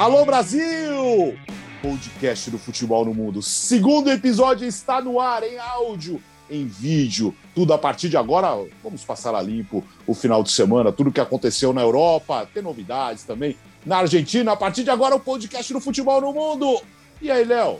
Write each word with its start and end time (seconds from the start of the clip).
Alô 0.00 0.24
Brasil! 0.24 1.36
Podcast 1.82 2.50
do 2.50 2.58
Futebol 2.58 3.04
no 3.04 3.12
Mundo. 3.12 3.42
Segundo 3.42 4.10
episódio 4.10 4.66
está 4.66 4.98
no 4.98 5.20
ar 5.20 5.42
em 5.42 5.58
áudio, 5.58 6.22
em 6.50 6.66
vídeo, 6.66 7.36
tudo 7.54 7.74
a 7.74 7.78
partir 7.78 8.08
de 8.08 8.16
agora. 8.16 8.66
Vamos 8.82 9.04
passar 9.04 9.34
a 9.34 9.42
limpo 9.42 9.84
o 10.06 10.14
final 10.14 10.42
de 10.42 10.52
semana, 10.52 10.90
tudo 10.90 11.12
que 11.12 11.20
aconteceu 11.20 11.74
na 11.74 11.82
Europa, 11.82 12.48
tem 12.54 12.62
novidades 12.62 13.24
também 13.24 13.58
na 13.84 13.98
Argentina. 13.98 14.52
A 14.52 14.56
partir 14.56 14.84
de 14.84 14.90
agora 14.90 15.14
o 15.14 15.20
podcast 15.20 15.70
do 15.70 15.82
Futebol 15.82 16.18
no 16.18 16.32
Mundo. 16.32 16.80
E 17.20 17.30
aí, 17.30 17.44
Léo? 17.44 17.78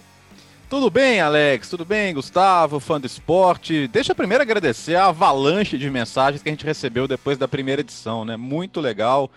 Tudo 0.69 0.91
bem, 0.91 1.23
Alex? 1.23 1.71
Tudo 1.71 1.87
bem, 1.87 2.13
Gustavo, 2.13 2.81
fã 2.81 3.01
do 3.01 3.07
esporte? 3.07 3.89
Deixa 3.89 4.13
eu 4.13 4.15
primeiro 4.15 4.43
agradecer 4.43 4.95
a 4.95 5.07
avalanche 5.07 5.79
de 5.79 5.89
mensagens 5.89 6.43
que 6.43 6.51
a 6.51 6.53
gente 6.53 6.67
recebeu 6.67 7.09
depois 7.09 7.39
da 7.39 7.49
primeira 7.49 7.81
edição, 7.81 8.27
né? 8.27 8.37
Muito 8.37 8.79
legal. 8.79 9.31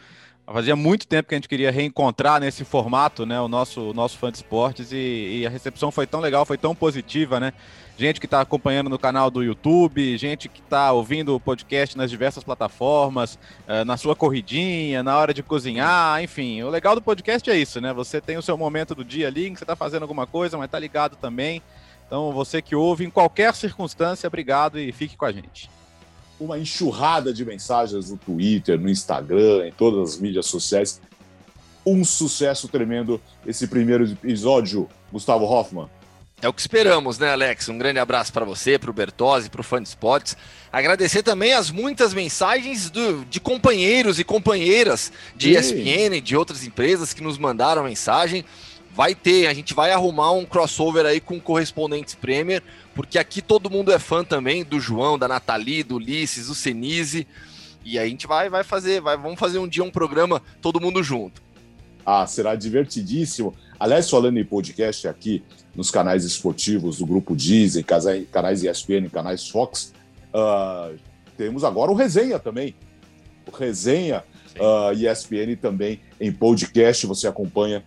Fazia 0.45 0.75
muito 0.75 1.07
tempo 1.07 1.29
que 1.29 1.35
a 1.35 1.37
gente 1.37 1.47
queria 1.47 1.71
reencontrar 1.71 2.39
nesse 2.39 2.65
formato, 2.65 3.25
né? 3.25 3.39
O 3.39 3.47
nosso, 3.47 3.91
o 3.91 3.93
nosso 3.93 4.17
fã 4.17 4.29
de 4.29 4.37
esportes 4.37 4.91
e, 4.91 5.39
e 5.39 5.47
a 5.47 5.49
recepção 5.49 5.89
foi 5.89 6.05
tão 6.05 6.19
legal, 6.19 6.45
foi 6.45 6.57
tão 6.57 6.75
positiva, 6.75 7.39
né? 7.39 7.53
Gente 7.97 8.19
que 8.19 8.25
está 8.25 8.41
acompanhando 8.41 8.89
no 8.89 8.99
canal 8.99 9.31
do 9.31 9.41
YouTube, 9.41 10.17
gente 10.17 10.49
que 10.49 10.59
está 10.59 10.91
ouvindo 10.91 11.33
o 11.33 11.39
podcast 11.39 11.97
nas 11.97 12.09
diversas 12.09 12.43
plataformas, 12.43 13.35
uh, 13.67 13.85
na 13.85 13.95
sua 13.95 14.17
corridinha, 14.17 15.01
na 15.01 15.17
hora 15.17 15.33
de 15.33 15.41
cozinhar, 15.41 16.21
enfim. 16.21 16.61
O 16.61 16.69
legal 16.69 16.93
do 16.93 17.01
podcast 17.01 17.49
é 17.49 17.55
isso, 17.55 17.79
né? 17.79 17.93
Você 17.93 18.19
tem 18.19 18.35
o 18.35 18.41
seu 18.41 18.57
momento 18.57 18.93
do 18.93 19.05
dia 19.05 19.27
ali 19.27 19.49
que 19.49 19.57
você 19.57 19.63
está 19.63 19.77
fazendo 19.77 20.01
alguma 20.01 20.27
coisa, 20.27 20.57
mas 20.57 20.65
está 20.65 20.77
ligado 20.77 21.15
também. 21.15 21.61
Então, 22.05 22.33
você 22.33 22.61
que 22.61 22.75
ouve 22.75 23.05
em 23.05 23.09
qualquer 23.09 23.55
circunstância, 23.55 24.27
obrigado 24.27 24.77
e 24.77 24.91
fique 24.91 25.15
com 25.15 25.25
a 25.25 25.31
gente 25.31 25.69
uma 26.43 26.59
enxurrada 26.59 27.33
de 27.33 27.45
mensagens 27.45 28.11
no 28.11 28.17
Twitter, 28.17 28.79
no 28.79 28.89
Instagram, 28.89 29.67
em 29.67 29.71
todas 29.71 30.13
as 30.13 30.19
mídias 30.19 30.45
sociais. 30.45 31.01
Um 31.85 32.03
sucesso 32.03 32.67
tremendo 32.67 33.19
esse 33.45 33.67
primeiro 33.67 34.05
episódio, 34.05 34.87
Gustavo 35.11 35.45
Hoffman. 35.45 35.89
É 36.41 36.49
o 36.49 36.51
que 36.51 36.59
esperamos, 36.59 37.17
né, 37.17 37.31
Alex? 37.31 37.69
Um 37.69 37.77
grande 37.77 37.99
abraço 37.99 38.33
para 38.33 38.43
você, 38.43 38.77
para 38.77 38.89
o 38.89 38.93
Bertozzi, 38.93 39.49
para 39.49 39.61
o 39.61 39.63
Fã 39.63 39.81
de 39.81 39.87
Esportes. 39.87 40.35
Agradecer 40.73 41.23
também 41.23 41.53
as 41.53 41.71
muitas 41.71 42.13
mensagens 42.13 42.89
do, 42.89 43.23
de 43.23 43.39
companheiros 43.39 44.19
e 44.19 44.25
companheiras 44.25 45.09
de 45.37 45.55
ESPN, 45.55 46.21
de 46.21 46.35
outras 46.35 46.65
empresas 46.65 47.13
que 47.13 47.23
nos 47.23 47.37
mandaram 47.37 47.85
mensagem. 47.85 48.43
Vai 48.93 49.15
ter, 49.15 49.47
a 49.47 49.53
gente 49.53 49.73
vai 49.73 49.91
arrumar 49.91 50.33
um 50.33 50.43
crossover 50.43 51.05
aí 51.05 51.21
com 51.21 51.39
correspondentes 51.39 52.13
Premier 52.13 52.61
porque 52.93 53.17
aqui 53.17 53.41
todo 53.41 53.69
mundo 53.69 53.91
é 53.91 53.99
fã 53.99 54.23
também 54.23 54.63
do 54.63 54.79
João, 54.79 55.17
da 55.17 55.27
Nathalie, 55.27 55.83
do 55.83 55.95
Ulisses, 55.95 56.47
do 56.47 56.55
Senise. 56.55 57.27
E 57.83 57.99
a 57.99 58.07
gente 58.07 58.27
vai, 58.27 58.49
vai 58.49 58.63
fazer, 58.63 59.01
vai, 59.01 59.17
vamos 59.17 59.39
fazer 59.39 59.57
um 59.57 59.67
dia 59.67 59.83
um 59.83 59.91
programa 59.91 60.41
todo 60.61 60.79
mundo 60.79 61.03
junto. 61.03 61.41
Ah, 62.05 62.25
será 62.27 62.55
divertidíssimo. 62.55 63.53
Aliás, 63.79 64.09
falando 64.09 64.37
em 64.37 64.45
podcast 64.45 65.07
aqui 65.07 65.43
nos 65.75 65.89
canais 65.89 66.23
esportivos 66.23 66.99
do 66.99 67.05
Grupo 67.05 67.35
Disney, 67.35 67.83
canais 67.83 68.63
ESPN, 68.63 69.09
canais 69.11 69.47
Fox, 69.47 69.93
uh, 70.33 70.97
temos 71.35 71.63
agora 71.63 71.91
o 71.91 71.95
Resenha 71.95 72.39
também. 72.39 72.75
O 73.47 73.55
Resenha 73.55 74.23
uh, 74.59 74.89
ah, 74.89 74.93
ESPN 74.93 75.55
também 75.59 75.99
em 76.19 76.31
podcast, 76.31 77.07
você 77.07 77.27
acompanha 77.27 77.83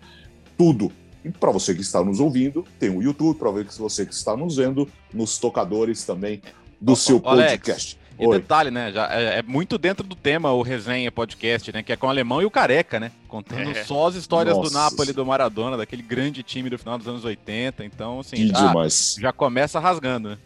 tudo 0.57 0.91
e 1.27 1.31
para 1.31 1.51
você 1.51 1.73
que 1.75 1.81
está 1.81 2.03
nos 2.03 2.19
ouvindo, 2.19 2.65
tem 2.79 2.89
o 2.89 3.01
YouTube, 3.01 3.37
para 3.37 3.51
você 3.51 4.05
que 4.05 4.13
está 4.13 4.35
nos 4.35 4.57
vendo, 4.57 4.87
nos 5.13 5.37
tocadores 5.37 6.03
também 6.03 6.41
do 6.79 6.95
seu 6.95 7.19
podcast. 7.19 7.97
Alex, 7.97 8.07
e 8.19 8.27
detalhe, 8.27 8.71
né? 8.71 8.91
Já 8.91 9.13
é, 9.13 9.39
é, 9.39 9.43
muito 9.43 9.77
dentro 9.77 10.03
do 10.03 10.15
tema 10.15 10.51
o 10.51 10.63
resenha 10.63 11.11
podcast, 11.11 11.71
né? 11.71 11.83
Que 11.83 11.93
é 11.93 11.95
com 11.95 12.07
o 12.07 12.09
alemão 12.09 12.41
e 12.41 12.45
o 12.45 12.51
careca, 12.51 12.99
né? 12.99 13.11
Contando 13.27 13.69
é. 13.69 13.83
só 13.83 14.07
as 14.07 14.15
histórias 14.15 14.57
Nossa. 14.57 14.69
do 14.69 14.73
Napoli 14.73 15.13
do 15.13 15.25
Maradona, 15.25 15.77
daquele 15.77 16.01
grande 16.01 16.41
time 16.41 16.69
do 16.69 16.79
final 16.79 16.97
dos 16.97 17.07
anos 17.07 17.23
80. 17.23 17.85
Então, 17.85 18.19
assim, 18.19 18.47
já, 18.47 18.73
já, 19.19 19.31
começa 19.31 19.79
rasgando, 19.79 20.29
né? 20.29 20.37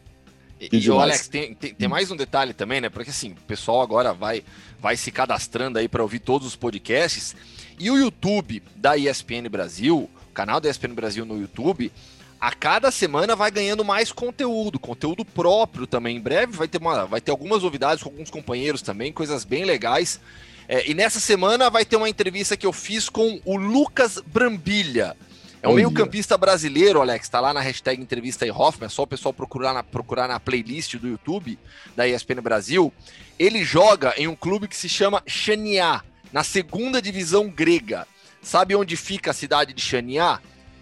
E, 0.59 0.77
e 0.77 0.91
Alex, 0.91 1.27
tem, 1.27 1.55
tem, 1.55 1.73
tem, 1.73 1.87
mais 1.87 2.11
um 2.11 2.15
detalhe 2.15 2.53
também, 2.53 2.81
né? 2.81 2.89
Porque 2.89 3.09
assim, 3.09 3.31
o 3.31 3.45
pessoal 3.47 3.81
agora 3.81 4.13
vai, 4.13 4.43
vai 4.79 4.97
se 4.97 5.09
cadastrando 5.09 5.79
aí 5.79 5.87
para 5.87 6.03
ouvir 6.03 6.19
todos 6.19 6.47
os 6.47 6.55
podcasts. 6.57 7.35
E 7.79 7.89
o 7.89 7.97
YouTube 7.97 8.61
da 8.75 8.97
ESPN 8.97 9.49
Brasil, 9.49 10.09
canal 10.31 10.59
da 10.59 10.69
ESPN 10.69 10.93
Brasil 10.93 11.25
no 11.25 11.39
YouTube, 11.39 11.91
a 12.39 12.51
cada 12.51 12.89
semana 12.89 13.35
vai 13.35 13.51
ganhando 13.51 13.85
mais 13.85 14.11
conteúdo, 14.11 14.79
conteúdo 14.79 15.23
próprio 15.23 15.85
também. 15.85 16.17
Em 16.17 16.21
breve 16.21 16.57
vai 16.57 16.67
ter, 16.67 16.79
uma, 16.79 17.05
vai 17.05 17.21
ter 17.21 17.29
algumas 17.29 17.61
novidades 17.61 18.03
com 18.03 18.09
alguns 18.09 18.31
companheiros 18.31 18.81
também, 18.81 19.13
coisas 19.13 19.45
bem 19.45 19.63
legais. 19.63 20.19
É, 20.67 20.89
e 20.89 20.93
nessa 20.93 21.19
semana 21.19 21.69
vai 21.69 21.85
ter 21.85 21.97
uma 21.97 22.09
entrevista 22.09 22.57
que 22.57 22.65
eu 22.65 22.73
fiz 22.73 23.09
com 23.09 23.39
o 23.45 23.55
Lucas 23.55 24.19
Brambilha. 24.25 25.15
É 25.61 25.67
um 25.69 25.73
meio-campista 25.73 26.35
brasileiro, 26.35 27.01
Alex. 27.01 27.29
Tá 27.29 27.39
lá 27.39 27.53
na 27.53 27.59
hashtag 27.59 28.01
entrevista 28.01 28.45
aí, 28.45 28.51
Hoffman. 28.51 28.87
É 28.87 28.89
só 28.89 29.03
o 29.03 29.07
pessoal 29.07 29.31
procurar 29.31 29.73
na, 29.73 29.83
procurar 29.83 30.27
na 30.27 30.39
playlist 30.39 30.95
do 30.95 31.07
YouTube 31.07 31.59
da 31.95 32.07
ESPN 32.07 32.41
Brasil. 32.41 32.91
Ele 33.37 33.63
joga 33.63 34.15
em 34.17 34.27
um 34.27 34.35
clube 34.35 34.67
que 34.67 34.75
se 34.75 34.89
chama 34.89 35.21
Chania, 35.27 36.01
na 36.33 36.43
segunda 36.43 36.99
divisão 36.99 37.47
grega. 37.47 38.07
Sabe 38.41 38.75
onde 38.75 38.95
fica 38.97 39.31
a 39.31 39.33
cidade 39.33 39.73
de 39.73 39.81
Xaniá? 39.81 40.39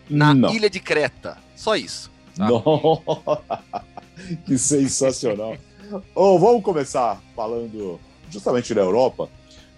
Na 0.10 0.34
Não. 0.34 0.54
ilha 0.54 0.70
de 0.70 0.80
Creta. 0.80 1.38
Só 1.56 1.76
isso. 1.76 2.10
Tá? 2.36 2.48
que 4.46 4.58
sensacional. 4.58 5.58
oh, 6.16 6.40
vamos 6.40 6.64
começar 6.64 7.22
falando 7.36 8.00
justamente 8.30 8.74
da 8.74 8.82
Europa. 8.82 9.30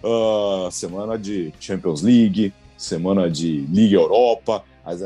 Uh, 0.03 0.72
semana 0.72 1.18
de 1.18 1.53
Champions 1.59 2.02
League, 2.02 2.53
semana 2.78 3.30
de 3.30 3.62
Liga 3.62 3.96
Europa. 3.96 4.63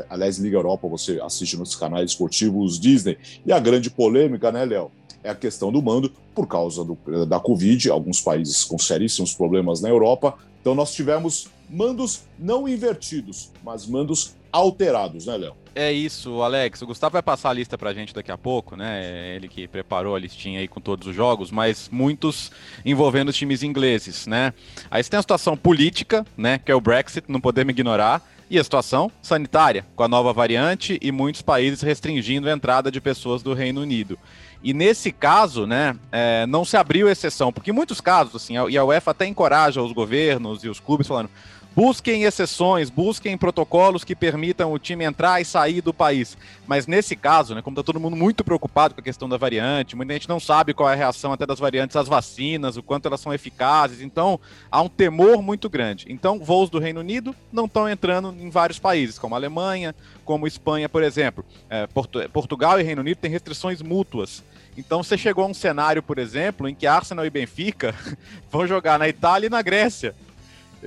Aliás, 0.08 0.38
Liga 0.38 0.56
Europa 0.56 0.88
você 0.88 1.20
assiste 1.20 1.56
nos 1.56 1.76
canais 1.76 2.10
esportivos 2.12 2.78
Disney. 2.80 3.18
E 3.44 3.52
a 3.52 3.58
grande 3.58 3.90
polêmica, 3.90 4.50
né, 4.50 4.64
Léo? 4.64 4.90
É 5.22 5.28
a 5.28 5.34
questão 5.34 5.72
do 5.72 5.82
mando 5.82 6.10
por 6.34 6.46
causa 6.46 6.84
do, 6.84 7.26
da 7.26 7.38
Covid. 7.38 7.90
Alguns 7.90 8.20
países 8.20 8.64
com 8.64 8.78
seríssimos 8.78 9.34
problemas 9.34 9.80
na 9.80 9.88
Europa. 9.88 10.38
Então, 10.66 10.74
nós 10.74 10.92
tivemos 10.92 11.46
mandos 11.70 12.22
não 12.36 12.66
invertidos, 12.66 13.52
mas 13.62 13.86
mandos 13.86 14.34
alterados, 14.50 15.26
né, 15.26 15.36
Léo? 15.36 15.54
É 15.76 15.92
isso, 15.92 16.42
Alex. 16.42 16.82
O 16.82 16.86
Gustavo 16.88 17.12
vai 17.12 17.22
passar 17.22 17.50
a 17.50 17.52
lista 17.52 17.78
pra 17.78 17.94
gente 17.94 18.12
daqui 18.12 18.32
a 18.32 18.36
pouco, 18.36 18.74
né? 18.74 19.36
Ele 19.36 19.46
que 19.46 19.68
preparou 19.68 20.16
a 20.16 20.18
listinha 20.18 20.58
aí 20.58 20.66
com 20.66 20.80
todos 20.80 21.06
os 21.06 21.14
jogos, 21.14 21.52
mas 21.52 21.88
muitos 21.88 22.50
envolvendo 22.84 23.28
os 23.28 23.36
times 23.36 23.62
ingleses, 23.62 24.26
né? 24.26 24.52
Aí 24.90 25.04
você 25.04 25.08
tem 25.08 25.18
a 25.18 25.22
situação 25.22 25.56
política, 25.56 26.26
né? 26.36 26.58
Que 26.58 26.72
é 26.72 26.74
o 26.74 26.80
Brexit, 26.80 27.30
não 27.30 27.40
podemos 27.40 27.70
ignorar. 27.70 28.20
E 28.50 28.58
a 28.58 28.64
situação 28.64 29.10
sanitária, 29.22 29.86
com 29.94 30.02
a 30.02 30.08
nova 30.08 30.32
variante 30.32 30.98
e 31.00 31.12
muitos 31.12 31.42
países 31.42 31.80
restringindo 31.80 32.48
a 32.48 32.52
entrada 32.52 32.90
de 32.90 33.00
pessoas 33.00 33.40
do 33.40 33.54
Reino 33.54 33.80
Unido. 33.80 34.18
E 34.62 34.72
nesse 34.72 35.12
caso, 35.12 35.66
né, 35.66 35.96
é, 36.10 36.46
não 36.46 36.64
se 36.64 36.76
abriu 36.76 37.08
exceção, 37.08 37.52
porque 37.52 37.70
em 37.70 37.74
muitos 37.74 38.00
casos, 38.00 38.34
assim, 38.34 38.54
e 38.68 38.76
a 38.76 38.84
UEFA 38.84 39.10
até 39.10 39.26
encoraja 39.26 39.82
os 39.82 39.92
governos 39.92 40.64
e 40.64 40.68
os 40.68 40.80
clubes 40.80 41.06
falando, 41.06 41.30
Busquem 41.76 42.22
exceções, 42.22 42.88
busquem 42.88 43.36
protocolos 43.36 44.02
que 44.02 44.16
permitam 44.16 44.72
o 44.72 44.78
time 44.78 45.04
entrar 45.04 45.42
e 45.42 45.44
sair 45.44 45.82
do 45.82 45.92
país. 45.92 46.34
Mas 46.66 46.86
nesse 46.86 47.14
caso, 47.14 47.54
né, 47.54 47.60
como 47.60 47.74
está 47.74 47.82
todo 47.82 48.00
mundo 48.00 48.16
muito 48.16 48.42
preocupado 48.42 48.94
com 48.94 49.00
a 49.02 49.04
questão 49.04 49.28
da 49.28 49.36
variante, 49.36 49.94
muita 49.94 50.14
gente 50.14 50.26
não 50.26 50.40
sabe 50.40 50.72
qual 50.72 50.88
é 50.88 50.94
a 50.94 50.96
reação 50.96 51.34
até 51.34 51.44
das 51.44 51.58
variantes 51.58 51.94
às 51.94 52.08
vacinas, 52.08 52.78
o 52.78 52.82
quanto 52.82 53.04
elas 53.04 53.20
são 53.20 53.30
eficazes, 53.30 54.00
então 54.00 54.40
há 54.72 54.80
um 54.80 54.88
temor 54.88 55.42
muito 55.42 55.68
grande. 55.68 56.06
Então, 56.08 56.38
voos 56.38 56.70
do 56.70 56.78
Reino 56.78 57.00
Unido 57.00 57.36
não 57.52 57.66
estão 57.66 57.86
entrando 57.86 58.34
em 58.40 58.48
vários 58.48 58.78
países, 58.78 59.18
como 59.18 59.34
Alemanha, 59.34 59.94
como 60.24 60.46
Espanha, 60.46 60.88
por 60.88 61.02
exemplo. 61.02 61.44
É, 61.68 61.86
Porto, 61.86 62.26
Portugal 62.30 62.80
e 62.80 62.84
Reino 62.84 63.02
Unido 63.02 63.18
têm 63.18 63.30
restrições 63.30 63.82
mútuas. 63.82 64.42
Então 64.78 65.02
você 65.02 65.18
chegou 65.18 65.44
a 65.44 65.48
um 65.48 65.54
cenário, 65.54 66.02
por 66.02 66.18
exemplo, 66.18 66.66
em 66.70 66.74
que 66.74 66.86
Arsenal 66.86 67.26
e 67.26 67.30
Benfica 67.30 67.94
vão 68.50 68.66
jogar 68.66 68.98
na 68.98 69.06
Itália 69.06 69.48
e 69.48 69.50
na 69.50 69.60
Grécia. 69.60 70.14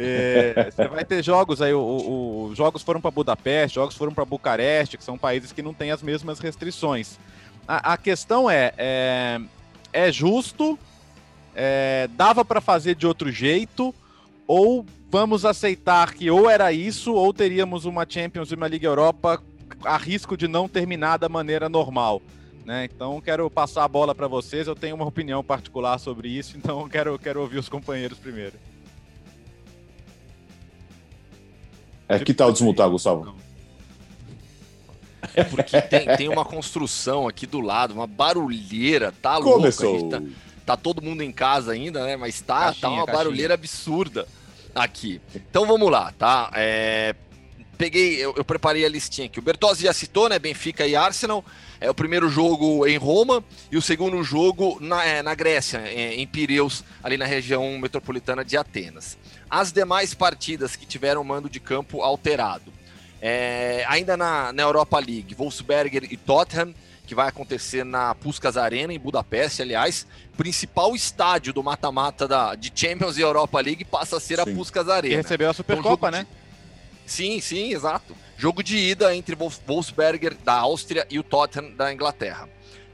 É, 0.01 0.71
você 0.71 0.87
vai 0.87 1.03
ter 1.03 1.23
jogos 1.23 1.61
aí, 1.61 1.73
os 1.73 2.57
jogos 2.57 2.81
foram 2.81 3.01
para 3.01 3.11
Budapeste, 3.11 3.75
jogos 3.75 3.95
foram 3.95 4.13
para 4.13 4.23
Bucareste, 4.23 4.97
que 4.97 5.03
são 5.03 5.17
países 5.17 5.51
que 5.51 5.61
não 5.61 5.73
têm 5.73 5.91
as 5.91 6.01
mesmas 6.01 6.39
restrições. 6.39 7.19
A, 7.67 7.93
a 7.93 7.97
questão 7.97 8.49
é, 8.49 8.73
é, 8.77 9.41
é 9.91 10.11
justo, 10.11 10.79
é, 11.53 12.07
dava 12.15 12.45
para 12.45 12.61
fazer 12.61 12.95
de 12.95 13.05
outro 13.05 13.31
jeito, 13.31 13.93
ou 14.47 14.85
vamos 15.11 15.43
aceitar 15.43 16.13
que 16.13 16.31
ou 16.31 16.49
era 16.49 16.71
isso, 16.71 17.13
ou 17.13 17.33
teríamos 17.33 17.85
uma 17.85 18.05
Champions 18.07 18.51
e 18.51 18.55
uma 18.55 18.67
Liga 18.67 18.87
Europa 18.87 19.41
a 19.83 19.97
risco 19.97 20.35
de 20.35 20.47
não 20.47 20.67
terminar 20.67 21.17
da 21.17 21.29
maneira 21.29 21.69
normal. 21.69 22.21
Né? 22.65 22.85
Então 22.85 23.19
quero 23.21 23.49
passar 23.49 23.83
a 23.83 23.87
bola 23.87 24.13
para 24.13 24.27
vocês. 24.27 24.67
Eu 24.67 24.75
tenho 24.75 24.95
uma 24.95 25.05
opinião 25.05 25.43
particular 25.43 25.97
sobre 25.97 26.29
isso, 26.29 26.55
então 26.57 26.87
quero, 26.87 27.17
quero 27.17 27.41
ouvir 27.41 27.57
os 27.57 27.69
companheiros 27.69 28.17
primeiro. 28.17 28.53
É, 32.09 32.17
que 32.17 32.33
tal 32.33 32.51
desmutar, 32.51 32.89
Gustavo? 32.89 33.35
É 35.35 35.43
porque 35.43 35.79
tem, 35.81 36.07
tem 36.17 36.27
uma 36.27 36.43
construção 36.43 37.27
aqui 37.27 37.45
do 37.45 37.61
lado, 37.61 37.93
uma 37.93 38.07
barulheira, 38.07 39.13
tá 39.21 39.37
louco. 39.37 39.59
Começou. 39.59 40.09
Tá, 40.09 40.21
tá, 40.65 40.75
todo 40.75 41.03
mundo 41.03 41.21
em 41.21 41.31
casa 41.31 41.71
ainda, 41.71 42.03
né? 42.03 42.15
Mas 42.15 42.41
tá, 42.41 42.61
caixinha, 42.61 42.81
tá 42.81 42.89
uma 42.89 43.05
caixinha. 43.05 43.17
barulheira 43.17 43.53
absurda 43.53 44.27
aqui. 44.73 45.21
Então 45.35 45.67
vamos 45.67 45.91
lá, 45.91 46.11
tá? 46.17 46.49
É, 46.55 47.15
peguei, 47.77 48.15
eu, 48.15 48.33
eu, 48.35 48.43
preparei 48.43 48.83
a 48.85 48.89
listinha 48.89 49.27
aqui. 49.27 49.37
O 49.39 49.43
Bertozzi 49.43 49.83
já 49.83 49.93
citou, 49.93 50.27
né? 50.27 50.39
Benfica 50.39 50.87
e 50.87 50.95
Arsenal. 50.95 51.45
É 51.81 51.89
o 51.89 51.93
primeiro 51.93 52.29
jogo 52.29 52.85
em 52.85 52.97
Roma 52.97 53.43
e 53.71 53.77
o 53.77 53.81
segundo 53.81 54.21
jogo 54.23 54.77
na, 54.81 55.05
é, 55.05 55.21
na 55.21 55.33
Grécia, 55.33 55.81
em, 55.91 56.21
em 56.21 56.27
Pireus, 56.27 56.83
ali 57.01 57.17
na 57.17 57.25
região 57.25 57.77
metropolitana 57.77 58.43
de 58.43 58.57
Atenas. 58.57 59.17
As 59.49 59.71
demais 59.71 60.13
partidas 60.13 60.75
que 60.75 60.85
tiveram 60.85 61.23
mando 61.23 61.49
de 61.49 61.59
campo 61.59 62.01
alterado. 62.01 62.73
É, 63.21 63.85
ainda 63.87 64.17
na, 64.17 64.51
na 64.51 64.63
Europa 64.63 64.99
League, 64.99 65.33
Wolfsberger 65.35 66.03
e 66.11 66.17
Tottenham, 66.17 66.73
que 67.05 67.15
vai 67.15 67.27
acontecer 67.27 67.83
na 67.83 68.13
Puskas 68.13 68.55
Arena, 68.55 68.93
em 68.93 68.99
Budapeste, 68.99 69.61
aliás, 69.61 70.05
principal 70.37 70.95
estádio 70.95 71.51
do 71.51 71.63
mata-mata 71.63 72.27
de 72.55 72.71
Champions 72.73 73.17
e 73.17 73.21
Europa 73.21 73.59
League 73.59 73.83
passa 73.83 74.17
a 74.17 74.19
ser 74.19 74.35
sim. 74.35 74.41
a 74.41 74.55
Puskas 74.55 74.87
Arena. 74.87 75.15
Que 75.15 75.21
recebeu 75.21 75.49
a 75.49 75.53
Supercopa, 75.53 76.09
então, 76.09 76.19
né? 76.19 76.27
De... 76.29 77.11
Sim, 77.11 77.41
sim, 77.41 77.73
exato. 77.73 78.15
Jogo 78.39 78.63
de 78.63 78.77
ida 78.77 79.13
entre 79.13 79.35
Wolfsberger 79.35 80.33
da 80.45 80.53
Áustria 80.53 81.05
e 81.09 81.19
o 81.19 81.23
Tottenham 81.23 81.75
da 81.75 81.91
Inglaterra. 81.91 82.47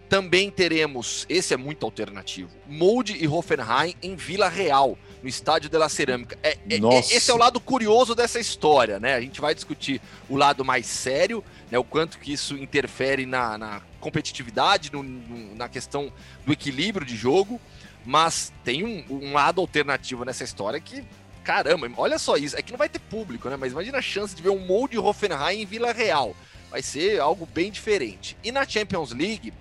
Também 0.10 0.50
teremos, 0.50 1.24
esse 1.30 1.54
é 1.54 1.58
muito 1.58 1.86
alternativo, 1.86 2.50
Molde 2.68 3.16
e 3.16 3.28
Hoffenheim 3.28 3.94
em 4.02 4.16
Vila 4.16 4.50
Real, 4.50 4.98
no 5.22 5.30
Estádio 5.30 5.70
de 5.70 5.78
la 5.78 5.88
Cerâmica. 5.88 6.36
É, 6.42 6.54
é, 6.68 6.78
é, 6.78 7.00
esse 7.00 7.30
é 7.30 7.34
o 7.34 7.38
lado 7.38 7.60
curioso 7.60 8.16
dessa 8.16 8.40
história, 8.40 9.00
né? 9.00 9.14
A 9.14 9.22
gente 9.22 9.40
vai 9.40 9.54
discutir 9.54 10.02
o 10.28 10.36
lado 10.36 10.66
mais 10.66 10.88
sério, 10.88 11.44
né? 11.70 11.78
O 11.78 11.84
quanto 11.84 12.18
que 12.18 12.34
isso 12.34 12.58
interfere 12.58 13.28
na, 13.28 13.56
na 13.56 13.82
competitividade, 14.00 14.92
no, 14.92 15.04
no, 15.04 15.54
na 15.54 15.70
questão 15.70 16.12
do 16.44 16.54
equilíbrio 16.54 17.06
de 17.06 17.16
jogo, 17.16 17.62
mas 18.04 18.52
tem 18.64 18.84
um, 18.84 19.06
um 19.12 19.34
lado 19.34 19.62
alternativo 19.62 20.26
nessa 20.26 20.44
história 20.44 20.80
que 20.80 21.04
caramba, 21.46 21.90
olha 21.96 22.18
só 22.18 22.36
isso. 22.36 22.58
É 22.58 22.62
que 22.62 22.72
não 22.72 22.78
vai 22.78 22.90
ter 22.90 23.00
público, 23.00 23.48
né? 23.48 23.56
Mas 23.56 23.72
imagina 23.72 24.00
a 24.00 24.02
chance 24.02 24.36
de 24.36 24.42
ver 24.42 24.50
um 24.50 24.60
Molde 24.60 24.98
Hoffenheim 24.98 25.62
em 25.62 25.66
Vila 25.66 25.94
Real. 25.94 26.36
Vai 26.72 26.82
ser 26.82 27.22
algo 27.22 27.46
bem 27.46 27.72
diferente. 27.72 28.36
E 28.44 28.52
na 28.52 28.68
Champions 28.68 29.12
League, 29.12 29.54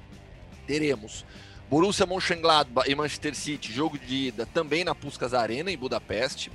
teremos 0.66 1.24
Borussia 1.68 2.06
Mönchengladbach 2.06 2.90
e 2.90 2.94
Manchester 2.94 3.34
City, 3.34 3.72
jogo 3.72 3.98
de 3.98 4.28
ida 4.28 4.46
também 4.46 4.82
na 4.82 4.94
Puskas 4.94 5.34
Arena, 5.34 5.70
em 5.70 5.76
Budapeste. 5.76 6.50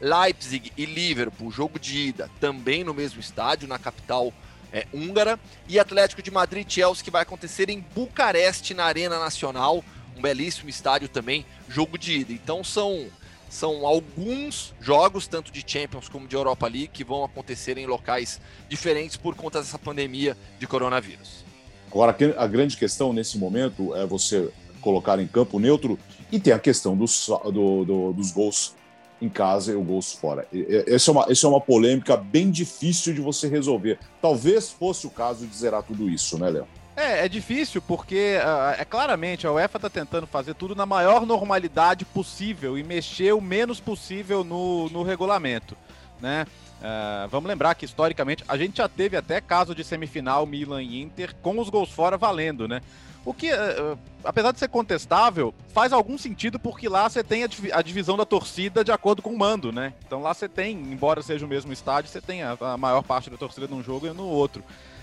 Leipzig 0.00 0.72
e 0.76 0.84
Liverpool, 0.84 1.52
jogo 1.52 1.78
de 1.78 2.08
ida 2.08 2.28
também 2.40 2.82
no 2.82 2.92
mesmo 2.92 3.20
estádio, 3.20 3.68
na 3.68 3.78
capital 3.78 4.32
é, 4.72 4.84
húngara. 4.92 5.38
E 5.68 5.78
Atlético 5.78 6.20
de 6.20 6.30
Madrid 6.30 6.68
Chelsea, 6.68 7.04
que 7.04 7.10
vai 7.10 7.22
acontecer 7.22 7.70
em 7.70 7.78
Bucareste, 7.94 8.74
na 8.74 8.84
Arena 8.84 9.18
Nacional. 9.18 9.84
Um 10.16 10.20
belíssimo 10.20 10.68
estádio 10.68 11.08
também, 11.08 11.46
jogo 11.68 11.96
de 11.96 12.18
ida. 12.18 12.32
Então 12.32 12.64
são, 12.64 13.06
são 13.52 13.86
alguns 13.86 14.74
jogos, 14.80 15.28
tanto 15.28 15.52
de 15.52 15.62
Champions 15.64 16.08
como 16.08 16.26
de 16.26 16.34
Europa 16.34 16.66
League, 16.66 16.88
que 16.88 17.04
vão 17.04 17.22
acontecer 17.22 17.76
em 17.76 17.84
locais 17.84 18.40
diferentes 18.66 19.14
por 19.18 19.34
conta 19.34 19.60
dessa 19.60 19.78
pandemia 19.78 20.34
de 20.58 20.66
coronavírus. 20.66 21.44
Agora, 21.86 22.16
a 22.38 22.46
grande 22.46 22.78
questão 22.78 23.12
nesse 23.12 23.36
momento 23.36 23.94
é 23.94 24.06
você 24.06 24.48
colocar 24.80 25.20
em 25.20 25.26
campo 25.26 25.58
neutro 25.58 25.98
e 26.32 26.40
tem 26.40 26.54
a 26.54 26.58
questão 26.58 26.96
dos, 26.96 27.28
do, 27.52 27.84
do, 27.84 28.12
dos 28.14 28.32
gols 28.32 28.74
em 29.20 29.28
casa 29.28 29.72
e 29.72 29.76
os 29.76 29.86
gols 29.86 30.12
fora. 30.14 30.48
Essa 30.86 31.10
é, 31.10 31.12
uma, 31.12 31.26
essa 31.28 31.46
é 31.46 31.50
uma 31.50 31.60
polêmica 31.60 32.16
bem 32.16 32.50
difícil 32.50 33.12
de 33.12 33.20
você 33.20 33.48
resolver. 33.48 33.98
Talvez 34.22 34.70
fosse 34.70 35.06
o 35.06 35.10
caso 35.10 35.46
de 35.46 35.54
zerar 35.54 35.82
tudo 35.82 36.08
isso, 36.08 36.38
né, 36.38 36.48
Léo? 36.48 36.66
É, 36.94 37.24
é 37.24 37.28
difícil 37.28 37.80
porque 37.80 38.36
uh, 38.38 38.80
é 38.80 38.84
claramente 38.84 39.46
a 39.46 39.52
UEFA 39.52 39.78
está 39.78 39.88
tentando 39.88 40.26
fazer 40.26 40.54
tudo 40.54 40.74
na 40.74 40.84
maior 40.84 41.24
normalidade 41.24 42.04
possível 42.04 42.76
e 42.76 42.82
mexer 42.82 43.32
o 43.32 43.40
menos 43.40 43.80
possível 43.80 44.44
no, 44.44 44.88
no 44.90 45.02
regulamento, 45.02 45.76
né? 46.20 46.46
Uh, 46.82 47.28
vamos 47.28 47.48
lembrar 47.48 47.74
que 47.76 47.84
historicamente 47.84 48.44
a 48.46 48.56
gente 48.56 48.78
já 48.78 48.88
teve 48.88 49.16
até 49.16 49.40
caso 49.40 49.74
de 49.74 49.84
semifinal 49.84 50.44
Milan 50.44 50.82
e 50.82 51.00
Inter 51.00 51.34
com 51.40 51.58
os 51.58 51.70
gols 51.70 51.90
fora 51.90 52.18
valendo, 52.18 52.66
né? 52.68 52.82
O 53.24 53.32
que, 53.32 53.52
uh, 53.52 53.96
apesar 54.24 54.52
de 54.52 54.58
ser 54.58 54.68
contestável, 54.68 55.54
faz 55.72 55.92
algum 55.92 56.18
sentido 56.18 56.58
porque 56.58 56.88
lá 56.88 57.08
você 57.08 57.22
tem 57.22 57.44
a, 57.44 57.48
a, 57.72 57.80
divisão 57.80 58.16
da 58.16 58.26
torcida 58.26 58.84
de 58.84 58.90
acordo 58.90 59.22
com 59.22 59.30
o 59.30 59.38
mando, 59.38 59.70
né? 59.70 59.94
Então 60.04 60.20
lá 60.20 60.34
você 60.34 60.48
tem, 60.48 60.76
embora 60.76 61.22
seja 61.22 61.46
o 61.46 61.48
mesmo 61.48 61.72
estádio, 61.72 62.10
você 62.10 62.20
tem 62.20 62.42
a, 62.42 62.58
a 62.60 62.76
maior 62.76 63.02
parte 63.02 63.30
da 63.30 63.36
torcida 63.36 63.68
num 63.68 63.82
jogo 63.82 64.08
e 64.08 64.10
no 64.10 64.26
outro. 64.26 64.62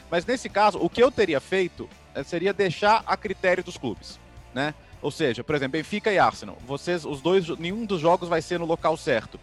Mas 0.10 0.26
nesse 0.26 0.50
caso, 0.50 0.80
o 0.80 0.90
que 0.90 1.02
eu 1.02 1.12
teria 1.12 1.40
feito 1.40 1.90
uh, 2.16 2.24
seria 2.24 2.54
deixar 2.54 3.04
a 3.06 3.16
critério 3.16 3.64
dos 3.64 3.78
clubes, 3.78 4.20
né? 4.54 4.74
Ou 5.02 5.12
seja, 5.12 5.44
por 5.44 5.56
exemplo, 5.56 5.74
Benfica 5.74 6.12
e 6.12 6.20
Arsenal, 6.20 6.58
vocês, 6.68 7.06
os 7.06 7.22
dois, 7.22 7.48
nenhum 7.58 7.86
dos 7.86 8.02
jogos 8.02 8.28
vai 8.28 8.42
ser 8.42 8.60
no 8.60 8.66
local 8.66 8.98
certo 8.98 9.40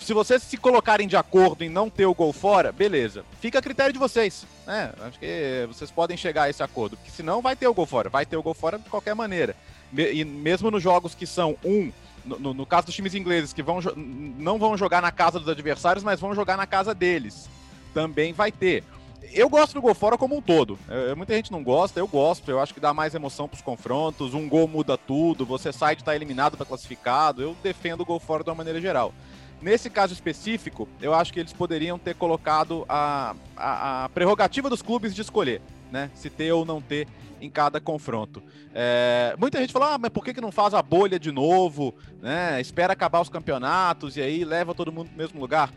se 0.00 0.12
vocês 0.12 0.42
se 0.42 0.56
colocarem 0.56 1.08
de 1.08 1.16
acordo 1.16 1.64
em 1.64 1.68
não 1.68 1.88
ter 1.88 2.06
o 2.06 2.14
gol 2.14 2.32
fora, 2.32 2.72
beleza. 2.72 3.24
Fica 3.40 3.58
a 3.58 3.62
critério 3.62 3.92
de 3.92 3.98
vocês. 3.98 4.46
Né? 4.66 4.92
Acho 5.00 5.18
que 5.18 5.64
vocês 5.68 5.90
podem 5.90 6.16
chegar 6.16 6.44
a 6.44 6.50
esse 6.50 6.62
acordo. 6.62 6.96
Porque 6.96 7.10
senão 7.10 7.40
vai 7.40 7.56
ter 7.56 7.66
o 7.66 7.74
gol 7.74 7.86
fora. 7.86 8.08
Vai 8.08 8.26
ter 8.26 8.36
o 8.36 8.42
gol 8.42 8.54
fora 8.54 8.78
de 8.78 8.88
qualquer 8.88 9.14
maneira. 9.14 9.56
E 9.96 10.24
mesmo 10.24 10.70
nos 10.70 10.82
jogos 10.82 11.14
que 11.14 11.26
são 11.26 11.56
um. 11.64 11.92
No, 12.24 12.38
no, 12.38 12.54
no 12.54 12.66
caso 12.66 12.86
dos 12.86 12.94
times 12.94 13.14
ingleses, 13.14 13.52
que 13.52 13.64
vão, 13.64 13.80
não 13.96 14.56
vão 14.56 14.76
jogar 14.76 15.02
na 15.02 15.10
casa 15.10 15.40
dos 15.40 15.48
adversários, 15.48 16.04
mas 16.04 16.20
vão 16.20 16.34
jogar 16.34 16.56
na 16.56 16.66
casa 16.66 16.94
deles. 16.94 17.48
Também 17.92 18.32
vai 18.32 18.52
ter. 18.52 18.84
Eu 19.32 19.48
gosto 19.48 19.74
do 19.74 19.80
gol 19.80 19.94
fora 19.94 20.18
como 20.18 20.36
um 20.36 20.42
todo. 20.42 20.78
É, 20.88 21.14
muita 21.14 21.34
gente 21.34 21.52
não 21.52 21.62
gosta, 21.62 22.00
eu 22.00 22.06
gosto. 22.06 22.50
Eu 22.50 22.60
acho 22.60 22.74
que 22.74 22.80
dá 22.80 22.92
mais 22.92 23.14
emoção 23.14 23.48
para 23.48 23.56
os 23.56 23.62
confrontos. 23.62 24.34
Um 24.34 24.48
gol 24.48 24.66
muda 24.66 24.98
tudo. 24.98 25.46
Você 25.46 25.72
sai 25.72 25.94
de 25.94 26.02
estar 26.02 26.12
tá 26.12 26.16
eliminado, 26.16 26.56
para 26.56 26.66
classificado. 26.66 27.42
Eu 27.42 27.56
defendo 27.62 28.00
o 28.00 28.04
gol 28.04 28.18
fora 28.18 28.42
de 28.42 28.50
uma 28.50 28.56
maneira 28.56 28.80
geral. 28.80 29.14
Nesse 29.60 29.88
caso 29.88 30.12
específico, 30.12 30.88
eu 31.00 31.14
acho 31.14 31.32
que 31.32 31.38
eles 31.38 31.52
poderiam 31.52 31.96
ter 31.96 32.16
colocado 32.16 32.84
a, 32.88 33.36
a, 33.56 34.04
a 34.04 34.08
prerrogativa 34.08 34.68
dos 34.68 34.82
clubes 34.82 35.14
de 35.14 35.20
escolher, 35.20 35.62
né? 35.90 36.10
Se 36.16 36.28
ter 36.28 36.50
ou 36.52 36.64
não 36.64 36.82
ter 36.82 37.06
em 37.40 37.48
cada 37.48 37.80
confronto. 37.80 38.42
É, 38.74 39.34
muita 39.38 39.60
gente 39.60 39.72
fala, 39.72 39.94
ah, 39.94 39.98
mas 39.98 40.10
por 40.10 40.24
que, 40.24 40.34
que 40.34 40.40
não 40.40 40.52
faz 40.52 40.74
a 40.74 40.82
bolha 40.82 41.18
de 41.18 41.30
novo? 41.30 41.94
Né? 42.20 42.60
Espera 42.60 42.92
acabar 42.92 43.20
os 43.20 43.28
campeonatos 43.28 44.16
e 44.16 44.22
aí 44.22 44.44
leva 44.44 44.74
todo 44.74 44.92
mundo 44.92 45.10
no 45.10 45.16
mesmo 45.16 45.40
lugar. 45.40 45.72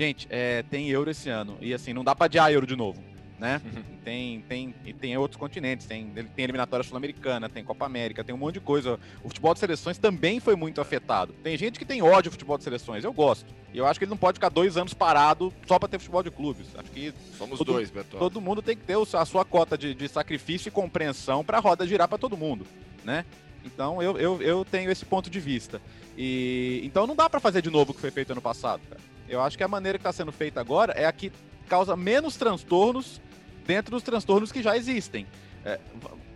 Gente, 0.00 0.26
é, 0.30 0.62
tem 0.62 0.88
euro 0.88 1.10
esse 1.10 1.28
ano. 1.28 1.58
E 1.60 1.74
assim, 1.74 1.92
não 1.92 2.02
dá 2.02 2.14
para 2.14 2.24
adiar 2.24 2.50
euro 2.50 2.66
de 2.66 2.74
novo 2.74 3.02
né? 3.40 3.60
Tem, 4.04 4.40
tem, 4.48 4.74
e 4.84 4.94
tem 4.94 5.16
outros 5.18 5.38
continentes, 5.38 5.86
tem, 5.86 6.06
tem 6.06 6.42
eliminatória 6.42 6.82
sul-americana, 6.82 7.50
tem 7.50 7.62
Copa 7.62 7.84
América, 7.84 8.24
tem 8.24 8.34
um 8.34 8.38
monte 8.38 8.54
de 8.54 8.60
coisa. 8.60 8.98
O 9.22 9.28
futebol 9.28 9.52
de 9.52 9.60
seleções 9.60 9.98
também 9.98 10.40
foi 10.40 10.56
muito 10.56 10.80
afetado. 10.80 11.34
Tem 11.44 11.56
gente 11.56 11.78
que 11.78 11.84
tem 11.84 12.00
ódio 12.00 12.28
ao 12.28 12.32
futebol 12.32 12.56
de 12.56 12.64
seleções, 12.64 13.04
eu 13.04 13.12
gosto. 13.12 13.54
E 13.74 13.78
eu 13.78 13.86
acho 13.86 14.00
que 14.00 14.04
ele 14.04 14.10
não 14.10 14.16
pode 14.16 14.36
ficar 14.36 14.48
dois 14.48 14.78
anos 14.78 14.94
parado 14.94 15.52
só 15.66 15.78
para 15.78 15.86
ter 15.86 15.98
futebol 15.98 16.22
de 16.22 16.30
clubes. 16.30 16.66
Acho 16.74 16.90
que 16.90 17.12
somos 17.36 17.58
todo, 17.58 17.74
dois, 17.74 17.90
Beto. 17.90 18.16
Todo 18.16 18.40
mundo 18.40 18.62
tem 18.62 18.74
que 18.74 18.84
ter 18.84 18.96
a 18.96 19.24
sua 19.26 19.44
cota 19.44 19.76
de, 19.76 19.94
de 19.94 20.08
sacrifício 20.08 20.68
e 20.68 20.72
compreensão 20.72 21.44
para 21.44 21.58
a 21.58 21.60
roda 21.60 21.86
girar 21.86 22.08
para 22.08 22.18
todo 22.18 22.38
mundo, 22.38 22.66
né? 23.04 23.26
Então 23.62 24.02
eu, 24.02 24.18
eu, 24.18 24.40
eu 24.40 24.64
tenho 24.64 24.90
esse 24.90 25.04
ponto 25.04 25.28
de 25.28 25.38
vista. 25.38 25.80
E 26.16 26.80
então 26.82 27.06
não 27.06 27.14
dá 27.14 27.28
para 27.28 27.38
fazer 27.38 27.60
de 27.60 27.70
novo 27.70 27.92
o 27.92 27.94
que 27.94 28.00
foi 28.00 28.10
feito 28.10 28.32
ano 28.32 28.42
passado. 28.42 28.80
Cara. 28.88 29.09
Eu 29.30 29.40
acho 29.40 29.56
que 29.56 29.62
a 29.62 29.68
maneira 29.68 29.96
que 29.96 30.02
está 30.02 30.12
sendo 30.12 30.32
feita 30.32 30.60
agora 30.60 30.92
é 30.92 31.06
a 31.06 31.12
que 31.12 31.32
causa 31.68 31.96
menos 31.96 32.36
transtornos 32.36 33.20
dentro 33.64 33.92
dos 33.92 34.02
transtornos 34.02 34.50
que 34.50 34.60
já 34.60 34.76
existem. 34.76 35.24
É, 35.64 35.78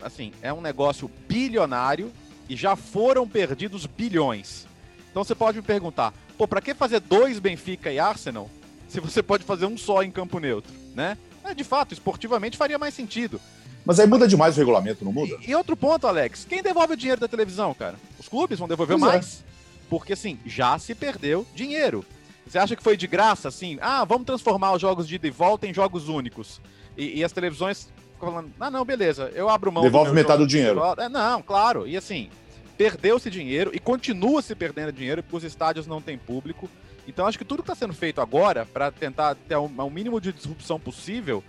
assim, 0.01 0.33
é 0.41 0.53
um 0.53 0.61
negócio 0.61 1.11
bilionário 1.29 2.13
e 2.49 2.55
já 2.55 2.77
foram 2.77 3.29
perdidos 3.29 3.85
bilhões. 3.85 4.67
Então 5.11 5.25
você 5.25 5.35
pode 5.35 5.59
me 5.59 5.65
perguntar, 5.65 6.15
pô, 6.39 6.47
para 6.47 6.61
que 6.61 6.73
fazer 6.73 7.01
dois 7.01 7.41
Benfica 7.41 7.93
e 7.93 7.99
Arsenal 7.99 8.49
se 8.89 9.01
você 9.01 9.25
pode 9.25 9.43
fazer 9.43 9.67
um 9.67 9.77
só 9.77 10.05
em 10.05 10.11
campo 10.11 10.39
neutro, 10.39 10.73
né? 10.95 11.19
É, 11.43 11.53
de 11.53 11.65
fato, 11.65 11.93
esportivamente 11.93 12.57
faria 12.57 12.79
mais 12.79 12.95
sentido. 12.95 13.41
Mas 13.85 13.99
aí 13.99 14.07
muda 14.07 14.29
demais 14.29 14.55
o 14.55 14.59
regulamento, 14.59 15.05
não 15.05 15.13
muda? 15.13 15.37
E, 15.41 15.51
e 15.51 15.55
outro 15.55 15.77
ponto, 15.77 16.07
Alex, 16.07 16.47
quem 16.49 16.63
devolve 16.63 16.95
o 16.95 16.97
dinheiro 16.97 17.21
da 17.21 17.27
televisão, 17.27 17.75
cara? 17.75 17.97
Os 18.21 18.29
clubes 18.29 18.59
vão 18.59 18.69
devolver 18.69 18.97
pois 18.97 19.11
é. 19.11 19.15
mais. 19.15 19.41
É. 19.41 19.55
Porque 19.91 20.13
assim, 20.13 20.39
já 20.47 20.79
se 20.79 20.95
perdeu 20.95 21.45
dinheiro. 21.55 22.05
Você 22.47 22.59
acha 22.59 22.77
que 22.77 22.83
foi 22.83 22.97
de 22.97 23.07
graça, 23.07 23.49
assim? 23.49 23.79
Ah, 23.81 24.05
vamos 24.05 24.27
transformar 24.27 24.73
os 24.73 24.81
jogos 24.81 25.09
de 25.09 25.17
ida 25.17 25.27
e 25.27 25.31
volta 25.31 25.67
em 25.67 25.75
jogos 25.75 26.09
únicos. 26.09 26.61
E, 26.97 27.19
e 27.21 27.25
as 27.25 27.33
televisões 27.33 27.89
ficam 28.15 28.31
falando, 28.31 28.53
ah, 28.61 28.71
não, 28.71 28.85
beleza, 28.85 29.31
eu 29.35 29.49
abro 29.49 29.73
mão. 29.73 29.83
Devolve 29.83 30.11
do 30.11 30.15
metade 30.15 30.39
do 30.39 30.47
dinheiro. 30.47 30.81
É, 30.99 31.09
não, 31.09 31.43
claro. 31.43 31.87
E 31.87 31.97
assim, 31.97 32.31
perdeu-se 32.77 33.31
dinheiro 33.31 33.71
e 33.73 33.79
continua 33.79 34.43
se 34.43 34.55
perdendo 34.55 34.93
dinheiro 34.93 35.23
porque 35.23 35.37
os 35.37 35.45
estádios 35.45 35.87
não 35.87 36.01
têm 36.01 36.19
público. 36.19 36.69
Então 37.07 37.27
acho 37.27 37.39
que 37.39 37.45
tudo 37.45 37.63
que 37.63 37.71
está 37.71 37.75
sendo 37.75 37.95
feito 37.95 38.21
agora 38.21 38.65
para 38.67 38.91
tentar 38.91 39.35
ter 39.35 39.57
o 39.57 39.65
um, 39.65 39.83
um 39.83 39.91
mínimo 39.91 40.21
de 40.21 40.33
disrupção 40.33 40.81
possível 40.81 41.43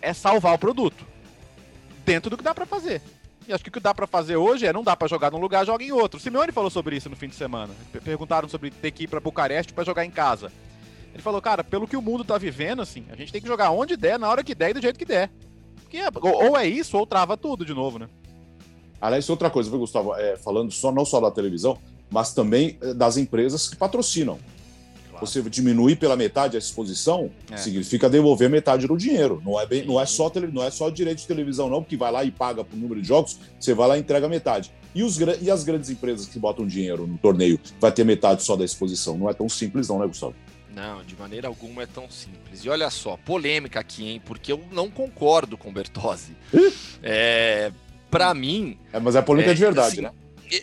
é 0.00 0.12
salvar 0.12 0.54
o 0.54 0.58
produto 0.58 1.04
dentro 2.04 2.30
do 2.30 2.36
que 2.36 2.44
dá 2.44 2.54
para 2.54 2.64
fazer. 2.64 3.02
E 3.48 3.52
acho 3.52 3.62
que 3.62 3.70
o 3.70 3.72
que 3.72 3.80
dá 3.80 3.94
para 3.94 4.06
fazer 4.06 4.36
hoje 4.36 4.66
é 4.66 4.72
não 4.72 4.82
dá 4.82 4.96
para 4.96 5.06
jogar 5.06 5.30
num 5.30 5.38
lugar, 5.38 5.64
joga 5.64 5.84
em 5.84 5.92
outro. 5.92 6.18
Simeone 6.18 6.50
falou 6.50 6.70
sobre 6.70 6.96
isso 6.96 7.08
no 7.08 7.14
fim 7.14 7.28
de 7.28 7.36
semana. 7.36 7.72
Perguntaram 8.04 8.48
sobre 8.48 8.70
ter 8.70 8.90
que 8.90 9.04
ir 9.04 9.06
para 9.06 9.20
Bucareste 9.20 9.72
para 9.72 9.84
jogar 9.84 10.04
em 10.04 10.10
casa. 10.10 10.50
Ele 11.14 11.22
falou, 11.22 11.40
cara, 11.40 11.62
pelo 11.62 11.86
que 11.86 11.96
o 11.96 12.02
mundo 12.02 12.24
tá 12.24 12.36
vivendo, 12.36 12.82
assim, 12.82 13.06
a 13.10 13.16
gente 13.16 13.32
tem 13.32 13.40
que 13.40 13.46
jogar 13.46 13.70
onde 13.70 13.96
der, 13.96 14.18
na 14.18 14.28
hora 14.28 14.44
que 14.44 14.54
der 14.54 14.70
e 14.70 14.74
do 14.74 14.82
jeito 14.82 14.98
que 14.98 15.04
der. 15.04 15.30
Porque 15.82 15.96
é, 15.96 16.08
ou 16.22 16.56
é 16.56 16.66
isso, 16.66 16.98
ou 16.98 17.06
trava 17.06 17.36
tudo 17.36 17.64
de 17.64 17.72
novo, 17.72 17.98
né? 17.98 18.08
Aliás, 19.00 19.30
outra 19.30 19.48
coisa, 19.48 19.70
viu, 19.70 19.78
Gustavo? 19.78 20.14
É, 20.14 20.36
falando 20.36 20.72
só, 20.72 20.90
não 20.90 21.04
só 21.04 21.20
da 21.20 21.30
televisão, 21.30 21.78
mas 22.10 22.34
também 22.34 22.76
eh, 22.80 22.92
das 22.92 23.16
empresas 23.16 23.68
que 23.68 23.76
patrocinam. 23.76 24.38
Claro. 25.16 25.26
Você 25.26 25.42
diminuir 25.42 25.96
pela 25.96 26.16
metade 26.16 26.56
a 26.56 26.58
exposição, 26.58 27.30
é. 27.50 27.56
significa 27.56 28.08
devolver 28.08 28.48
metade 28.48 28.86
do 28.86 28.96
dinheiro. 28.96 29.42
Não 29.44 29.60
é, 29.60 29.66
bem, 29.66 29.84
não, 29.84 30.00
é 30.00 30.06
só 30.06 30.30
tele, 30.30 30.48
não 30.52 30.62
é 30.62 30.70
só 30.70 30.90
direito 30.90 31.18
de 31.18 31.26
televisão, 31.26 31.68
não, 31.68 31.82
porque 31.82 31.96
vai 31.96 32.12
lá 32.12 32.24
e 32.24 32.30
paga 32.30 32.64
por 32.64 32.76
número 32.76 33.00
de 33.00 33.08
jogos, 33.08 33.38
você 33.58 33.74
vai 33.74 33.88
lá 33.88 33.96
e 33.96 34.00
entrega 34.00 34.28
metade. 34.28 34.70
E, 34.94 35.02
os, 35.02 35.18
e 35.18 35.50
as 35.50 35.62
grandes 35.64 35.90
empresas 35.90 36.26
que 36.26 36.38
botam 36.38 36.66
dinheiro 36.66 37.06
no 37.06 37.18
torneio 37.18 37.60
vai 37.80 37.92
ter 37.92 38.04
metade 38.04 38.42
só 38.42 38.56
da 38.56 38.64
exposição. 38.64 39.18
Não 39.18 39.28
é 39.28 39.34
tão 39.34 39.48
simples, 39.48 39.88
não, 39.88 39.98
né, 39.98 40.06
Gustavo? 40.06 40.34
Não, 40.74 41.02
de 41.02 41.16
maneira 41.16 41.48
alguma 41.48 41.82
é 41.82 41.86
tão 41.86 42.10
simples. 42.10 42.64
E 42.64 42.68
olha 42.68 42.90
só, 42.90 43.16
polêmica 43.16 43.80
aqui, 43.80 44.06
hein? 44.06 44.22
Porque 44.24 44.52
eu 44.52 44.62
não 44.72 44.90
concordo 44.90 45.56
com 45.56 45.70
o 45.70 45.72
Bertozzi. 45.72 46.36
é, 47.02 47.72
para 48.10 48.32
mim. 48.34 48.78
É, 48.92 49.00
mas 49.00 49.16
é 49.16 49.22
polêmica 49.22 49.52
é, 49.52 49.54
de 49.54 49.60
verdade, 49.60 49.88
assim, 49.88 50.00
né? 50.02 50.10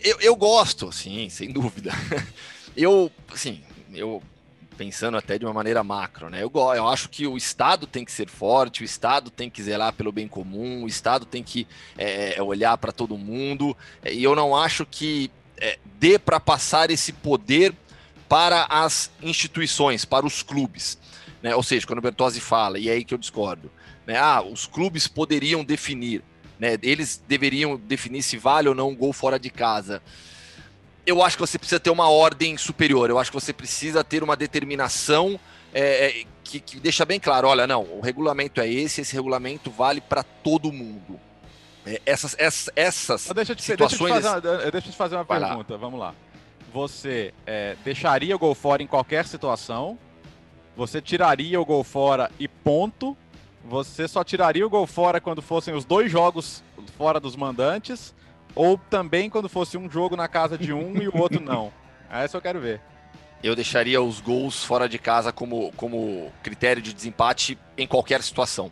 Eu, 0.02 0.20
eu 0.20 0.36
gosto, 0.36 0.90
sim, 0.90 1.28
sem 1.28 1.52
dúvida. 1.52 1.92
Eu, 2.76 3.08
assim, 3.32 3.60
eu 3.94 4.20
pensando 4.74 5.16
até 5.16 5.38
de 5.38 5.44
uma 5.44 5.52
maneira 5.52 5.82
macro, 5.82 6.28
né? 6.28 6.42
Eu, 6.42 6.50
eu 6.74 6.88
acho 6.88 7.08
que 7.08 7.26
o 7.26 7.36
Estado 7.36 7.86
tem 7.86 8.04
que 8.04 8.12
ser 8.12 8.28
forte, 8.28 8.82
o 8.82 8.84
Estado 8.84 9.30
tem 9.30 9.48
que 9.48 9.62
zelar 9.62 9.92
pelo 9.92 10.12
bem 10.12 10.28
comum, 10.28 10.84
o 10.84 10.88
Estado 10.88 11.24
tem 11.24 11.42
que 11.42 11.66
é, 11.96 12.40
olhar 12.42 12.76
para 12.76 12.92
todo 12.92 13.16
mundo, 13.16 13.76
e 14.04 14.22
eu 14.22 14.34
não 14.34 14.54
acho 14.54 14.84
que 14.84 15.30
é, 15.56 15.78
dê 15.98 16.18
para 16.18 16.38
passar 16.38 16.90
esse 16.90 17.12
poder 17.12 17.74
para 18.28 18.66
as 18.68 19.10
instituições, 19.22 20.04
para 20.04 20.26
os 20.26 20.42
clubes. 20.42 20.98
Né? 21.42 21.54
Ou 21.54 21.62
seja, 21.62 21.86
quando 21.86 21.98
o 21.98 22.02
Bertozzi 22.02 22.40
fala, 22.40 22.78
e 22.78 22.88
é 22.88 22.92
aí 22.92 23.04
que 23.04 23.14
eu 23.14 23.18
discordo, 23.18 23.70
né? 24.06 24.18
ah, 24.18 24.42
os 24.42 24.66
clubes 24.66 25.06
poderiam 25.06 25.64
definir, 25.64 26.22
né? 26.58 26.76
eles 26.82 27.22
deveriam 27.28 27.76
definir 27.76 28.22
se 28.22 28.36
vale 28.36 28.68
ou 28.68 28.74
não 28.74 28.90
um 28.90 28.96
gol 28.96 29.12
fora 29.12 29.38
de 29.38 29.50
casa. 29.50 30.02
Eu 31.06 31.22
acho 31.22 31.36
que 31.36 31.40
você 31.40 31.58
precisa 31.58 31.80
ter 31.80 31.90
uma 31.90 32.08
ordem 32.08 32.56
superior, 32.56 33.10
eu 33.10 33.18
acho 33.18 33.30
que 33.30 33.40
você 33.40 33.52
precisa 33.52 34.02
ter 34.02 34.22
uma 34.22 34.36
determinação 34.36 35.38
é, 35.72 36.06
é 36.06 36.24
que, 36.42 36.60
que 36.60 36.80
deixa 36.80 37.04
bem 37.04 37.20
claro: 37.20 37.48
olha, 37.48 37.66
não, 37.66 37.82
o 37.82 38.00
regulamento 38.00 38.60
é 38.60 38.68
esse, 38.68 39.00
esse 39.00 39.14
regulamento 39.14 39.70
vale 39.70 40.00
para 40.00 40.22
todo 40.22 40.72
mundo. 40.72 41.20
É, 41.86 42.00
essas, 42.06 42.34
essas, 42.38 42.70
essas 42.74 43.30
deixa 43.34 43.52
eu 43.52 43.56
te, 43.56 43.62
situações. 43.62 44.12
Deixa 44.14 44.28
eu 44.28 44.40
te 44.40 44.46
fazer, 44.46 44.70
deixa 44.70 44.88
eu 44.88 44.92
te 44.92 44.96
fazer 44.96 45.16
uma 45.16 45.24
pergunta, 45.24 45.74
lá. 45.74 45.78
vamos 45.78 46.00
lá 46.00 46.14
você 46.74 47.32
é, 47.46 47.76
deixaria 47.84 48.34
o 48.34 48.38
gol 48.38 48.52
fora 48.52 48.82
em 48.82 48.86
qualquer 48.86 49.26
situação, 49.26 49.96
você 50.76 51.00
tiraria 51.00 51.60
o 51.60 51.64
gol 51.64 51.84
fora 51.84 52.32
e 52.36 52.48
ponto, 52.48 53.16
você 53.64 54.08
só 54.08 54.24
tiraria 54.24 54.66
o 54.66 54.70
gol 54.70 54.84
fora 54.84 55.20
quando 55.20 55.40
fossem 55.40 55.72
os 55.72 55.84
dois 55.84 56.10
jogos 56.10 56.64
fora 56.98 57.20
dos 57.20 57.36
mandantes, 57.36 58.12
ou 58.54 58.78
também 58.78 59.28
quando 59.28 59.48
fosse 59.48 59.76
um 59.76 59.90
jogo 59.90 60.16
na 60.16 60.28
casa 60.28 60.56
de 60.56 60.72
um 60.72 61.00
e 61.00 61.08
o 61.08 61.16
outro 61.16 61.40
não. 61.40 61.72
Essa 62.10 62.36
eu 62.36 62.42
quero 62.42 62.60
ver. 62.60 62.80
Eu 63.42 63.54
deixaria 63.54 64.00
os 64.00 64.20
gols 64.20 64.64
fora 64.64 64.88
de 64.88 64.98
casa 64.98 65.32
como, 65.32 65.72
como 65.76 66.32
critério 66.42 66.80
de 66.80 66.94
desempate 66.94 67.58
em 67.76 67.86
qualquer 67.86 68.22
situação. 68.22 68.70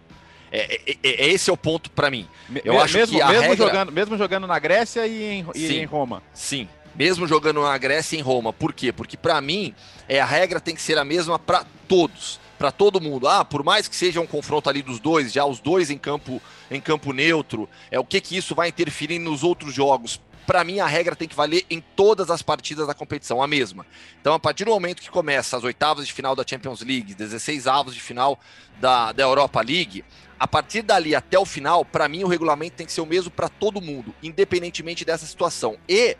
É, 0.50 0.80
é, 0.86 0.96
é 1.02 1.28
esse 1.28 1.50
é 1.50 1.52
o 1.52 1.56
ponto 1.56 1.90
para 1.90 2.10
mim. 2.10 2.28
Eu 2.64 2.80
acho 2.80 2.96
mesmo, 2.96 3.16
que 3.16 3.22
a 3.22 3.28
mesmo 3.28 3.48
regra... 3.48 3.66
jogando, 3.66 3.92
mesmo 3.92 4.18
jogando 4.18 4.46
na 4.46 4.58
Grécia 4.58 5.06
e 5.06 5.22
em, 5.24 5.46
e 5.54 5.66
sim, 5.66 5.78
em 5.80 5.84
Roma. 5.84 6.22
Sim, 6.32 6.68
mesmo 6.94 7.26
jogando 7.26 7.62
na 7.62 7.76
Grécia 7.78 8.16
e 8.16 8.20
em 8.20 8.22
Roma. 8.22 8.52
Por 8.52 8.72
quê? 8.72 8.92
Porque 8.92 9.16
para 9.16 9.40
mim 9.40 9.74
é 10.08 10.20
a 10.20 10.26
regra 10.26 10.60
tem 10.60 10.74
que 10.74 10.82
ser 10.82 10.98
a 10.98 11.04
mesma 11.04 11.38
para 11.38 11.64
todos, 11.88 12.38
para 12.62 12.70
todo 12.70 13.00
mundo. 13.00 13.26
Ah, 13.26 13.44
por 13.44 13.64
mais 13.64 13.88
que 13.88 13.96
seja 13.96 14.20
um 14.20 14.26
confronto 14.26 14.70
ali 14.70 14.82
dos 14.82 15.00
dois, 15.00 15.32
já 15.32 15.44
os 15.44 15.58
dois 15.58 15.90
em 15.90 15.98
campo 15.98 16.40
em 16.70 16.80
campo 16.80 17.12
neutro, 17.12 17.68
é 17.90 17.98
o 17.98 18.04
que 18.04 18.20
que 18.20 18.36
isso 18.36 18.54
vai 18.54 18.68
interferir 18.68 19.18
nos 19.18 19.42
outros 19.42 19.74
jogos? 19.74 20.20
Para 20.46 20.62
mim 20.62 20.78
a 20.78 20.86
regra 20.86 21.16
tem 21.16 21.26
que 21.26 21.34
valer 21.34 21.66
em 21.68 21.80
todas 21.80 22.30
as 22.30 22.40
partidas 22.40 22.86
da 22.86 22.94
competição, 22.94 23.42
a 23.42 23.48
mesma. 23.48 23.84
Então 24.20 24.32
a 24.32 24.38
partir 24.38 24.64
do 24.64 24.70
momento 24.70 25.02
que 25.02 25.10
começa 25.10 25.56
as 25.56 25.64
oitavas 25.64 26.06
de 26.06 26.12
final 26.12 26.36
da 26.36 26.44
Champions 26.46 26.82
League, 26.82 27.14
16 27.14 27.66
avos 27.66 27.94
de 27.94 28.00
final 28.00 28.38
da, 28.80 29.10
da 29.10 29.24
Europa 29.24 29.60
League, 29.60 30.04
a 30.38 30.46
partir 30.46 30.82
dali 30.82 31.16
até 31.16 31.36
o 31.36 31.44
final, 31.44 31.84
para 31.84 32.08
mim 32.08 32.22
o 32.22 32.28
regulamento 32.28 32.76
tem 32.76 32.86
que 32.86 32.92
ser 32.92 33.00
o 33.00 33.06
mesmo 33.06 33.32
para 33.32 33.48
todo 33.48 33.80
mundo, 33.80 34.14
independentemente 34.22 35.04
dessa 35.04 35.26
situação. 35.26 35.76
E 35.88 36.16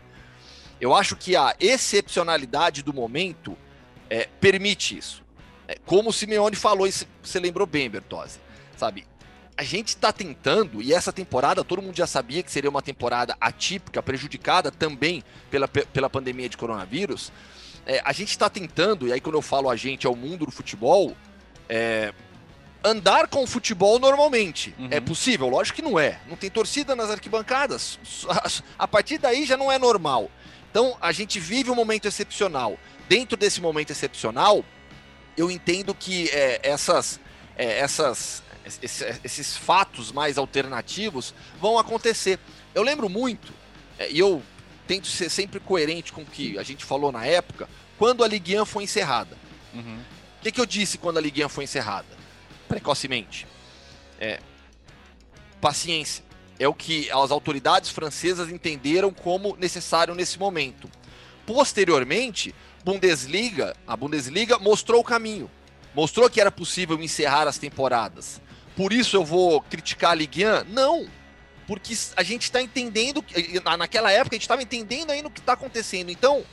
eu 0.81 0.93
acho 0.93 1.15
que 1.15 1.37
a 1.37 1.55
excepcionalidade 1.57 2.83
do 2.83 2.91
momento 2.91 3.57
é, 4.09 4.27
permite 4.41 4.97
isso. 4.97 5.22
É, 5.67 5.77
como 5.85 6.09
o 6.09 6.13
Simeone 6.13 6.55
falou, 6.55 6.87
e 6.87 6.91
você 6.91 7.39
lembrou 7.39 7.65
bem, 7.65 7.89
Bertozzi, 7.89 8.39
sabe? 8.77 9.05
A 9.55 9.63
gente 9.63 9.89
está 9.89 10.11
tentando, 10.11 10.81
e 10.81 10.93
essa 10.93 11.13
temporada 11.13 11.63
todo 11.63 11.81
mundo 11.81 11.95
já 11.95 12.07
sabia 12.07 12.41
que 12.41 12.51
seria 12.51 12.69
uma 12.69 12.81
temporada 12.81 13.37
atípica, 13.39 14.01
prejudicada 14.01 14.71
também 14.71 15.23
pela, 15.51 15.67
pela 15.67 16.09
pandemia 16.09 16.49
de 16.49 16.57
coronavírus. 16.57 17.31
É, 17.85 18.01
a 18.03 18.11
gente 18.11 18.29
está 18.29 18.49
tentando, 18.49 19.07
e 19.07 19.13
aí 19.13 19.21
quando 19.21 19.35
eu 19.35 19.41
falo 19.41 19.69
a 19.69 19.75
gente, 19.75 20.07
é 20.07 20.09
o 20.09 20.15
mundo 20.15 20.45
do 20.45 20.51
futebol, 20.51 21.15
é, 21.69 22.13
andar 22.83 23.27
com 23.27 23.43
o 23.43 23.47
futebol 23.47 23.99
normalmente. 23.99 24.75
Uhum. 24.77 24.87
É 24.91 24.99
possível? 24.99 25.47
Lógico 25.47 25.77
que 25.77 25.81
não 25.81 25.97
é. 25.97 26.19
Não 26.27 26.35
tem 26.35 26.49
torcida 26.49 26.95
nas 26.95 27.09
arquibancadas. 27.09 27.99
A 28.77 28.87
partir 28.87 29.17
daí 29.17 29.45
já 29.45 29.55
não 29.55 29.71
é 29.71 29.79
normal. 29.79 30.29
Então, 30.69 30.97
a 30.99 31.11
gente 31.11 31.39
vive 31.39 31.69
um 31.69 31.75
momento 31.75 32.07
excepcional. 32.07 32.77
Dentro 33.07 33.37
desse 33.37 33.61
momento 33.61 33.91
excepcional, 33.91 34.65
eu 35.37 35.49
entendo 35.49 35.93
que 35.93 36.29
é, 36.29 36.59
essas, 36.63 37.19
é, 37.55 37.79
essas, 37.79 38.43
esses, 38.65 39.19
esses, 39.23 39.57
fatos 39.57 40.11
mais 40.11 40.37
alternativos 40.37 41.33
vão 41.59 41.77
acontecer. 41.77 42.39
Eu 42.73 42.83
lembro 42.83 43.09
muito, 43.09 43.53
é, 43.97 44.11
e 44.11 44.19
eu 44.19 44.41
tento 44.87 45.07
ser 45.07 45.29
sempre 45.29 45.59
coerente 45.59 46.11
com 46.11 46.21
o 46.21 46.25
que 46.25 46.57
a 46.57 46.63
gente 46.63 46.85
falou 46.85 47.11
na 47.11 47.25
época, 47.25 47.69
quando 47.97 48.23
a 48.23 48.27
Ligue 48.27 48.59
1 48.59 48.65
foi 48.65 48.83
encerrada. 48.83 49.37
Uhum. 49.73 49.99
O 50.39 50.43
que, 50.43 50.51
que, 50.51 50.61
eu 50.61 50.65
disse 50.65 50.97
quando 50.97 51.17
a 51.17 51.21
Ligue 51.21 51.43
1 51.43 51.49
foi 51.49 51.63
encerrada? 51.63 52.07
Precocemente. 52.67 53.47
É, 54.19 54.39
paciência 55.61 56.23
é 56.59 56.67
o 56.67 56.73
que 56.73 57.09
as 57.11 57.31
autoridades 57.31 57.89
francesas 57.89 58.49
entenderam 58.49 59.11
como 59.11 59.55
necessário 59.57 60.13
nesse 60.13 60.37
momento. 60.37 60.89
Posteriormente, 61.45 62.53
Bundesliga, 62.83 63.75
a 63.87 63.95
Bundesliga 63.95 64.59
mostrou 64.59 65.01
o 65.01 65.03
caminho, 65.03 65.49
mostrou 65.95 66.29
que 66.29 66.41
era 66.41 66.51
possível 66.51 67.01
encerrar 67.01 67.47
as 67.47 67.57
temporadas. 67.57 68.41
Por 68.75 68.91
isso 68.91 69.15
eu 69.15 69.23
vou 69.23 69.61
criticar 69.61 70.11
a 70.11 70.15
Ligue 70.15 70.45
1? 70.45 70.65
Não, 70.65 71.07
porque 71.67 71.95
a 72.15 72.23
gente 72.23 72.43
está 72.43 72.61
entendendo, 72.61 73.23
naquela 73.77 74.11
época 74.11 74.35
a 74.35 74.37
gente 74.37 74.43
estava 74.43 74.63
entendendo 74.63 75.11
ainda 75.11 75.27
o 75.27 75.31
que 75.31 75.39
está 75.39 75.53
acontecendo. 75.53 76.09
Então, 76.09 76.43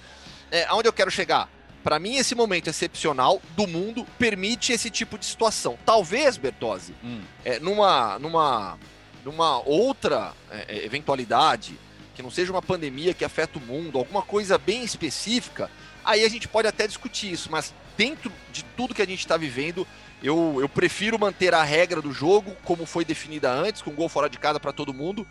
é, 0.50 0.64
aonde 0.66 0.88
eu 0.88 0.92
quero 0.92 1.10
chegar? 1.10 1.48
Para 1.82 1.98
mim, 1.98 2.16
esse 2.16 2.34
momento 2.34 2.68
excepcional 2.68 3.40
do 3.56 3.66
mundo 3.66 4.06
permite 4.18 4.72
esse 4.72 4.90
tipo 4.90 5.16
de 5.16 5.24
situação. 5.24 5.78
Talvez, 5.84 6.36
Bertozzi, 6.36 6.94
hum. 7.02 7.22
é, 7.42 7.58
numa, 7.58 8.18
numa 8.18 8.78
numa 9.24 9.60
outra 9.66 10.32
é, 10.50 10.66
é, 10.68 10.84
eventualidade, 10.84 11.78
que 12.14 12.22
não 12.22 12.30
seja 12.30 12.52
uma 12.52 12.62
pandemia 12.62 13.14
que 13.14 13.24
afeta 13.24 13.58
o 13.58 13.62
mundo, 13.62 13.98
alguma 13.98 14.22
coisa 14.22 14.58
bem 14.58 14.82
específica, 14.84 15.70
aí 16.04 16.24
a 16.24 16.28
gente 16.28 16.48
pode 16.48 16.68
até 16.68 16.86
discutir 16.86 17.32
isso, 17.32 17.50
mas 17.50 17.74
dentro 17.96 18.32
de 18.52 18.62
tudo 18.76 18.94
que 18.94 19.02
a 19.02 19.06
gente 19.06 19.20
está 19.20 19.36
vivendo, 19.36 19.86
eu, 20.22 20.58
eu 20.60 20.68
prefiro 20.68 21.18
manter 21.18 21.54
a 21.54 21.62
regra 21.62 22.00
do 22.00 22.12
jogo 22.12 22.56
como 22.64 22.86
foi 22.86 23.04
definida 23.04 23.50
antes, 23.50 23.82
com 23.82 23.90
gol 23.92 24.08
fora 24.08 24.28
de 24.28 24.38
casa 24.38 24.60
para 24.60 24.72
todo 24.72 24.94
mundo, 24.94 25.26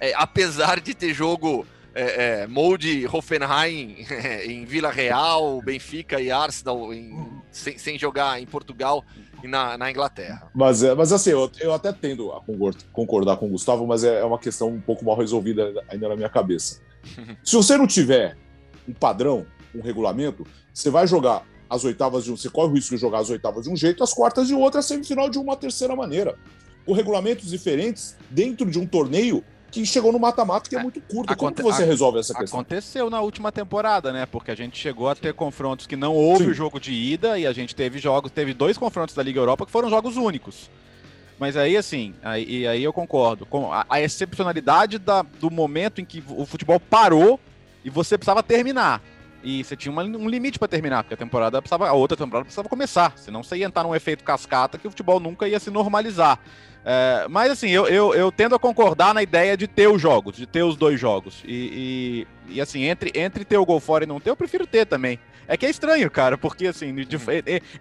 é, 0.00 0.12
apesar 0.14 0.80
de 0.80 0.94
ter 0.94 1.14
jogo 1.14 1.66
é, 1.94 2.42
é, 2.42 2.46
molde 2.46 3.06
Hoffenheim 3.10 4.04
em 4.44 4.66
Vila 4.66 4.90
Real, 4.90 5.62
Benfica 5.62 6.20
e 6.20 6.30
Arsenal 6.30 6.92
em, 6.92 7.16
sem, 7.50 7.78
sem, 7.78 7.98
jogar 7.98 8.40
em 8.40 8.44
Portugal 8.44 9.02
e 9.42 9.48
na, 9.48 9.78
na 9.78 9.90
Inglaterra. 9.90 10.50
Mas, 10.54 10.82
é, 10.82 10.94
mas 10.94 11.10
assim, 11.10 11.30
eu, 11.30 11.50
eu 11.58 11.72
até 11.72 11.92
tendo 11.94 12.32
a 12.32 12.42
concordar 12.92 13.38
com 13.38 13.46
o 13.46 13.50
Gustavo, 13.50 13.86
mas 13.86 14.04
é, 14.04 14.20
é 14.20 14.24
uma 14.24 14.38
questão 14.38 14.68
um 14.68 14.80
pouco 14.80 15.06
mal 15.06 15.16
resolvida 15.16 15.72
ainda 15.88 16.10
na 16.10 16.16
minha 16.16 16.28
cabeça. 16.28 16.82
Se 17.42 17.56
você 17.56 17.78
não 17.78 17.86
tiver 17.86 18.36
um 18.86 18.92
padrão, 18.92 19.46
um 19.76 19.82
regulamento, 19.82 20.46
você 20.72 20.90
vai 20.90 21.06
jogar 21.06 21.44
as 21.68 21.84
oitavas 21.84 22.24
de 22.24 22.32
um. 22.32 22.36
Você 22.36 22.48
corre 22.48 22.70
o 22.70 22.74
risco 22.74 22.94
de 22.94 23.00
jogar 23.00 23.18
as 23.18 23.30
oitavas 23.30 23.64
de 23.64 23.70
um 23.70 23.76
jeito, 23.76 24.02
as 24.02 24.12
quartas 24.12 24.46
de 24.46 24.54
outra, 24.54 24.80
a 24.80 24.82
semifinal 24.82 25.28
de 25.28 25.38
uma 25.38 25.56
terceira 25.56 25.94
maneira. 25.94 26.36
Com 26.84 26.92
regulamentos 26.92 27.50
diferentes 27.50 28.16
dentro 28.30 28.70
de 28.70 28.78
um 28.78 28.86
torneio 28.86 29.42
que 29.70 29.84
chegou 29.84 30.12
no 30.12 30.18
mata-mata 30.18 30.70
que 30.70 30.76
é, 30.76 30.78
é 30.78 30.82
muito 30.82 31.00
curto. 31.00 31.32
Aconte 31.32 31.38
Como 31.38 31.54
que 31.54 31.62
você 31.62 31.84
resolve 31.84 32.20
essa 32.20 32.34
questão? 32.34 32.60
Aconteceu 32.60 33.10
na 33.10 33.20
última 33.20 33.50
temporada, 33.50 34.12
né? 34.12 34.24
Porque 34.24 34.50
a 34.50 34.54
gente 34.54 34.78
chegou 34.78 35.08
a 35.08 35.14
ter 35.14 35.34
confrontos 35.34 35.86
que 35.86 35.96
não 35.96 36.14
houve 36.14 36.44
Sim. 36.44 36.50
o 36.50 36.54
jogo 36.54 36.80
de 36.80 36.92
ida 36.92 37.38
e 37.38 37.46
a 37.46 37.52
gente 37.52 37.74
teve 37.74 37.98
jogos, 37.98 38.30
teve 38.30 38.54
dois 38.54 38.78
confrontos 38.78 39.14
da 39.14 39.22
Liga 39.22 39.40
Europa 39.40 39.66
que 39.66 39.72
foram 39.72 39.90
jogos 39.90 40.16
únicos. 40.16 40.70
Mas 41.38 41.56
aí, 41.56 41.76
assim, 41.76 42.14
aí, 42.22 42.60
e 42.60 42.66
aí 42.66 42.82
eu 42.82 42.92
concordo. 42.92 43.44
Com 43.44 43.70
a, 43.72 43.84
a 43.88 44.00
excepcionalidade 44.00 44.98
da, 44.98 45.22
do 45.22 45.50
momento 45.50 46.00
em 46.00 46.04
que 46.04 46.22
o 46.28 46.46
futebol 46.46 46.80
parou 46.80 47.38
e 47.84 47.90
você 47.90 48.16
precisava 48.16 48.42
terminar. 48.42 49.02
E 49.42 49.62
você 49.62 49.76
tinha 49.76 49.92
uma, 49.92 50.02
um 50.02 50.28
limite 50.28 50.58
para 50.58 50.68
terminar, 50.68 51.04
porque 51.04 51.14
a 51.14 51.16
temporada 51.16 51.60
precisava, 51.62 51.88
a 51.88 51.92
outra 51.92 52.16
temporada 52.16 52.44
precisava 52.44 52.68
começar. 52.68 53.12
Senão 53.16 53.42
você 53.42 53.56
ia 53.56 53.66
entrar 53.66 53.82
num 53.84 53.94
efeito 53.94 54.24
cascata 54.24 54.78
que 54.78 54.86
o 54.86 54.90
futebol 54.90 55.20
nunca 55.20 55.46
ia 55.46 55.60
se 55.60 55.70
normalizar. 55.70 56.38
É, 56.88 57.26
mas 57.28 57.50
assim, 57.50 57.68
eu, 57.68 57.88
eu, 57.88 58.14
eu, 58.14 58.30
tendo 58.30 58.54
a 58.54 58.60
concordar 58.60 59.12
na 59.12 59.20
ideia 59.20 59.56
de 59.56 59.66
ter 59.66 59.88
os 59.88 60.00
jogos, 60.00 60.36
de 60.36 60.46
ter 60.46 60.62
os 60.62 60.76
dois 60.76 61.00
jogos. 61.00 61.42
E, 61.44 62.26
e, 62.48 62.54
e, 62.54 62.60
assim, 62.60 62.84
entre, 62.84 63.10
entre 63.18 63.44
ter 63.44 63.56
o 63.56 63.66
gol 63.66 63.80
fora 63.80 64.04
e 64.04 64.06
não 64.06 64.20
ter, 64.20 64.30
eu 64.30 64.36
prefiro 64.36 64.66
ter 64.66 64.86
também. 64.86 65.18
É 65.48 65.56
que 65.56 65.66
é 65.66 65.70
estranho, 65.70 66.10
cara, 66.10 66.38
porque 66.38 66.66
assim, 66.66 66.94
de, 66.94 67.18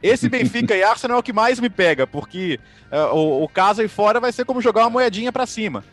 esse 0.01 0.29
Benfica 0.29 0.75
e 0.75 0.83
Arsenal 0.83 1.17
é 1.17 1.19
o 1.19 1.23
que 1.23 1.33
mais 1.33 1.59
me 1.59 1.69
pega, 1.69 2.05
porque 2.05 2.59
uh, 2.91 3.15
o, 3.15 3.43
o 3.43 3.49
caso 3.49 3.81
aí 3.81 3.87
fora 3.87 4.19
vai 4.19 4.31
ser 4.31 4.45
como 4.45 4.61
jogar 4.61 4.81
uma 4.83 4.89
moedinha 4.89 5.31
para 5.31 5.45
cima. 5.45 5.83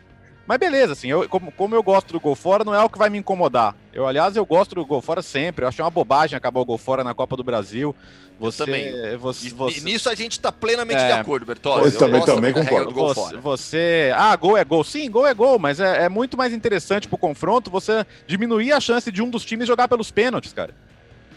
Mas 0.45 0.57
beleza, 0.57 0.91
assim, 0.91 1.07
eu, 1.07 1.27
como, 1.29 1.51
como, 1.53 1.73
eu 1.73 1.81
gosto 1.81 2.11
do 2.11 2.19
gol 2.19 2.35
fora, 2.35 2.65
não 2.65 2.73
é 2.73 2.83
o 2.83 2.89
que 2.89 2.97
vai 2.97 3.09
me 3.09 3.17
incomodar. 3.17 3.73
Eu, 3.93 4.05
aliás, 4.05 4.35
eu 4.35 4.45
gosto 4.45 4.75
do 4.75 4.85
gol 4.85 5.01
fora 5.01 5.21
sempre. 5.21 5.63
Eu 5.63 5.69
achei 5.69 5.83
uma 5.83 5.89
bobagem 5.89 6.35
acabar 6.35 6.59
o 6.59 6.65
gol 6.65 6.77
fora 6.77 7.01
na 7.01 7.13
Copa 7.13 7.37
do 7.37 7.43
Brasil. 7.43 7.95
Você, 8.37 8.63
eu 8.63 8.65
também. 8.65 9.17
Você, 9.17 9.49
você... 9.51 9.79
nisso 9.79 10.09
a 10.09 10.15
gente 10.15 10.37
tá 10.39 10.51
plenamente 10.51 11.01
é, 11.01 11.07
de 11.07 11.13
acordo, 11.13 11.45
Bertolli. 11.45 11.85
Eu, 11.85 11.91
eu 11.91 11.97
também, 11.97 12.25
também 12.25 12.53
concordo. 12.53 12.91
Gol 12.91 13.13
você, 13.13 13.37
você, 13.37 14.11
Ah, 14.15 14.35
gol 14.35 14.57
é 14.57 14.65
gol. 14.65 14.83
Sim, 14.83 15.09
gol 15.09 15.25
é 15.25 15.33
gol, 15.33 15.57
mas 15.57 15.79
é, 15.79 16.03
é 16.03 16.09
muito 16.09 16.37
mais 16.37 16.51
interessante 16.51 17.07
pro 17.07 17.17
confronto 17.17 17.71
você 17.71 18.05
diminuir 18.27 18.73
a 18.73 18.81
chance 18.81 19.09
de 19.09 19.21
um 19.21 19.29
dos 19.29 19.45
times 19.45 19.65
jogar 19.65 19.87
pelos 19.87 20.11
pênaltis, 20.11 20.51
cara. 20.51 20.75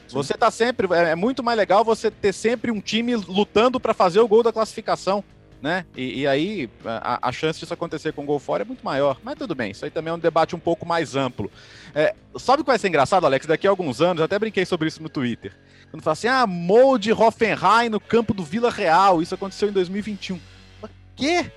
Você 0.08 0.34
tá 0.34 0.50
sempre. 0.50 0.88
É, 0.92 1.10
é 1.10 1.14
muito 1.14 1.44
mais 1.44 1.56
legal 1.56 1.84
você 1.84 2.10
ter 2.10 2.32
sempre 2.32 2.72
um 2.72 2.80
time 2.80 3.14
lutando 3.14 3.78
para 3.78 3.94
fazer 3.94 4.18
o 4.18 4.26
gol 4.26 4.42
da 4.42 4.52
classificação 4.52 5.22
né? 5.60 5.84
E, 5.96 6.20
e 6.20 6.26
aí 6.26 6.70
a, 6.84 7.28
a, 7.28 7.32
chance 7.32 7.58
disso 7.58 7.72
acontecer 7.72 8.12
com 8.12 8.24
gol 8.24 8.38
fora 8.38 8.62
é 8.62 8.66
muito 8.66 8.84
maior. 8.84 9.18
Mas 9.22 9.36
tudo 9.36 9.54
bem, 9.54 9.70
isso 9.70 9.84
aí 9.84 9.90
também 9.90 10.10
é 10.10 10.14
um 10.14 10.18
debate 10.18 10.54
um 10.54 10.58
pouco 10.58 10.86
mais 10.86 11.16
amplo. 11.16 11.50
É, 11.94 12.14
sabe 12.38 12.60
o 12.60 12.64
que 12.64 12.70
vai 12.70 12.78
ser 12.78 12.88
engraçado, 12.88 13.24
Alex? 13.24 13.46
Daqui 13.46 13.66
a 13.66 13.70
alguns 13.70 14.00
anos, 14.00 14.22
até 14.22 14.38
brinquei 14.38 14.64
sobre 14.64 14.88
isso 14.88 15.02
no 15.02 15.08
Twitter. 15.08 15.52
Quando 15.90 16.02
fala 16.02 16.12
assim, 16.12 16.28
ah, 16.28 16.46
molde 16.46 17.12
Hoffenheim 17.12 17.88
no 17.90 18.00
campo 18.00 18.34
do 18.34 18.44
Vila 18.44 18.70
Real, 18.70 19.22
isso 19.22 19.34
aconteceu 19.34 19.68
em 19.68 19.72
2021. 19.72 20.38
Mas, 20.82 20.90
quê? 21.14 21.50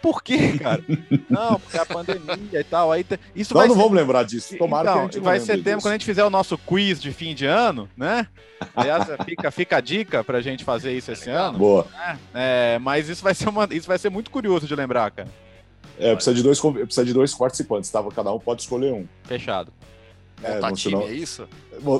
Por 0.00 0.22
quê, 0.22 0.58
cara? 0.58 0.82
não, 1.28 1.60
porque 1.60 1.76
a 1.76 1.84
pandemia 1.84 2.60
e 2.60 2.64
tal. 2.64 2.90
Aí 2.90 3.04
isso 3.34 3.54
Nós 3.54 3.68
não 3.68 3.74
ser... 3.74 3.82
vamos 3.82 3.96
lembrar 3.96 4.24
disso. 4.24 4.56
Tomara 4.56 4.90
então, 4.90 4.94
que 4.94 5.00
a 5.00 5.12
gente 5.12 5.24
vai 5.24 5.40
ser 5.40 5.62
tempo 5.62 5.82
quando 5.82 5.92
a 5.92 5.96
gente 5.96 6.06
fizer 6.06 6.24
o 6.24 6.30
nosso 6.30 6.56
quiz 6.56 7.00
de 7.00 7.12
fim 7.12 7.34
de 7.34 7.46
ano, 7.46 7.88
né? 7.96 8.26
Aliás, 8.74 9.06
fica, 9.24 9.50
fica 9.50 9.76
a 9.76 9.80
dica 9.80 10.24
pra 10.24 10.40
gente 10.40 10.64
fazer 10.64 10.92
isso 10.92 11.12
esse 11.12 11.28
ano. 11.30 11.58
Boa. 11.58 11.86
É, 12.34 12.74
é, 12.74 12.78
mas 12.78 13.08
isso 13.08 13.22
vai, 13.22 13.34
ser 13.34 13.48
uma, 13.48 13.68
isso 13.70 13.86
vai 13.86 13.98
ser 13.98 14.10
muito 14.10 14.30
curioso 14.30 14.66
de 14.66 14.74
lembrar, 14.74 15.10
cara. 15.10 15.28
É, 15.98 16.14
precisa 16.14 16.34
de 16.34 16.42
dois, 16.42 16.58
precisa 16.60 17.04
de 17.04 17.12
dois 17.12 17.34
participantes, 17.34 17.90
tá? 17.90 18.02
Cada 18.14 18.32
um 18.32 18.38
pode 18.38 18.62
escolher 18.62 18.92
um. 18.92 19.06
Fechado. 19.24 19.72
É, 20.42 20.58
não, 20.58 20.72
time, 20.72 20.96
senão... 20.96 21.02
é 21.02 21.12
isso? 21.12 21.48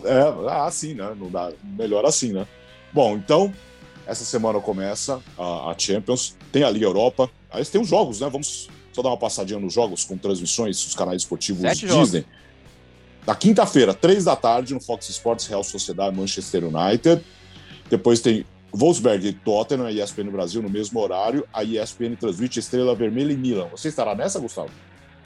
É, 0.05 0.49
ah, 0.49 0.65
assim, 0.65 0.95
né? 0.95 1.15
Não 1.19 1.31
dá, 1.31 1.53
melhor 1.63 2.07
assim, 2.07 2.33
né? 2.33 2.47
Bom, 2.93 3.17
então, 3.17 3.53
essa 4.11 4.25
semana 4.25 4.61
começa 4.61 5.23
a, 5.39 5.71
a 5.71 5.75
Champions, 5.79 6.35
tem 6.53 6.65
a 6.65 6.71
Liga 6.71 6.87
Europa, 6.87 7.31
Aí 7.51 7.65
tem 7.65 7.81
os 7.81 7.89
jogos, 7.89 8.21
né? 8.21 8.29
Vamos 8.31 8.69
só 8.93 9.03
dar 9.03 9.11
uma 9.11 9.17
passadinha 9.17 9.59
nos 9.59 9.73
jogos 9.73 10.05
com 10.05 10.17
transmissões, 10.17 10.87
os 10.87 10.95
canais 10.95 11.23
esportivos 11.23 11.63
Sete 11.63 11.87
Disney. 11.87 12.21
Jogos. 12.21 12.25
Na 13.27 13.35
quinta-feira, 13.35 13.93
três 13.93 14.25
da 14.25 14.37
tarde, 14.37 14.73
no 14.73 14.81
Fox 14.81 15.09
Sports, 15.09 15.47
Real 15.47 15.63
Sociedade 15.63 16.17
Manchester 16.17 16.65
United. 16.65 17.23
Depois 17.89 18.21
tem 18.21 18.47
Wolfsberg 18.73 19.29
e 19.29 19.33
Tottenham, 19.33 19.85
a 19.85 19.93
ESPN 19.93 20.25
no 20.25 20.33
Brasil, 20.33 20.63
no 20.63 20.71
mesmo 20.71 20.99
horário. 21.01 21.47
A 21.53 21.65
ESPN 21.65 22.17
transmite 22.19 22.61
Estrela 22.61 22.95
Vermelha 22.95 23.33
e 23.33 23.37
Milan. 23.37 23.69
Você 23.73 23.89
estará 23.89 24.15
nessa, 24.15 24.39
Gustavo? 24.39 24.71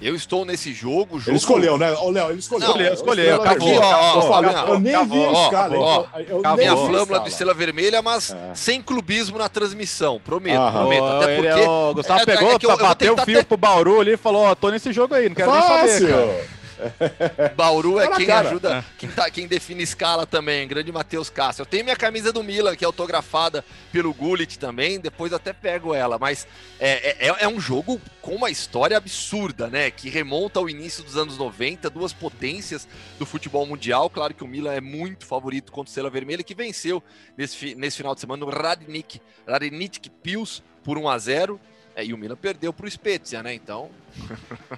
Eu 0.01 0.15
estou 0.15 0.45
nesse 0.45 0.73
jogo. 0.73 1.19
jogo... 1.19 1.31
Ele 1.31 1.37
escolheu, 1.37 1.79
né? 1.79 1.93
Ô, 1.93 2.11
Léo, 2.11 2.31
ele 2.31 2.39
escolheu. 2.39 2.69
Não, 2.69 2.75
escolheu, 2.75 2.95
escolheu. 2.95 3.35
Acabou. 3.37 3.79
Acabou, 3.79 4.35
acabou, 4.35 4.75
eu 4.75 4.81
nem 4.81 5.09
vi 5.09 5.25
a 5.25 5.33
escala. 5.33 5.75
Eu, 5.75 6.43
eu 6.43 6.57
minha 6.57 6.77
flâmula 6.77 7.21
do 7.21 7.29
Estrela 7.29 7.55
Vermelha, 7.55 8.03
mas 8.03 8.33
é. 8.33 8.55
sem 8.55 8.83
clubismo 8.83 9.39
na 9.39 9.49
transmissão. 9.49 10.21
Prometo, 10.25 10.61
Aham. 10.61 10.81
prometo. 10.81 11.05
Até 11.05 11.37
porque. 11.37 11.49
É, 11.49 11.69
o 11.69 11.95
Gustavo 11.95 12.21
é, 12.21 12.27
pegou, 12.27 12.51
é, 12.51 12.55
é 12.55 12.77
bateu 12.77 13.15
o 13.15 13.19
fio 13.23 13.39
até... 13.39 13.45
pro 13.45 13.57
Bauru 13.57 14.01
ali 14.01 14.13
e 14.13 14.17
falou: 14.17 14.43
Ó, 14.43 14.55
tô 14.55 14.71
nesse 14.71 14.93
jogo 14.93 15.15
aí, 15.15 15.29
não 15.29 15.37
quero 15.37 15.51
Fácil. 15.51 15.85
nem 15.85 15.89
saber. 15.89 16.13
Cara. 16.13 16.64
Bauru 17.57 17.99
é 17.99 18.09
quem 18.17 18.27
cara. 18.27 18.49
ajuda, 18.49 18.85
quem, 18.99 19.09
tá, 19.11 19.31
quem 19.31 19.47
define 19.47 19.83
escala 19.83 20.27
também, 20.27 20.67
grande 20.67 20.91
Matheus 20.93 21.31
Castro. 21.31 21.63
Eu 21.63 21.67
tenho 21.67 21.85
minha 21.85 21.97
camisa 21.97 22.33
do 22.33 22.43
Milan, 22.43 22.77
que 22.77 22.85
é 22.85 22.87
autografada 22.87 23.65
pelo 23.93 24.13
Gullit 24.13 24.59
também, 24.59 25.01
depois 25.01 25.33
até 25.33 25.53
pego 25.53 25.95
ela, 25.95 26.19
mas 26.19 26.47
é, 26.79 27.29
é, 27.29 27.37
é, 27.41 27.49
um 27.49 27.61
jogo 27.61 28.01
com 28.21 28.35
uma 28.35 28.51
história 28.51 28.97
absurda, 28.97 29.69
né? 29.69 29.91
Que 29.91 30.09
remonta 30.09 30.59
ao 30.59 30.69
início 30.69 31.03
dos 31.05 31.17
anos 31.17 31.39
90, 31.39 31.89
duas 31.91 32.13
potências 32.13 32.89
do 33.19 33.27
futebol 33.27 33.67
mundial. 33.67 34.09
Claro 34.11 34.35
que 34.35 34.45
o 34.45 34.49
Milan 34.49 34.73
é 34.73 34.81
muito 34.81 35.27
favorito 35.27 35.73
contra 35.73 35.91
o 35.91 35.95
Sela 35.95 36.11
Vermelha, 36.11 36.43
que 36.43 36.55
venceu 36.55 37.03
nesse, 37.37 37.75
nesse 37.75 37.97
final 37.97 38.15
de 38.15 38.21
semana 38.21 38.45
no 38.45 38.51
Radnik, 38.51 39.21
Radnik 39.47 40.11
Pils 40.11 40.63
por 40.83 40.99
1 40.99 41.09
a 41.09 41.19
0 41.19 41.61
é, 41.97 42.05
e 42.05 42.13
o 42.13 42.19
Milan 42.19 42.37
perdeu 42.37 42.73
para 42.73 42.87
o 42.87 42.91
Spezia, 42.91 43.43
né? 43.43 43.55
Então. 43.55 43.89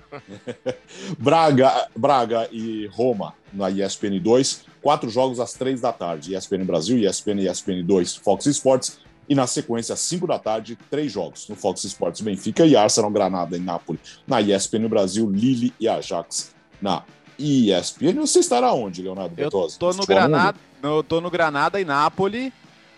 Braga, 1.18 1.88
Braga 1.96 2.48
e 2.52 2.87
Roma 2.88 3.35
na 3.52 3.70
ESPN 3.70 4.20
2. 4.20 4.66
Quatro 4.83 5.09
jogos 5.09 5.40
às 5.40 5.55
três 5.55 5.81
da 5.81 5.92
tarde. 5.92 6.35
ESPN 6.35 6.64
Brasil, 6.64 6.98
ESPN 6.98 7.40
e 7.40 7.48
ESPN 7.48 7.83
2, 7.85 8.16
Fox 8.16 8.46
Sports. 8.46 8.98
E 9.29 9.35
na 9.35 9.46
sequência, 9.46 9.94
às 9.94 10.00
5 10.00 10.26
da 10.26 10.38
tarde, 10.38 10.79
três 10.88 11.11
jogos 11.11 11.48
no 11.48 11.57
Fox 11.57 11.83
Sports 11.85 12.20
Benfica 12.20 12.64
e 12.64 12.76
Arsenal 12.76 13.11
Granada 13.11 13.57
em 13.57 13.61
Nápoles. 13.61 14.20
Na 14.26 14.40
ESPN 14.40 14.87
Brasil, 14.88 15.29
Lille 15.29 15.74
e 15.81 15.88
Ajax 15.88 16.55
na 16.81 17.02
ESPN. 17.38 18.20
Você 18.20 18.40
estará 18.40 18.72
onde, 18.72 19.02
Leonardo 19.02 19.35
Eu 19.37 19.50
tô 19.50 19.92
no 19.92 20.07
Granada, 20.07 20.59
eu 20.83 21.02
tô 21.02 21.20
no 21.20 21.31
Granada 21.31 21.81
e 21.81 21.85
Nápoles 21.85 22.52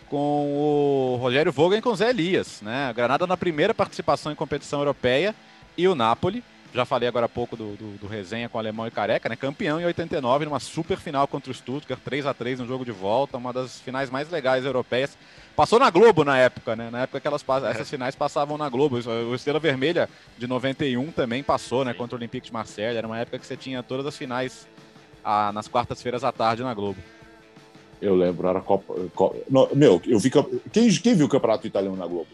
com 0.09 1.17
o 1.17 1.19
Rogério 1.21 1.53
Vogen 1.53 1.79
e 1.79 1.83
com 1.83 1.91
o 1.91 1.97
Zé 1.97 2.11
Elias. 2.11 2.61
Né? 2.63 2.89
A 2.89 2.93
Granada 2.93 3.27
na 3.27 3.37
primeira 3.37 3.75
participação 3.75 4.33
em 4.33 4.35
competição 4.35 4.81
europeia 4.81 5.35
e 5.77 5.87
o 5.87 5.95
Napoli, 5.95 6.43
já 6.75 6.85
falei 6.85 7.09
agora 7.09 7.27
há 7.27 7.29
pouco 7.29 7.57
do, 7.57 7.77
do, 7.77 7.99
do 7.99 8.07
resenha 8.07 8.49
com 8.49 8.59
o 8.59 8.61
Alemão 8.61 8.87
e 8.87 8.91
Careca, 8.91 9.29
né? 9.29 9.37
campeão 9.37 9.81
em 9.81 9.85
89, 9.85 10.45
numa 10.45 10.61
super 10.61 10.99
final 10.99 11.27
contra 11.27 11.51
o 11.51 11.55
Stuttgart, 11.55 12.01
3 12.05 12.27
a 12.27 12.35
3 12.35 12.61
no 12.61 12.67
jogo 12.67 12.85
de 12.85 12.93
volta, 12.93 13.39
uma 13.39 13.53
das 13.53 13.81
finais 13.81 14.11
mais 14.11 14.31
legais 14.31 14.65
europeias. 14.65 15.17
Passou 15.57 15.79
na 15.79 15.91
Globo 15.91 16.25
na 16.25 16.37
época, 16.37 16.77
né? 16.77 16.89
Na 16.91 17.03
época 17.03 17.21
que 17.21 17.27
elas, 17.27 17.45
essas 17.71 17.91
finais 17.91 18.15
passavam 18.15 18.57
na 18.57 18.69
Globo. 18.69 18.97
O 18.97 19.35
Estrela 19.35 19.59
Vermelha 19.59 20.09
de 20.37 20.47
91 20.47 21.11
também 21.11 21.43
passou, 21.43 21.85
né? 21.85 21.93
Contra 21.93 22.15
o 22.15 22.19
Olympique 22.19 22.47
de 22.47 22.53
Marseille. 22.53 22.97
Era 22.97 23.07
uma 23.07 23.19
época 23.19 23.41
que 23.41 23.47
você 23.47 23.57
tinha 23.57 23.83
todas 23.83 24.07
as 24.07 24.17
finais 24.17 24.69
ah, 25.25 25.51
nas 25.53 25.67
quartas-feiras 25.67 26.23
à 26.23 26.31
tarde 26.31 26.63
na 26.63 26.73
Globo. 26.75 27.01
Eu 28.01 28.15
lembro, 28.15 28.49
era 28.49 28.61
Copa. 28.61 28.95
Copa 29.15 29.37
não, 29.51 29.69
meu, 29.75 30.01
eu 30.07 30.19
vi. 30.19 30.31
Quem, 30.73 30.89
quem 30.91 31.15
viu 31.15 31.27
o 31.27 31.29
campeonato 31.29 31.67
italiano 31.67 31.97
na 31.97 32.07
Globo? 32.07 32.29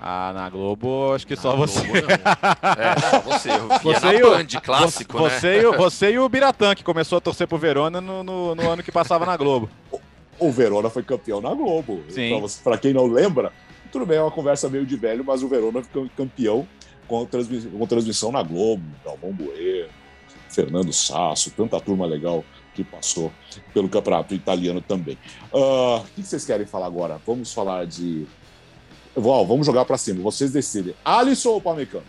Ah, 0.00 0.32
na 0.34 0.50
Globo, 0.50 1.12
acho 1.14 1.26
que 1.26 1.34
na 1.34 1.40
só 1.40 1.56
você. 1.56 1.80
Globo, 1.80 2.10
é, 2.10 3.20
você. 3.22 3.48
você 3.82 4.18
e 4.18 4.22
o 4.22 4.30
Band, 4.30 4.60
clássico, 4.62 5.18
você, 5.18 5.46
né? 5.46 5.62
E 5.62 5.66
o, 5.66 5.72
você 5.72 6.10
e 6.12 6.18
o 6.18 6.28
Biratã, 6.28 6.74
que 6.74 6.84
começou 6.84 7.18
a 7.18 7.20
torcer 7.20 7.48
pro 7.48 7.56
Verona 7.56 8.00
no, 8.00 8.22
no, 8.22 8.54
no 8.54 8.70
ano 8.70 8.82
que 8.82 8.92
passava 8.92 9.24
na 9.24 9.36
Globo. 9.36 9.68
O, 9.90 10.00
o 10.38 10.52
Verona 10.52 10.90
foi 10.90 11.02
campeão 11.02 11.40
na 11.40 11.54
Globo. 11.54 12.02
Sim. 12.08 12.40
Pra, 12.62 12.76
quem 12.76 12.92
não 12.92 13.06
lembra, 13.06 13.50
tudo 13.90 14.04
bem, 14.04 14.18
é 14.18 14.20
uma 14.20 14.30
conversa 14.30 14.68
meio 14.68 14.84
de 14.84 14.96
velho, 14.96 15.24
mas 15.24 15.42
o 15.42 15.48
Verona 15.48 15.82
ficou 15.82 16.08
campeão 16.16 16.68
com 17.08 17.24
transmissão, 17.24 17.70
com 17.70 17.86
transmissão 17.86 18.32
na 18.32 18.42
Globo, 18.42 18.84
Galvão 19.04 19.32
Bueno, 19.32 19.88
Fernando 20.50 20.92
Sasso, 20.92 21.50
tanta 21.50 21.80
turma 21.80 22.06
legal 22.06 22.44
que 22.74 22.82
passou 22.82 23.32
pelo 23.72 23.88
campeonato 23.88 24.34
italiano 24.34 24.80
também. 24.80 25.16
Uh, 25.52 25.98
o 26.00 26.04
que 26.14 26.22
vocês 26.22 26.44
querem 26.44 26.66
falar 26.66 26.86
agora? 26.86 27.20
Vamos 27.26 27.52
falar 27.52 27.86
de. 27.86 28.26
vamos 29.14 29.66
jogar 29.66 29.84
para 29.84 29.96
cima, 29.96 30.22
vocês 30.22 30.52
decidem. 30.52 30.94
Alisson 31.04 31.50
ou 31.50 31.60
Pamecano? 31.60 32.04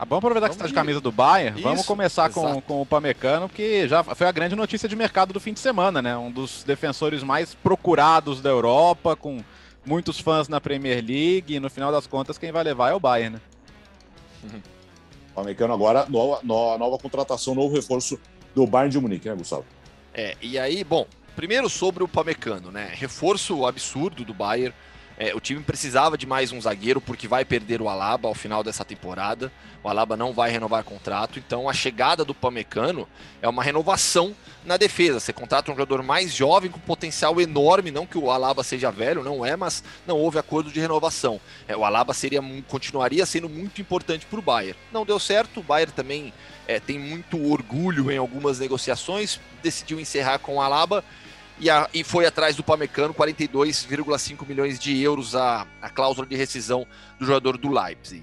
Ah, 0.00 0.04
vamos 0.04 0.18
aproveitar 0.18 0.46
vamos 0.46 0.56
que 0.56 0.62
você 0.62 0.66
está 0.66 0.68
de 0.68 0.74
camisa 0.74 1.00
do 1.00 1.10
Bayern. 1.10 1.58
Isso, 1.58 1.68
vamos 1.68 1.84
começar 1.84 2.30
com, 2.30 2.60
com 2.60 2.82
o 2.82 2.86
Pamecano, 2.86 3.48
que 3.48 3.88
já 3.88 4.04
foi 4.04 4.28
a 4.28 4.32
grande 4.32 4.54
notícia 4.54 4.88
de 4.88 4.94
mercado 4.94 5.32
do 5.32 5.40
fim 5.40 5.52
de 5.52 5.58
semana, 5.58 6.00
né? 6.00 6.16
Um 6.16 6.30
dos 6.30 6.62
defensores 6.62 7.24
mais 7.24 7.52
procurados 7.52 8.40
da 8.40 8.48
Europa, 8.48 9.16
com 9.16 9.42
muitos 9.84 10.20
fãs 10.20 10.48
na 10.48 10.60
Premier 10.60 11.04
League. 11.04 11.56
E 11.56 11.58
no 11.58 11.68
final 11.68 11.90
das 11.90 12.06
contas, 12.06 12.38
quem 12.38 12.52
vai 12.52 12.62
levar 12.62 12.90
é 12.90 12.94
o 12.94 13.00
Bayern, 13.00 13.36
né? 13.36 13.40
Uhum. 14.44 14.62
Pamecano 15.34 15.74
agora, 15.74 16.06
nova, 16.08 16.40
nova, 16.44 16.78
nova 16.78 16.98
contratação, 16.98 17.56
novo 17.56 17.74
reforço 17.74 18.20
do 18.54 18.66
Bayern 18.66 18.92
de 18.92 19.00
Munique, 19.00 19.28
né, 19.28 19.34
Gustavo? 19.34 19.64
É, 20.14 20.36
e 20.40 20.58
aí, 20.58 20.82
bom, 20.84 21.06
primeiro 21.36 21.68
sobre 21.68 22.02
o 22.02 22.08
Pamecano, 22.08 22.70
né? 22.70 22.90
Reforço 22.94 23.66
absurdo 23.66 24.24
do 24.24 24.34
Bayern. 24.34 24.74
É, 25.20 25.34
o 25.34 25.40
time 25.40 25.60
precisava 25.60 26.16
de 26.16 26.28
mais 26.28 26.52
um 26.52 26.60
zagueiro 26.60 27.00
porque 27.00 27.26
vai 27.26 27.44
perder 27.44 27.82
o 27.82 27.88
Alaba 27.88 28.28
ao 28.28 28.34
final 28.34 28.62
dessa 28.62 28.84
temporada. 28.84 29.50
O 29.82 29.88
Alaba 29.88 30.16
não 30.16 30.32
vai 30.32 30.48
renovar 30.48 30.84
contrato, 30.84 31.40
então 31.40 31.68
a 31.68 31.72
chegada 31.72 32.24
do 32.24 32.32
Pamecano 32.32 33.08
é 33.42 33.48
uma 33.48 33.64
renovação 33.64 34.32
na 34.64 34.76
defesa. 34.76 35.18
Você 35.18 35.32
contrata 35.32 35.72
um 35.72 35.74
jogador 35.74 36.04
mais 36.04 36.32
jovem 36.32 36.70
com 36.70 36.78
potencial 36.78 37.40
enorme, 37.40 37.90
não 37.90 38.06
que 38.06 38.16
o 38.16 38.30
Alaba 38.30 38.62
seja 38.62 38.92
velho, 38.92 39.24
não 39.24 39.44
é, 39.44 39.56
mas 39.56 39.82
não 40.06 40.16
houve 40.16 40.38
acordo 40.38 40.70
de 40.70 40.78
renovação. 40.78 41.40
É, 41.66 41.76
o 41.76 41.84
Alaba 41.84 42.14
seria, 42.14 42.40
continuaria 42.68 43.26
sendo 43.26 43.48
muito 43.48 43.80
importante 43.80 44.24
para 44.24 44.38
o 44.38 44.42
Bayern. 44.42 44.78
Não 44.92 45.04
deu 45.04 45.18
certo, 45.18 45.58
o 45.58 45.64
Bayern 45.64 45.92
também 45.92 46.32
é, 46.68 46.78
tem 46.78 46.96
muito 46.96 47.44
orgulho 47.50 48.08
em 48.12 48.18
algumas 48.18 48.60
negociações, 48.60 49.40
decidiu 49.64 49.98
encerrar 49.98 50.38
com 50.38 50.56
o 50.56 50.60
Alaba 50.60 51.04
e, 51.60 51.68
a, 51.68 51.88
e 51.92 52.04
foi 52.04 52.24
atrás 52.24 52.54
do 52.54 52.62
Pamecano, 52.62 53.12
42,5 53.12 54.46
milhões 54.46 54.78
de 54.78 55.00
euros 55.00 55.34
a, 55.34 55.66
a 55.82 55.90
cláusula 55.90 56.26
de 56.26 56.36
rescisão 56.36 56.86
do 57.18 57.26
jogador 57.26 57.58
do 57.58 57.68
Leipzig. 57.68 58.22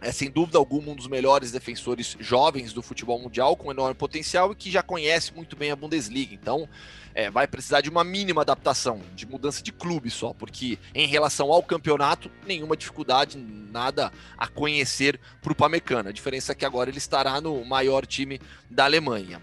é 0.00 0.10
sem 0.10 0.30
dúvida 0.30 0.58
alguma 0.58 0.90
um 0.90 0.96
dos 0.96 1.06
melhores 1.06 1.52
defensores 1.52 2.16
jovens 2.18 2.72
do 2.72 2.82
futebol 2.82 3.20
mundial, 3.20 3.56
com 3.56 3.70
enorme 3.70 3.94
potencial 3.94 4.52
e 4.52 4.56
que 4.56 4.70
já 4.70 4.82
conhece 4.82 5.32
muito 5.32 5.54
bem 5.56 5.70
a 5.70 5.76
Bundesliga. 5.76 6.34
Então, 6.34 6.68
é, 7.14 7.30
vai 7.30 7.46
precisar 7.46 7.80
de 7.80 7.88
uma 7.88 8.02
mínima 8.02 8.42
adaptação, 8.42 9.00
de 9.14 9.26
mudança 9.26 9.62
de 9.62 9.72
clube 9.72 10.10
só, 10.10 10.34
porque 10.34 10.78
em 10.94 11.06
relação 11.06 11.52
ao 11.52 11.62
campeonato, 11.62 12.30
nenhuma 12.46 12.76
dificuldade, 12.76 13.38
nada 13.38 14.12
a 14.36 14.48
conhecer 14.48 15.20
para 15.40 15.52
o 15.52 15.56
Pamecano. 15.56 16.08
A 16.08 16.12
diferença 16.12 16.52
é 16.52 16.54
que 16.54 16.64
agora 16.64 16.90
ele 16.90 16.98
estará 16.98 17.40
no 17.40 17.64
maior 17.64 18.04
time 18.04 18.40
da 18.68 18.84
Alemanha. 18.84 19.40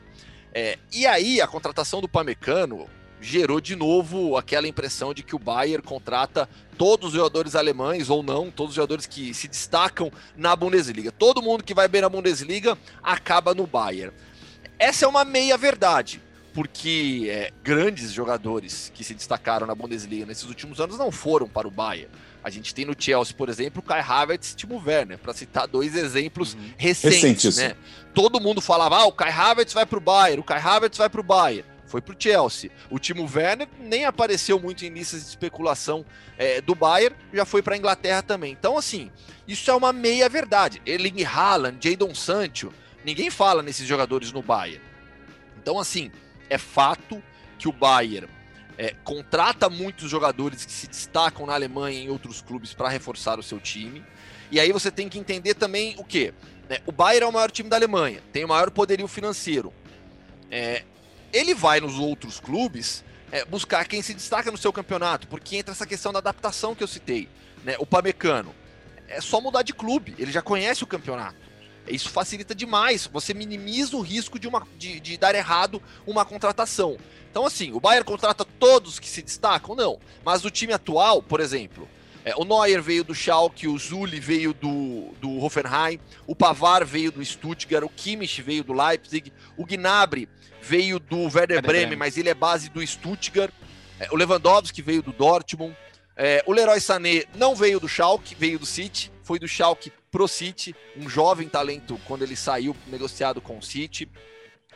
É, 0.53 0.77
e 0.91 1.07
aí, 1.07 1.41
a 1.41 1.47
contratação 1.47 1.99
do 1.99 2.07
Pamecano 2.07 2.88
gerou 3.23 3.62
de 3.62 3.75
novo 3.75 4.36
aquela 4.36 4.67
impressão 4.67 5.13
de 5.13 5.23
que 5.23 5.36
o 5.36 5.39
Bayern 5.39 5.81
contrata 5.81 6.47
todos 6.77 7.07
os 7.09 7.13
jogadores 7.13 7.55
alemães 7.55 8.09
ou 8.09 8.21
não, 8.21 8.51
todos 8.51 8.71
os 8.71 8.75
jogadores 8.75 9.05
que 9.05 9.33
se 9.33 9.47
destacam 9.47 10.12
na 10.36 10.55
Bundesliga. 10.55 11.12
Todo 11.12 11.41
mundo 11.41 11.63
que 11.63 11.73
vai 11.73 11.88
bem 11.88 12.01
na 12.01 12.09
Bundesliga 12.09 12.77
acaba 13.01 13.53
no 13.53 13.65
Bayern. 13.65 14.13
Essa 14.77 15.05
é 15.05 15.07
uma 15.07 15.23
meia 15.23 15.57
verdade, 15.57 16.21
porque 16.53 17.27
é, 17.29 17.51
grandes 17.63 18.12
jogadores 18.12 18.91
que 18.93 19.03
se 19.03 19.13
destacaram 19.13 19.65
na 19.65 19.73
Bundesliga 19.73 20.25
nesses 20.25 20.43
últimos 20.43 20.81
anos 20.81 20.97
não 20.97 21.12
foram 21.12 21.47
para 21.47 21.67
o 21.67 21.71
Bayern. 21.71 22.12
A 22.43 22.49
gente 22.49 22.75
tem 22.75 22.83
no 22.83 22.93
Chelsea, 22.97 23.33
por 23.33 23.47
exemplo, 23.47 23.81
Kai 23.81 24.01
Havertz 24.01 24.51
e 24.51 24.55
Timo 24.57 24.83
Werner, 24.86 25.17
para 25.17 25.33
citar 25.33 25.65
dois 25.65 25.95
exemplos 25.95 26.55
uhum. 26.55 26.73
recentes, 26.75 27.21
recentes, 27.21 27.57
né? 27.57 27.77
Todo 28.13 28.41
mundo 28.41 28.59
falava, 28.59 28.97
ah, 28.97 29.05
o 29.05 29.13
Kai 29.13 29.31
Havertz 29.31 29.73
vai 29.73 29.86
para 29.86 29.97
o 29.97 30.01
Bayern, 30.01 30.41
o 30.41 30.43
Kai 30.43 30.59
Havertz 30.59 30.97
vai 30.97 31.07
para 31.07 31.21
o 31.21 31.23
Bayern 31.23 31.72
foi 31.93 32.01
para 32.01 32.15
o 32.15 32.17
Chelsea. 32.17 32.71
O 32.89 32.97
Timo 32.97 33.29
Werner 33.32 33.67
nem 33.79 34.03
apareceu 34.03 34.60
muito 34.60 34.84
em 34.84 34.89
listas 34.89 35.21
de 35.21 35.27
especulação 35.27 36.03
é, 36.39 36.60
do 36.60 36.73
Bayern, 36.73 37.15
já 37.32 37.45
foi 37.45 37.62
para 37.62 37.75
a 37.75 37.77
Inglaterra 37.77 38.23
também. 38.23 38.51
Então, 38.51 38.75
assim, 38.75 39.12
isso 39.47 39.69
é 39.69 39.75
uma 39.75 39.93
meia 39.93 40.27
verdade. 40.27 40.82
Erling 40.88 41.23
Haaland, 41.23 41.77
Jadon 41.79 42.15
Sancho, 42.15 42.73
ninguém 43.06 43.29
fala 43.29 43.62
nesses 43.62 43.88
jogadores 43.88 44.32
no 44.32 44.41
Bayern. 44.41 44.84
Então, 45.62 45.77
assim, 45.77 46.12
é 46.49 46.58
fato 46.58 47.21
que 47.60 47.67
o 47.67 47.71
Bayern 47.71 48.27
é, 48.75 48.95
contrata 49.03 49.69
muitos 49.69 50.10
jogadores 50.10 50.65
que 50.65 50.71
se 50.71 50.88
destacam 50.88 51.45
na 51.45 51.53
Alemanha 51.53 51.99
e 51.99 52.06
em 52.06 52.10
outros 52.10 52.41
clubes 52.41 52.73
para 52.73 52.89
reforçar 52.89 53.38
o 53.38 53.43
seu 53.43 53.60
time. 53.60 54.03
E 54.49 54.60
aí 54.60 54.71
você 54.71 54.89
tem 54.89 55.08
que 55.08 55.19
entender 55.19 55.53
também 55.53 55.93
o 55.99 56.03
que? 56.03 56.34
É, 56.67 56.82
o 56.88 56.91
Bayern 56.91 57.25
é 57.25 57.29
o 57.29 57.32
maior 57.32 57.51
time 57.51 57.69
da 57.69 57.75
Alemanha, 57.75 58.19
tem 58.32 58.43
o 58.43 58.47
maior 58.47 58.71
poderio 58.71 59.08
financeiro. 59.08 59.71
É, 60.49 60.84
ele 61.33 61.55
vai 61.55 61.81
nos 61.81 61.97
outros 61.97 62.39
clubes 62.39 63.03
é, 63.31 63.43
buscar 63.43 63.87
quem 63.87 64.01
se 64.03 64.13
destaca 64.13 64.51
no 64.51 64.57
seu 64.57 64.71
campeonato, 64.71 65.27
porque 65.27 65.57
entra 65.57 65.73
essa 65.73 65.87
questão 65.87 66.13
da 66.13 66.19
adaptação 66.19 66.75
que 66.75 66.83
eu 66.83 66.87
citei. 66.87 67.27
Né? 67.63 67.75
O 67.79 67.85
Pamecano 67.85 68.53
é 69.07 69.19
só 69.19 69.41
mudar 69.41 69.63
de 69.63 69.73
clube, 69.73 70.13
ele 70.19 70.31
já 70.31 70.41
conhece 70.41 70.83
o 70.83 70.87
campeonato. 70.87 71.41
Isso 71.87 72.09
facilita 72.09 72.55
demais, 72.55 73.09
você 73.11 73.33
minimiza 73.33 73.97
o 73.97 74.01
risco 74.01 74.39
de, 74.39 74.47
uma, 74.47 74.65
de, 74.77 74.99
de 74.99 75.17
dar 75.17 75.35
errado 75.35 75.81
uma 76.07 76.23
contratação. 76.23 76.97
Então, 77.29 77.45
assim, 77.45 77.73
o 77.73 77.79
Bayern 77.79 78.05
contrata 78.05 78.45
todos 78.45 78.99
que 78.99 79.09
se 79.09 79.21
destacam? 79.21 79.75
Não. 79.75 79.99
Mas 80.23 80.45
o 80.45 80.51
time 80.51 80.71
atual, 80.71 81.21
por 81.21 81.39
exemplo, 81.39 81.89
é, 82.23 82.33
o 82.37 82.45
Neuer 82.45 82.81
veio 82.81 83.03
do 83.03 83.13
Schalke, 83.13 83.67
o 83.67 83.77
Zulli 83.77 84.19
veio 84.19 84.53
do, 84.53 85.13
do 85.19 85.43
Hoffenheim, 85.43 85.99
o 86.25 86.35
Pavar 86.35 86.85
veio 86.85 87.11
do 87.11 87.25
Stuttgart, 87.25 87.83
o 87.83 87.89
Kimmich 87.89 88.41
veio 88.41 88.63
do 88.63 88.71
Leipzig, 88.71 89.33
o 89.57 89.65
Gnabry 89.65 90.29
veio 90.63 90.97
do 90.97 91.23
Werder 91.23 91.62
Bremen, 91.62 91.97
mas 91.97 92.17
ele 92.17 92.30
é 92.30 92.34
base 92.34 92.69
do 92.69 92.86
Stuttgart. 92.86 93.54
É, 93.99 94.08
o 94.12 94.15
Lewandowski 94.15 94.82
veio 94.82 95.04
do 95.04 95.12
Dortmund. 95.12 95.76
É, 96.15 96.41
o 96.45 96.54
Leroy 96.54 96.80
Sané 96.80 97.26
não 97.36 97.54
veio 97.54 97.80
do 97.80 97.89
Schalke, 97.89 98.34
veio 98.34 98.58
do 98.58 98.65
City. 98.65 99.12
Foi 99.23 99.38
do 99.38 99.47
Schalke 99.47 99.91
pro 100.10 100.28
City, 100.28 100.76
um 100.95 101.10
jovem 101.10 101.49
talento 101.49 101.99
quando 102.06 102.23
ele 102.23 102.36
saiu 102.36 102.76
negociado 102.88 103.41
com 103.41 103.58
o 103.58 103.62
City. 103.62 104.10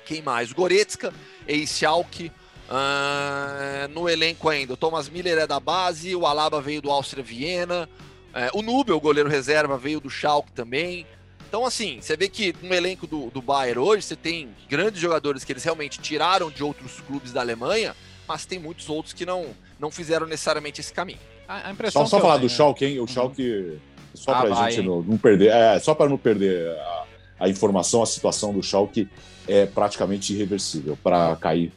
Quem 0.06 0.22
mais? 0.22 0.52
O 0.52 0.56
Goretzka, 0.56 1.14
ex-Schalke. 1.48 2.32
Uh, 2.70 3.88
no 3.94 4.10
elenco 4.10 4.50
ainda, 4.50 4.74
o 4.74 4.78
Thomas 4.78 5.08
Miller 5.08 5.38
é 5.38 5.48
da 5.48 5.58
base, 5.58 6.14
o 6.14 6.26
Alaba 6.26 6.60
veio 6.60 6.82
do 6.82 6.92
Áustria 6.92 7.24
Viena, 7.24 7.88
uh, 8.34 8.58
o 8.60 8.62
Nubel, 8.62 8.98
o 8.98 9.00
goleiro 9.00 9.30
reserva, 9.30 9.78
veio 9.78 10.02
do 10.02 10.10
Schalke 10.10 10.52
também. 10.52 11.08
Então, 11.48 11.66
assim, 11.66 12.00
você 12.02 12.18
vê 12.18 12.28
que 12.28 12.54
no 12.62 12.74
elenco 12.74 13.08
do, 13.08 13.30
do 13.30 13.42
Bayern 13.42 13.80
hoje, 13.80 14.04
você 14.04 14.18
tem 14.18 14.50
grandes 14.70 15.00
jogadores 15.00 15.46
que 15.46 15.54
eles 15.54 15.64
realmente 15.64 15.98
tiraram 15.98 16.52
de 16.52 16.62
outros 16.62 17.00
clubes 17.00 17.32
da 17.32 17.40
Alemanha, 17.40 17.96
mas 18.28 18.46
tem 18.46 18.60
muitos 18.60 18.90
outros 18.90 19.14
que 19.14 19.26
não, 19.26 19.46
não 19.80 19.90
fizeram 19.90 20.28
necessariamente 20.28 20.82
esse 20.82 20.92
caminho. 20.92 21.20
A, 21.48 21.70
a 21.70 21.72
impressão 21.72 22.06
só, 22.06 22.18
só 22.18 22.22
falar 22.22 22.36
tenho, 22.36 22.50
do 22.50 22.54
Schalke, 22.54 22.86
hein? 22.86 22.98
O 22.98 23.02
uhum. 23.02 23.08
Schalke, 23.08 23.80
só 24.14 24.34
ah, 24.34 24.42
pra 24.42 24.70
gente 24.70 24.86
não, 24.86 25.02
não, 25.02 25.18
perder, 25.18 25.48
é, 25.54 25.80
só 25.80 25.96
para 25.96 26.10
não 26.10 26.18
perder 26.18 26.70
a, 26.70 27.04
a, 27.40 27.50
informação, 27.50 28.04
a 28.04 28.06
situação 28.06 28.54
do 28.54 28.62
Schalke 28.62 29.08
é 29.48 29.66
praticamente 29.66 30.34
irreversível 30.34 30.98
para 31.02 31.34
cair 31.38 31.72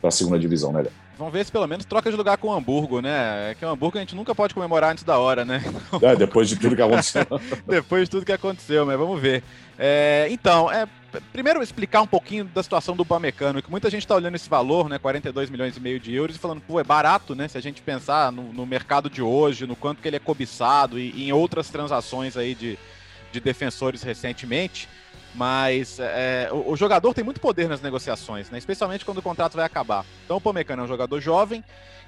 para 0.00 0.08
a 0.08 0.12
segunda 0.12 0.38
divisão, 0.38 0.72
né, 0.72 0.86
Vamos 1.20 1.34
ver 1.34 1.44
se 1.44 1.52
pelo 1.52 1.66
menos 1.66 1.84
troca 1.84 2.10
de 2.10 2.16
lugar 2.16 2.38
com 2.38 2.48
o 2.48 2.52
Hamburgo, 2.54 3.02
né? 3.02 3.50
É 3.50 3.54
que 3.54 3.62
o 3.62 3.68
Hamburgo 3.68 3.98
a 3.98 4.00
gente 4.00 4.16
nunca 4.16 4.34
pode 4.34 4.54
comemorar 4.54 4.90
antes 4.90 5.04
da 5.04 5.18
hora, 5.18 5.44
né? 5.44 5.62
É, 6.00 6.16
depois 6.16 6.48
de 6.48 6.56
tudo 6.56 6.74
que 6.74 6.80
aconteceu. 6.80 7.26
depois 7.68 8.04
de 8.04 8.10
tudo 8.10 8.24
que 8.24 8.32
aconteceu, 8.32 8.86
mas 8.86 8.98
vamos 8.98 9.20
ver. 9.20 9.44
É, 9.78 10.28
então, 10.30 10.72
é, 10.72 10.88
primeiro 11.30 11.62
explicar 11.62 12.00
um 12.00 12.06
pouquinho 12.06 12.46
da 12.46 12.62
situação 12.62 12.96
do 12.96 13.04
Pamecano, 13.04 13.60
que 13.60 13.70
muita 13.70 13.90
gente 13.90 14.00
está 14.00 14.14
olhando 14.14 14.34
esse 14.34 14.48
valor, 14.48 14.88
né? 14.88 14.98
42 14.98 15.50
milhões 15.50 15.76
e 15.76 15.80
meio 15.80 16.00
de 16.00 16.14
euros, 16.14 16.36
e 16.36 16.38
falando, 16.38 16.62
pô, 16.62 16.80
é 16.80 16.84
barato, 16.84 17.34
né? 17.34 17.48
Se 17.48 17.58
a 17.58 17.60
gente 17.60 17.82
pensar 17.82 18.32
no, 18.32 18.44
no 18.54 18.64
mercado 18.64 19.10
de 19.10 19.20
hoje, 19.20 19.66
no 19.66 19.76
quanto 19.76 20.00
que 20.00 20.08
ele 20.08 20.16
é 20.16 20.20
cobiçado 20.20 20.98
e, 20.98 21.10
e 21.10 21.28
em 21.28 21.32
outras 21.32 21.68
transações 21.68 22.34
aí 22.34 22.54
de, 22.54 22.78
de 23.30 23.40
defensores 23.40 24.02
recentemente. 24.02 24.88
Mas 25.34 25.98
é, 26.00 26.48
o, 26.50 26.72
o, 26.72 26.76
jogador 26.76 27.14
tem 27.14 27.22
muito 27.22 27.40
poder 27.40 27.68
nas 27.68 27.80
negociações, 27.80 28.50
né? 28.50 28.58
especialmente 28.58 29.04
quando 29.04 29.18
o 29.18 29.22
contrato 29.22 29.56
vai 29.56 29.64
acabar. 29.64 30.04
Então 30.24 30.36
o 30.36 30.40
Pomecano 30.40 30.82
é 30.82 30.84
um 30.84 30.88
jogador 30.88 31.20
jovem, 31.20 31.64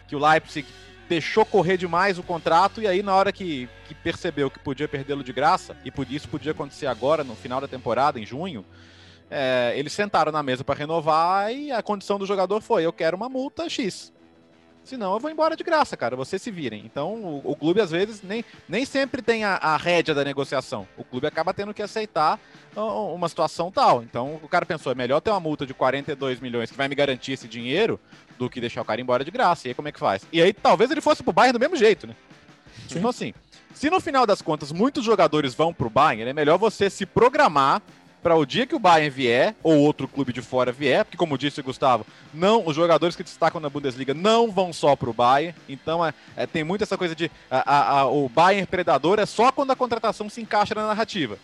que 0.09 0.17
o 0.17 0.19
Leipzig 0.19 0.67
deixou 1.09 1.45
correr 1.45 1.77
demais 1.77 2.19
o 2.19 2.23
contrato, 2.23 2.81
e 2.81 2.87
aí 2.87 3.03
na 3.03 3.15
hora 3.15 3.33
que, 3.33 3.69
que 3.87 3.95
percebeu 3.95 4.51
que 4.51 4.59
podia 4.59 4.89
perdê-lo 4.89 5.23
de 5.23 5.33
graça, 5.33 5.77
e 5.85 5.93
isso 6.15 6.29
podia 6.29 6.53
acontecer 6.53 6.87
agora, 6.87 7.23
no 7.23 7.37
final 7.37 7.61
da 7.61 7.69
temporada, 7.69 8.19
em 8.19 8.27
junho, 8.27 8.65
é, 9.31 9.73
eles 9.77 9.93
sentaram 9.95 10.31
na 10.31 10.43
mesa 10.43 10.63
para 10.63 10.79
renovar 10.79 11.51
e 11.51 11.73
a 11.73 11.83
condição 11.83 12.19
do 12.19 12.27
jogador 12.27 12.61
foi: 12.61 12.85
eu 12.85 12.93
quero 12.93 13.17
uma 13.17 13.31
multa 13.31 13.69
X. 13.69 14.12
Senão 14.85 15.15
eu 15.15 15.21
vou 15.21 15.31
embora 15.31 15.57
de 15.57 15.63
graça, 15.63 15.97
cara. 15.97 16.17
Vocês 16.17 16.43
se 16.43 16.51
virem. 16.51 16.83
Então 16.85 17.15
o, 17.15 17.53
o 17.53 17.57
clube 17.57 17.81
às 17.81 17.91
vezes 17.91 18.23
nem, 18.23 18.45
nem 18.69 18.85
sempre 18.85 19.23
tem 19.23 19.45
a, 19.45 19.55
a 19.55 19.77
rédea 19.77 20.15
da 20.15 20.25
negociação. 20.25 20.87
O 20.97 21.05
clube 21.05 21.27
acaba 21.27 21.55
tendo 21.55 21.73
que 21.73 21.83
aceitar 21.83 22.41
uma 22.75 23.29
situação 23.29 23.71
tal. 23.71 24.03
Então 24.03 24.41
o 24.43 24.49
cara 24.49 24.67
pensou, 24.67 24.91
é 24.91 24.95
melhor 24.95 25.21
ter 25.21 25.31
uma 25.31 25.41
multa 25.41 25.65
de 25.65 25.73
42 25.73 26.41
milhões 26.41 26.71
que 26.71 26.77
vai 26.77 26.89
me 26.89 26.95
garantir 26.95 27.33
esse 27.33 27.47
dinheiro 27.47 28.01
do 28.39 28.51
que 28.51 28.61
deixar 28.61 28.83
o 28.83 28.85
cara 28.85 29.01
embora 29.01 29.25
de 29.25 29.31
graça. 29.31 29.69
E 29.69 29.71
aí 29.71 29.75
como 29.75 29.89
é 29.89 29.93
que 29.93 30.01
faz? 30.01 30.27
E 30.33 30.43
aí 30.43 30.53
talvez 30.53 30.91
ele 30.91 31.01
fosse 31.01 31.23
pro 31.23 31.33
Bayern 31.33 31.53
do 31.53 31.61
mesmo 31.61 31.77
jeito, 31.77 32.07
né? 32.07 32.17
Sim. 32.89 32.99
Então 32.99 33.11
assim, 33.11 33.33
se 33.75 33.89
no 33.89 34.01
final 34.01 34.27
das 34.27 34.43
contas 34.43 34.73
muitos 34.73 35.05
jogadores 35.05 35.55
vão 35.55 35.73
pro 35.73 35.89
Bayern, 35.89 36.29
é 36.29 36.33
melhor 36.33 36.59
você 36.59 36.91
se 36.91 37.07
programar 37.07 37.81
para 38.23 38.37
o 38.37 38.47
dia 38.47 38.67
que 38.67 38.75
o 38.75 38.79
Bayern 38.79 39.11
vier, 39.11 39.55
ou 39.63 39.79
outro 39.79 40.07
clube 40.07 40.33
de 40.33 40.41
fora 40.41 40.71
vier, 40.71 41.05
porque 41.05 41.17
como 41.17 41.37
disse 41.37 41.61
o 41.61 41.65
Gustavo, 41.65 42.07
não, 42.33 42.67
os 42.67 42.77
jogadores 42.77 43.17
que 43.17 43.23
destacam 43.23 43.61
na 43.61 43.69
Bundesliga 43.69 44.15
não 44.15 44.51
vão 44.51 44.73
só 44.73 44.95
para 44.95 45.11
o 45.11 45.13
Bayern, 45.13 45.55
então 45.69 46.05
é, 46.07 46.15
é, 46.37 46.47
tem 46.47 46.63
muito 46.63 46.83
essa 46.83 46.97
coisa 46.97 47.15
de 47.15 47.31
a, 47.51 47.99
a, 47.99 48.07
o 48.07 48.29
Bayern 48.29 48.67
predador 48.67 49.19
é 49.19 49.27
só 49.27 49.51
quando 49.51 49.73
a 49.73 49.77
contratação 49.77 50.31
se 50.31 50.41
encaixa 50.41 50.75
na 50.75 50.87
narrativa. 50.87 51.37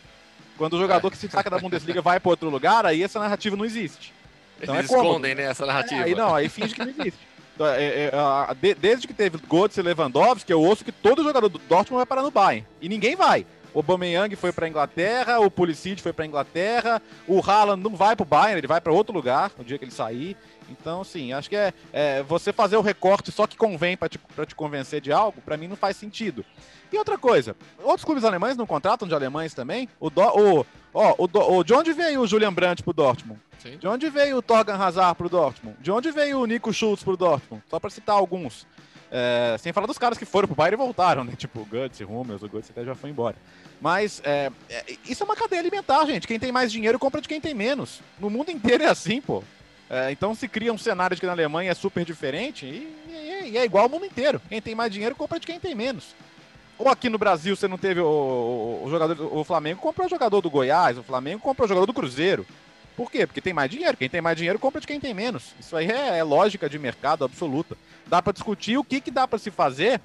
Quando 0.57 0.75
o 0.75 0.79
jogador 0.79 1.09
é. 1.09 1.11
que 1.11 1.17
se 1.17 1.27
destaca 1.27 1.51
da 1.51 1.59
Bundesliga 1.59 2.03
vai 2.03 2.19
para 2.19 2.31
outro 2.31 2.51
lugar, 2.51 2.87
aí 2.87 3.03
essa 3.03 3.19
narrativa 3.19 3.57
não 3.57 3.65
existe. 3.65 4.13
Então 4.61 4.75
Eles 4.75 4.91
é 4.91 4.95
escondem, 4.95 5.35
né, 5.35 5.45
essa 5.45 5.67
narrativa. 5.67 6.03
aí 6.03 6.15
não, 6.15 6.35
aí 6.35 6.49
finge 6.49 6.75
que 6.75 6.81
não 6.81 6.91
existe. 6.91 7.29
Então, 7.55 7.67
é, 7.67 8.07
é, 8.07 8.75
desde 8.75 9.09
que 9.09 9.13
teve 9.13 9.37
Götze 9.37 9.81
e 9.81 9.83
Lewandowski, 9.83 10.53
eu 10.53 10.61
ouço 10.63 10.85
que 10.85 10.93
todo 10.93 11.25
jogador 11.25 11.49
do 11.49 11.59
Dortmund 11.59 11.97
vai 11.97 12.07
parar 12.07 12.23
no 12.23 12.31
Bayern. 12.31 12.65
E 12.81 12.89
ninguém 12.89 13.17
vai. 13.17 13.45
O 13.79 13.81
Aubameyang 13.81 14.35
foi 14.35 14.51
para 14.51 14.67
Inglaterra, 14.67 15.39
o 15.39 15.49
Pulisic 15.49 16.03
foi 16.03 16.13
para 16.13 16.27
Inglaterra, 16.27 17.01
o 17.29 17.41
Haaland 17.41 17.81
não 17.81 17.95
vai 17.95 18.17
para 18.17 18.25
o 18.25 18.27
Bayern, 18.27 18.59
ele 18.59 18.67
vai 18.67 18.81
para 18.81 18.93
outro 18.93 19.15
lugar 19.15 19.53
no 19.57 19.63
dia 19.63 19.79
que 19.79 19.85
ele 19.85 19.93
sair. 19.93 20.37
Então, 20.69 21.05
sim, 21.05 21.33
acho 21.33 21.49
que 21.49 21.55
é, 21.55 21.73
é 21.93 22.23
você 22.25 22.53
fazer 22.53 22.77
o 22.77 22.81
recorte 22.81 23.31
só 23.31 23.47
que 23.47 23.57
convém 23.57 23.97
para 23.97 24.09
te, 24.09 24.19
te 24.49 24.55
convencer 24.57 25.01
de 25.01 25.13
algo, 25.13 25.41
para 25.41 25.57
mim 25.57 25.69
não 25.69 25.77
faz 25.77 25.97
sentido. 25.97 26.45
E 26.93 26.99
outra 26.99 27.17
coisa, 27.17 27.55
outros 27.85 28.05
clubes 28.05 28.25
alemães 28.25 28.57
não 28.57 28.67
contratam 28.67 29.07
de 29.07 29.15
alemães 29.15 29.55
também? 29.55 29.89
O, 30.01 30.11
do, 30.11 30.23
o, 30.23 30.67
ó, 30.93 31.15
o, 31.17 31.29
do, 31.29 31.39
o, 31.39 31.63
de 31.63 31.73
onde 31.73 31.93
veio 31.93 32.23
o 32.23 32.27
Julian 32.27 32.53
Brandt 32.53 32.83
pro 32.83 32.93
Dortmund? 32.93 33.41
Sim. 33.61 33.77
De 33.79 33.87
onde 33.87 34.11
veio 34.11 34.39
o 34.39 34.43
Torgan 34.43 34.75
Hazard 34.75 35.17
pro 35.17 35.29
Dortmund? 35.29 35.77
De 35.81 35.93
onde 35.93 36.11
veio 36.11 36.41
o 36.41 36.47
Nico 36.47 36.73
Schultz 36.73 37.05
pro 37.05 37.17
Dortmund? 37.17 37.63
Só 37.71 37.79
para 37.79 37.91
citar 37.91 38.17
alguns. 38.17 38.67
É, 39.11 39.57
sem 39.59 39.73
falar 39.73 39.87
dos 39.87 39.99
caras 39.99 40.19
que 40.19 40.27
foram 40.27 40.47
pro 40.47 40.55
Bayern 40.55 40.75
e 40.75 40.85
voltaram, 40.85 41.25
né? 41.25 41.33
Tipo 41.37 41.61
o 41.61 41.65
Guts, 41.65 42.01
Hummels, 42.01 42.43
o 42.43 42.49
Guts 42.49 42.71
até 42.71 42.85
já 42.85 42.95
foi 42.95 43.11
embora. 43.11 43.37
Mas 43.81 44.21
é, 44.25 44.51
é, 44.69 44.85
isso 45.09 45.23
é 45.23 45.27
uma 45.27 45.37
cadeia 45.37 45.61
alimentar, 45.61 46.05
gente. 46.07 46.27
Quem 46.27 46.39
tem 46.39 46.51
mais 46.51 46.73
dinheiro 46.73 46.99
compra 46.99 47.21
de 47.21 47.29
quem 47.29 47.41
tem 47.41 47.55
menos. 47.55 48.01
No 48.19 48.29
mundo 48.29 48.51
inteiro 48.51 48.85
é 48.85 48.89
assim, 48.89 49.21
pô. 49.21 49.43
É, 49.91 50.11
então 50.11 50.35
se 50.35 50.47
cria 50.49 50.73
um 50.73 50.79
cenário 50.79 51.15
de 51.15 51.21
que 51.21 51.27
na 51.27 51.33
Alemanha 51.33 51.71
é 51.71 51.75
super 51.75 52.05
diferente 52.05 52.67
e, 52.67 53.51
e, 53.53 53.57
é 53.57 53.65
igual 53.65 53.85
ao 53.85 53.91
mundo 53.91 54.05
inteiro. 54.05 54.41
Quem 54.49 54.61
tem 54.61 54.75
mais 54.75 54.93
dinheiro 54.93 55.15
compra 55.15 55.41
de 55.41 55.47
quem 55.47 55.59
tem 55.59 55.75
menos. 55.75 56.15
ou 56.79 56.89
aqui 56.89 57.09
no 57.09 57.17
Brasil 57.17 57.57
você 57.57 57.67
não 57.67 57.79
teve 57.79 58.01
o, 58.01 58.07
o, 58.07 58.83
o 58.85 58.91
jogador. 58.91 59.35
O 59.35 59.45
Flamengo 59.45 59.81
comprou 59.81 60.07
o 60.07 60.11
jogador 60.11 60.41
do 60.41 60.51
Goiás, 60.51 60.99
o 60.99 61.03
Flamengo 61.03 61.41
comprou 61.41 61.65
o 61.65 61.69
jogador 61.69 61.87
do 61.87 61.95
Cruzeiro. 61.95 62.45
Por 62.97 63.13
quê? 63.13 63.27
Porque 63.27 63.41
tem 63.41 63.53
mais 63.53 63.71
dinheiro. 63.71 63.97
Quem 63.97 64.11
tem 64.11 64.21
mais 64.21 64.37
dinheiro 64.37 64.59
compra 64.59 64.81
de 64.81 64.87
quem 64.87 64.99
tem 64.99 65.15
menos. 65.15 65.55
Isso 65.61 65.77
aí 65.77 65.89
é, 65.89 66.19
é 66.19 66.25
lógica 66.25 66.69
de 66.69 66.81
mercado 66.81 67.25
absoluta. 67.25 67.77
Dá 68.09 68.21
para 68.21 68.33
discutir 68.33 68.77
o 68.77 68.83
que, 68.83 69.01
que 69.01 69.11
dá 69.11 69.27
para 69.27 69.39
se 69.39 69.53
fazer 69.53 70.01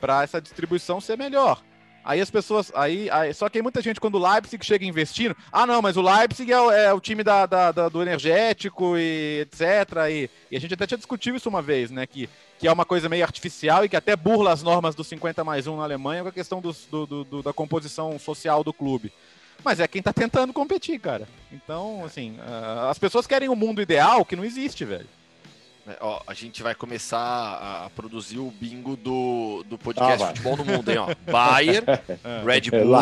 para 0.00 0.22
essa 0.22 0.40
distribuição 0.40 1.00
ser 1.00 1.18
melhor. 1.18 1.60
Aí 2.04 2.20
as 2.20 2.30
pessoas. 2.30 2.72
Aí, 2.74 3.10
aí, 3.10 3.32
só 3.34 3.48
que 3.48 3.58
aí 3.58 3.62
muita 3.62 3.82
gente, 3.82 4.00
quando 4.00 4.16
o 4.16 4.32
Leipzig 4.32 4.64
chega 4.64 4.84
investindo. 4.84 5.36
Ah, 5.52 5.66
não, 5.66 5.82
mas 5.82 5.96
o 5.96 6.02
Leipzig 6.02 6.50
é 6.50 6.60
o, 6.60 6.70
é 6.70 6.92
o 6.92 7.00
time 7.00 7.22
da, 7.22 7.46
da, 7.46 7.72
da, 7.72 7.88
do 7.88 8.02
energético 8.02 8.96
e 8.96 9.40
etc. 9.42 9.60
E, 10.10 10.30
e, 10.50 10.56
a 10.56 10.60
gente 10.60 10.74
até 10.74 10.86
tinha 10.86 10.98
discutido 10.98 11.36
isso 11.36 11.48
uma 11.48 11.60
vez, 11.60 11.90
né? 11.90 12.06
Que, 12.06 12.28
que 12.58 12.66
é 12.66 12.72
uma 12.72 12.84
coisa 12.84 13.08
meio 13.08 13.24
artificial 13.24 13.84
e 13.84 13.88
que 13.88 13.96
até 13.96 14.16
burla 14.16 14.52
as 14.52 14.62
normas 14.62 14.94
do 14.94 15.04
50 15.04 15.44
mais 15.44 15.66
1 15.66 15.76
na 15.76 15.82
Alemanha 15.82 16.22
com 16.22 16.28
a 16.28 16.32
questão 16.32 16.60
do, 16.60 16.74
do, 16.90 17.24
do 17.24 17.42
da 17.42 17.52
composição 17.52 18.18
social 18.18 18.64
do 18.64 18.72
clube. 18.72 19.12
Mas 19.62 19.78
é 19.78 19.86
quem 19.86 20.02
tá 20.02 20.12
tentando 20.12 20.52
competir, 20.52 20.98
cara. 20.98 21.28
Então, 21.52 22.02
assim, 22.04 22.38
uh, 22.38 22.88
as 22.88 22.98
pessoas 22.98 23.26
querem 23.26 23.48
um 23.48 23.56
mundo 23.56 23.82
ideal 23.82 24.24
que 24.24 24.36
não 24.36 24.44
existe, 24.44 24.84
velho. 24.84 25.06
É, 25.88 25.96
ó, 26.00 26.20
a 26.26 26.34
gente 26.34 26.62
vai 26.62 26.74
começar 26.74 27.18
a 27.18 27.90
produzir 27.90 28.38
o 28.38 28.50
bingo 28.50 28.96
do, 28.96 29.64
do 29.68 29.78
podcast 29.78 30.22
ah, 30.22 30.26
Futebol 30.28 30.56
no 30.58 30.64
Mundo, 30.64 30.90
hein? 30.90 30.98
Ó. 30.98 31.14
Bayern, 31.30 31.86
é. 31.88 32.44
Red 32.44 32.70
Bull. 32.70 32.94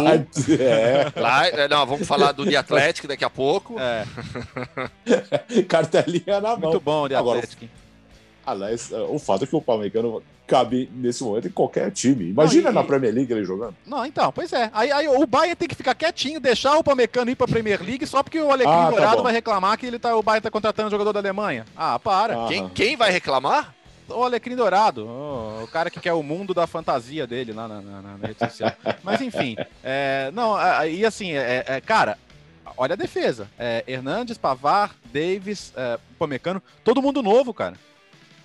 É. 0.59 1.21
Lá, 1.21 1.47
é, 1.49 1.69
não, 1.69 1.85
vamos 1.85 2.07
falar 2.07 2.33
do 2.33 2.47
The 2.47 2.57
Atlético 2.57 3.09
daqui 3.09 3.25
a 3.25 3.31
pouco. 3.31 3.77
É. 3.79 4.05
Cartelinha 5.69 6.41
na 6.41 6.57
mão. 6.57 6.71
Muito 6.71 6.81
bom 6.81 7.05
o 7.05 7.09
The 7.09 7.17
Atlético. 7.17 7.67
Aliás, 8.51 8.91
o 9.11 9.19
fato 9.19 9.45
é 9.45 9.47
que 9.47 9.55
o 9.55 9.61
Palmeiras 9.61 10.23
cabe 10.49 10.91
nesse 10.95 11.23
momento 11.23 11.47
em 11.47 11.51
qualquer 11.51 11.91
time. 11.91 12.31
Imagina 12.31 12.65
não, 12.65 12.71
e... 12.71 12.75
na 12.75 12.83
Premier 12.83 13.15
League 13.15 13.31
ele 13.31 13.45
jogando. 13.45 13.77
Não, 13.87 14.05
então, 14.07 14.33
pois 14.33 14.51
é. 14.53 14.71
Aí, 14.73 14.91
aí 14.91 15.07
o 15.07 15.27
Bayern 15.27 15.55
tem 15.55 15.69
que 15.69 15.75
ficar 15.75 15.95
quietinho, 15.95 16.41
deixar 16.41 16.79
o 16.79 16.83
Pamecano 16.83 17.31
ir 17.31 17.37
pra 17.37 17.47
Premier 17.47 17.83
League 17.83 18.07
só 18.07 18.23
porque 18.23 18.41
o 18.41 18.51
Alecrim 18.51 18.73
ah, 18.73 18.85
tá 18.85 18.91
Dourado 18.91 19.23
vai 19.23 19.33
reclamar 19.33 19.77
que 19.77 19.85
ele 19.85 19.99
tá, 19.99 20.17
o 20.17 20.23
Bayern 20.23 20.43
tá 20.43 20.51
contratando 20.51 20.89
um 20.89 20.91
jogador 20.91 21.13
da 21.13 21.21
Alemanha. 21.21 21.67
Ah, 21.77 21.99
para. 21.99 22.47
Quem, 22.49 22.69
quem 22.71 22.97
vai 22.97 23.11
reclamar? 23.11 23.75
O 24.09 24.25
Alecrim 24.25 24.57
Dourado, 24.57 25.07
o, 25.07 25.69
cara 25.71 25.91
que 25.91 26.01
quer 26.01 26.15
o 26.15 26.23
mundo 26.23 26.55
da 26.55 26.67
fantasia 26.67 27.27
dele 27.27 27.53
lá 27.53 27.69
na, 27.69 27.83
na, 27.83 28.01
na 28.17 28.27
rede 28.27 28.39
social. 28.39 28.73
Mas 29.05 29.21
enfim, 29.21 29.55
é, 29.85 30.31
não, 30.33 30.57
e 30.87 31.05
assim, 31.05 31.33
é, 31.33 31.63
é, 31.67 31.79
cara, 31.83 32.17
olha 32.75 32.95
a 32.95 32.97
defesa. 32.97 33.51
É, 33.59 33.85
Hernandes, 33.87 34.39
Pavar, 34.39 34.95
Davis, 35.13 35.75
é, 35.77 35.99
Pamecano, 36.19 36.63
todo 36.83 37.03
mundo 37.03 37.23
novo, 37.23 37.53
cara. 37.53 37.75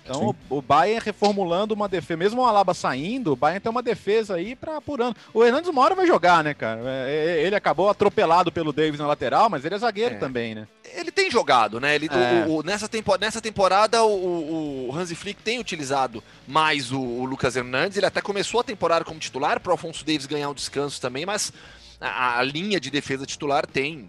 Então 0.04 0.36
o, 0.50 0.58
o 0.58 0.62
Bayern 0.62 1.02
reformulando 1.02 1.72
uma 1.72 1.88
defesa, 1.88 2.18
mesmo 2.18 2.42
o 2.42 2.44
Alaba 2.44 2.74
saindo, 2.74 3.32
o 3.32 3.36
Bayern 3.36 3.60
tem 3.60 3.70
uma 3.70 3.82
defesa 3.82 4.34
aí 4.34 4.54
para 4.54 4.76
apurando. 4.76 5.16
O 5.32 5.42
Hernandes 5.42 5.70
uma 5.70 5.80
hora 5.80 5.94
vai 5.94 6.06
jogar, 6.06 6.44
né, 6.44 6.52
cara? 6.52 6.82
É, 6.84 7.38
é, 7.40 7.46
ele 7.46 7.56
acabou 7.56 7.88
atropelado 7.88 8.52
pelo 8.52 8.72
Davis 8.72 9.00
na 9.00 9.06
lateral, 9.06 9.48
mas 9.48 9.64
ele 9.64 9.74
é 9.74 9.78
zagueiro 9.78 10.16
é. 10.16 10.18
também, 10.18 10.54
né? 10.54 10.68
Ele 10.94 11.10
tem 11.10 11.30
jogado, 11.30 11.80
né? 11.80 11.94
Ele, 11.94 12.08
é. 12.10 12.44
o, 12.46 12.56
o, 12.58 12.62
nessa, 12.62 12.86
tempo, 12.86 13.16
nessa 13.16 13.40
temporada 13.40 14.04
o, 14.04 14.88
o 14.88 14.94
Hansi 14.94 15.14
Flick 15.14 15.42
tem 15.42 15.58
utilizado 15.58 16.22
mais 16.46 16.92
o, 16.92 17.00
o, 17.00 17.24
Lucas 17.24 17.56
Hernandes. 17.56 17.96
Ele 17.96 18.06
até 18.06 18.20
começou 18.20 18.60
a 18.60 18.64
temporada 18.64 19.04
como 19.06 19.18
titular 19.18 19.58
para 19.58 19.70
o 19.70 19.72
Alfonso 19.72 20.04
Davis 20.04 20.26
ganhar 20.26 20.50
um 20.50 20.54
descanso 20.54 21.00
também, 21.00 21.24
mas 21.24 21.50
a, 21.98 22.38
a 22.38 22.42
linha 22.42 22.78
de 22.78 22.90
defesa 22.90 23.24
titular 23.24 23.66
tem 23.66 24.06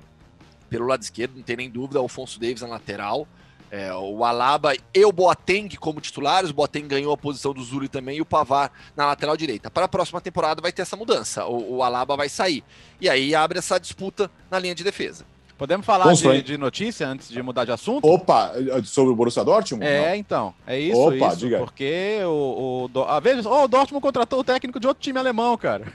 pelo 0.70 0.88
lado 0.88 1.02
esquerdo, 1.02 1.36
não 1.38 1.44
tem 1.44 1.56
nem 1.56 1.70
dúvida, 1.70 2.00
o 2.00 2.04
Alfonso 2.04 2.38
Davis 2.38 2.62
na 2.62 2.68
lateral. 2.68 3.26
É, 3.72 3.94
o 3.94 4.24
Alaba 4.24 4.74
e 4.94 5.06
o 5.06 5.12
Boateng 5.12 5.76
como 5.78 6.00
titulares, 6.00 6.52
o 6.52 6.54
Boateng 6.54 6.88
ganhou 6.88 7.14
a 7.14 7.18
posição 7.18 7.54
do 7.54 7.64
Zuli 7.64 7.90
também 7.90 8.18
e 8.18 8.22
o 8.22 8.26
Pavar 8.26 8.72
na 8.96 9.06
lateral 9.06 9.36
direita. 9.36 9.70
Para 9.70 9.86
a 9.86 9.90
próxima 9.90 10.22
temporada 10.22 10.62
vai 10.62 10.72
ter 10.72 10.84
essa 10.84 10.96
mudança, 10.96 11.46
o, 11.46 11.78
o 11.78 11.84
Alaba 11.84 12.16
vai 12.16 12.30
sair. 12.30 12.64
E 13.02 13.10
aí 13.10 13.36
abre 13.36 13.60
essa 13.60 13.80
disputa 13.80 14.30
na 14.50 14.60
linha 14.60 14.76
de 14.76 14.84
defesa. 14.84 15.26
Podemos 15.58 15.86
falar 15.86 16.14
de, 16.14 16.42
de, 16.42 16.58
notícia 16.58 17.08
antes 17.08 17.30
de 17.30 17.42
mudar 17.42 17.64
de 17.64 17.72
assunto? 17.72 18.06
Opa, 18.06 18.52
sobre 18.84 19.14
o 19.14 19.16
Borussia 19.16 19.44
Dortmund? 19.44 19.86
É, 19.86 20.10
não? 20.10 20.16
então. 20.16 20.54
É 20.68 20.78
isso, 20.78 21.00
Opa, 21.00 21.28
isso. 21.28 21.38
Diga. 21.38 21.60
Porque 21.60 22.20
o, 22.26 22.90
o, 22.94 23.04
a 23.04 23.20
vezes, 23.22 23.46
oh, 23.46 23.64
o 23.64 23.68
Dortmund 23.68 24.02
contratou 24.02 24.40
o 24.40 24.44
técnico 24.44 24.82
de 24.82 24.88
outro 24.88 25.02
time 25.02 25.18
alemão, 25.18 25.58
cara. 25.58 25.86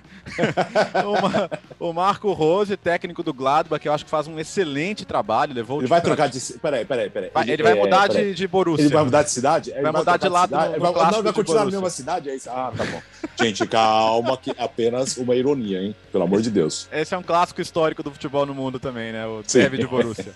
o, 1.78 1.92
Marco 1.92 2.32
Rose, 2.32 2.74
técnico 2.74 3.22
do 3.22 3.34
Gladbach, 3.34 3.82
que 3.82 3.88
eu 3.88 3.92
acho 3.92 4.04
que 4.04 4.10
faz 4.10 4.26
um 4.26 4.38
excelente 4.38 5.04
trabalho. 5.04 5.52
Levou 5.52 5.80
ele 5.80 5.88
vai 5.88 6.00
trocar 6.00 6.28
de. 6.28 6.40
Peraí, 6.58 6.86
peraí, 6.86 7.10
peraí. 7.10 7.30
Ele, 7.42 7.52
ele 7.52 7.62
vai 7.62 7.72
é, 7.72 7.74
mudar 7.74 8.08
de, 8.08 8.34
de 8.34 8.48
Borussia. 8.48 8.86
Ele 8.86 8.94
vai 8.94 9.04
mudar 9.04 9.22
de 9.22 9.30
cidade? 9.30 9.72
Vai, 9.72 9.82
vai 9.82 9.92
mudar 9.92 10.16
de 10.16 10.28
lado. 10.28 10.50
No, 10.56 10.56
no 10.56 10.92
vai, 10.92 11.10
não, 11.10 11.22
vai 11.22 11.32
continuar 11.34 11.64
na 11.66 11.70
mesma 11.70 11.90
cidade? 11.90 12.30
É 12.30 12.34
isso? 12.34 12.48
Ah, 12.48 12.72
tá 12.74 12.84
bom. 12.84 13.02
Gente, 13.44 13.66
calma, 13.66 14.36
que 14.36 14.52
apenas 14.58 15.16
uma 15.16 15.34
ironia, 15.34 15.82
hein? 15.82 15.94
Pelo 16.12 16.24
amor 16.24 16.42
de 16.42 16.50
Deus. 16.50 16.88
Esse 16.92 17.14
é 17.14 17.18
um 17.18 17.22
clássico 17.22 17.60
histórico 17.60 18.02
do 18.02 18.10
futebol 18.10 18.46
no 18.46 18.54
mundo 18.54 18.78
também, 18.78 19.12
né? 19.12 19.26
O 19.26 19.42
Sim. 19.46 19.68
de 19.70 19.86
Borussia 19.86 20.34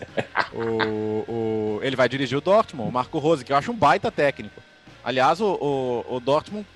o, 0.54 1.24
o, 1.28 1.80
ele 1.82 1.96
vai 1.96 2.08
dirigir 2.08 2.38
o 2.38 2.40
Dortmund, 2.40 2.88
o 2.88 2.92
Marco 2.92 3.18
Rose, 3.18 3.44
que 3.44 3.52
eu 3.52 3.56
acho 3.56 3.72
um 3.72 3.76
baita 3.76 4.10
técnico. 4.10 4.62
Aliás, 5.04 5.40
o, 5.40 5.54
o, 5.54 6.16
o 6.16 6.20
Dortmund, 6.20 6.66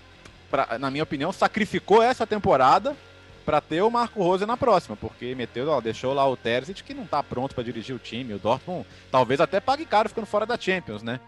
pra, 0.50 0.78
na 0.78 0.90
minha 0.90 1.02
opinião, 1.02 1.32
sacrificou 1.32 2.02
essa 2.02 2.26
temporada 2.26 2.96
para 3.44 3.60
ter 3.60 3.80
o 3.80 3.90
Marco 3.90 4.22
Rose 4.22 4.44
na 4.44 4.56
próxima, 4.56 4.94
porque 4.96 5.34
meteu, 5.34 5.68
ó, 5.68 5.80
deixou 5.80 6.12
lá 6.12 6.28
o 6.28 6.36
Terzic 6.36 6.82
que 6.82 6.92
não 6.92 7.06
tá 7.06 7.22
pronto 7.22 7.54
para 7.54 7.64
dirigir 7.64 7.96
o 7.96 7.98
time. 7.98 8.34
O 8.34 8.38
Dortmund 8.38 8.86
talvez 9.10 9.40
até 9.40 9.60
pague 9.60 9.86
caro 9.86 10.08
ficando 10.08 10.26
fora 10.26 10.44
da 10.44 10.58
Champions, 10.58 11.02
né? 11.02 11.18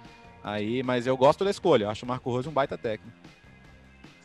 Aí, 0.42 0.82
mas 0.82 1.06
eu 1.06 1.16
gosto 1.16 1.44
da 1.44 1.50
escolha, 1.50 1.84
eu 1.84 1.90
acho 1.90 2.04
o 2.04 2.08
Marco 2.08 2.30
Rose 2.30 2.48
um 2.48 2.52
baita 2.52 2.76
técnico. 2.76 3.16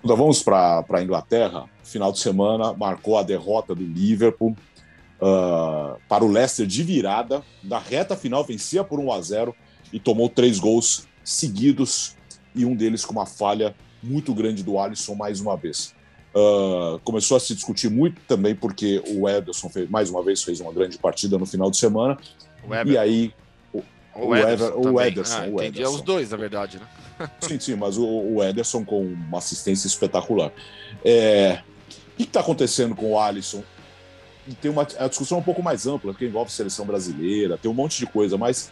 Então 0.05 0.15
vamos 0.15 0.43
para 0.43 0.85
a 0.87 1.01
Inglaterra. 1.01 1.65
Final 1.83 2.11
de 2.11 2.19
semana 2.19 2.73
marcou 2.73 3.17
a 3.17 3.23
derrota 3.23 3.73
do 3.73 3.81
Liverpool 3.81 4.55
uh, 5.19 5.99
para 6.07 6.23
o 6.23 6.27
Leicester 6.27 6.67
de 6.67 6.83
virada. 6.83 7.41
Na 7.63 7.79
reta 7.79 8.15
final, 8.15 8.43
vencia 8.43 8.83
por 8.83 8.99
1 8.99 9.11
a 9.11 9.19
0 9.19 9.55
e 9.91 9.99
tomou 9.99 10.29
três 10.29 10.59
gols 10.59 11.07
seguidos 11.23 12.15
e 12.53 12.65
um 12.65 12.75
deles 12.75 13.03
com 13.03 13.13
uma 13.13 13.25
falha 13.25 13.75
muito 14.03 14.31
grande 14.31 14.61
do 14.61 14.79
Alisson 14.79 15.15
mais 15.15 15.41
uma 15.41 15.57
vez. 15.57 15.95
Uh, 16.35 16.99
começou 16.99 17.35
a 17.35 17.39
se 17.39 17.55
discutir 17.55 17.89
muito 17.89 18.21
também 18.27 18.53
porque 18.53 19.01
o 19.07 19.27
Ederson 19.27 19.69
fez, 19.69 19.89
mais 19.89 20.11
uma 20.11 20.21
vez 20.21 20.43
fez 20.43 20.59
uma 20.59 20.71
grande 20.71 20.99
partida 20.99 21.35
no 21.39 21.47
final 21.47 21.71
de 21.71 21.77
semana. 21.77 22.15
e 22.85 22.95
aí 22.95 23.33
o, 23.73 23.81
o, 24.13 24.35
Ederson, 24.35 24.65
Ever, 24.67 24.77
o 24.77 25.01
Ederson, 25.01 25.37
ah, 25.37 25.47
o 25.47 25.61
Ederson. 25.63 25.95
os 25.95 26.01
dois, 26.01 26.29
na 26.29 26.37
verdade, 26.37 26.77
né? 26.77 26.85
Sim, 27.41 27.59
sim, 27.59 27.75
mas 27.75 27.97
o, 27.97 28.05
o 28.05 28.43
Ederson 28.43 28.83
com 28.83 29.01
uma 29.01 29.37
assistência 29.37 29.87
espetacular. 29.87 30.51
É, 31.03 31.59
o 32.13 32.17
que 32.17 32.23
está 32.23 32.39
acontecendo 32.39 32.95
com 32.95 33.11
o 33.11 33.19
Alisson? 33.19 33.63
tem 34.61 34.69
uma 34.69 34.83
a 34.99 35.07
discussão 35.07 35.39
é 35.39 35.41
um 35.41 35.43
pouco 35.43 35.63
mais 35.63 35.87
ampla, 35.87 36.11
porque 36.11 36.25
envolve 36.25 36.51
seleção 36.51 36.85
brasileira, 36.85 37.57
tem 37.57 37.69
um 37.71 37.73
monte 37.73 37.97
de 37.97 38.05
coisa, 38.05 38.37
mas 38.37 38.71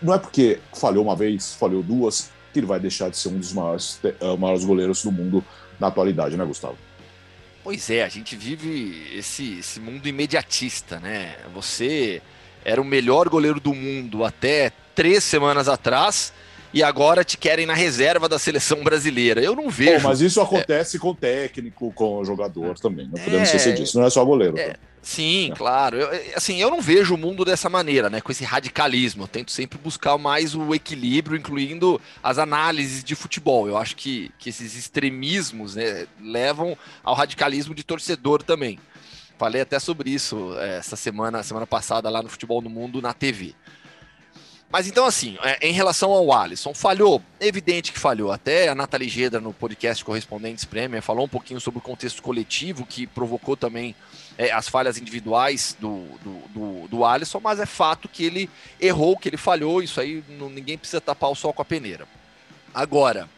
não 0.00 0.14
é 0.14 0.18
porque 0.18 0.60
falhou 0.72 1.02
uma 1.02 1.16
vez, 1.16 1.54
falhou 1.54 1.82
duas, 1.82 2.30
que 2.52 2.60
ele 2.60 2.66
vai 2.66 2.78
deixar 2.78 3.10
de 3.10 3.16
ser 3.16 3.28
um 3.28 3.38
dos 3.38 3.52
maiores, 3.52 3.98
uh, 4.20 4.36
maiores 4.38 4.64
goleiros 4.64 5.02
do 5.02 5.10
mundo 5.10 5.44
na 5.80 5.88
atualidade, 5.88 6.36
né, 6.36 6.44
Gustavo? 6.44 6.78
Pois 7.64 7.90
é, 7.90 8.04
a 8.04 8.08
gente 8.08 8.36
vive 8.36 9.10
esse, 9.12 9.58
esse 9.58 9.80
mundo 9.80 10.06
imediatista, 10.06 11.00
né? 11.00 11.34
Você 11.52 12.22
era 12.64 12.80
o 12.80 12.84
melhor 12.84 13.28
goleiro 13.28 13.58
do 13.58 13.74
mundo 13.74 14.24
até 14.24 14.70
três 14.94 15.24
semanas 15.24 15.68
atrás 15.68 16.32
e 16.76 16.82
agora 16.82 17.24
te 17.24 17.38
querem 17.38 17.64
na 17.64 17.72
reserva 17.72 18.28
da 18.28 18.38
seleção 18.38 18.84
brasileira. 18.84 19.40
Eu 19.40 19.56
não 19.56 19.70
vejo. 19.70 20.02
Pô, 20.02 20.08
mas 20.08 20.20
isso 20.20 20.42
acontece 20.42 20.98
é... 20.98 21.00
com 21.00 21.08
o 21.08 21.14
técnico, 21.14 21.90
com 21.92 22.18
o 22.18 22.24
jogador 22.24 22.78
também. 22.78 23.06
Não 23.06 23.14
podemos 23.14 23.40
é... 23.40 23.42
esquecer 23.44 23.72
disso. 23.72 23.98
Não 23.98 24.06
é 24.06 24.10
só 24.10 24.22
goleiro. 24.22 24.58
É... 24.58 24.74
Tá? 24.74 24.78
Sim, 25.00 25.52
é. 25.52 25.54
claro. 25.54 25.96
Eu, 25.96 26.36
assim, 26.36 26.60
eu 26.60 26.70
não 26.70 26.82
vejo 26.82 27.14
o 27.14 27.16
mundo 27.16 27.46
dessa 27.46 27.70
maneira, 27.70 28.10
né? 28.10 28.20
Com 28.20 28.30
esse 28.30 28.44
radicalismo. 28.44 29.22
Eu 29.22 29.28
tento 29.28 29.52
sempre 29.52 29.78
buscar 29.78 30.18
mais 30.18 30.54
o 30.54 30.74
equilíbrio, 30.74 31.38
incluindo 31.38 31.98
as 32.22 32.36
análises 32.36 33.02
de 33.02 33.14
futebol. 33.14 33.66
Eu 33.66 33.78
acho 33.78 33.96
que, 33.96 34.30
que 34.38 34.50
esses 34.50 34.76
extremismos 34.76 35.76
né, 35.76 36.06
levam 36.20 36.76
ao 37.02 37.14
radicalismo 37.14 37.74
de 37.74 37.84
torcedor 37.84 38.42
também. 38.42 38.78
Falei 39.38 39.62
até 39.62 39.78
sobre 39.78 40.10
isso 40.10 40.54
é, 40.58 40.76
essa 40.76 40.94
semana, 40.94 41.42
semana 41.42 41.66
passada 41.66 42.10
lá 42.10 42.22
no 42.22 42.28
Futebol 42.28 42.60
no 42.60 42.68
Mundo 42.68 43.00
na 43.00 43.14
TV. 43.14 43.54
Mas 44.70 44.88
então, 44.88 45.06
assim, 45.06 45.38
é, 45.42 45.68
em 45.68 45.72
relação 45.72 46.10
ao 46.10 46.32
Alisson, 46.32 46.74
falhou? 46.74 47.22
Evidente 47.40 47.92
que 47.92 47.98
falhou. 47.98 48.32
Até 48.32 48.68
a 48.68 48.74
Nathalie 48.74 49.08
Gedra, 49.08 49.40
no 49.40 49.52
podcast 49.52 50.04
Correspondentes 50.04 50.64
Premier, 50.64 51.00
falou 51.00 51.24
um 51.24 51.28
pouquinho 51.28 51.60
sobre 51.60 51.78
o 51.78 51.82
contexto 51.82 52.20
coletivo 52.20 52.84
que 52.84 53.06
provocou 53.06 53.56
também 53.56 53.94
é, 54.36 54.50
as 54.50 54.68
falhas 54.68 54.98
individuais 54.98 55.76
do, 55.78 56.04
do, 56.22 56.48
do, 56.48 56.88
do, 56.88 57.04
Alisson, 57.04 57.40
mas 57.40 57.60
é 57.60 57.66
fato 57.66 58.08
que 58.08 58.24
ele 58.24 58.50
errou, 58.80 59.16
que 59.16 59.28
ele 59.28 59.36
falhou. 59.36 59.82
Isso 59.82 60.00
aí 60.00 60.22
não, 60.28 60.50
ninguém 60.50 60.76
precisa 60.76 61.00
tapar 61.00 61.30
o 61.30 61.36
sol 61.36 61.52
com 61.52 61.62
a 61.62 61.64
peneira. 61.64 62.06
Agora, 62.74 63.28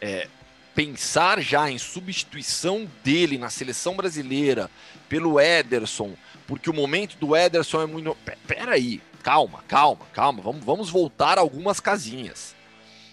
é, 0.00 0.28
pensar 0.74 1.40
já 1.40 1.70
em 1.70 1.78
substituição 1.78 2.88
dele 3.02 3.38
na 3.38 3.48
seleção 3.48 3.96
brasileira 3.96 4.70
pelo 5.08 5.40
Ederson, 5.40 6.12
porque 6.46 6.68
o 6.68 6.74
momento 6.74 7.16
do 7.16 7.34
Ederson 7.34 7.82
é 7.82 7.86
muito. 7.86 8.16
Peraí, 8.46 9.00
calma, 9.24 9.64
calma, 9.66 10.04
calma, 10.12 10.42
vamos, 10.42 10.62
vamos 10.62 10.90
voltar 10.90 11.38
algumas 11.38 11.80
casinhas. 11.80 12.54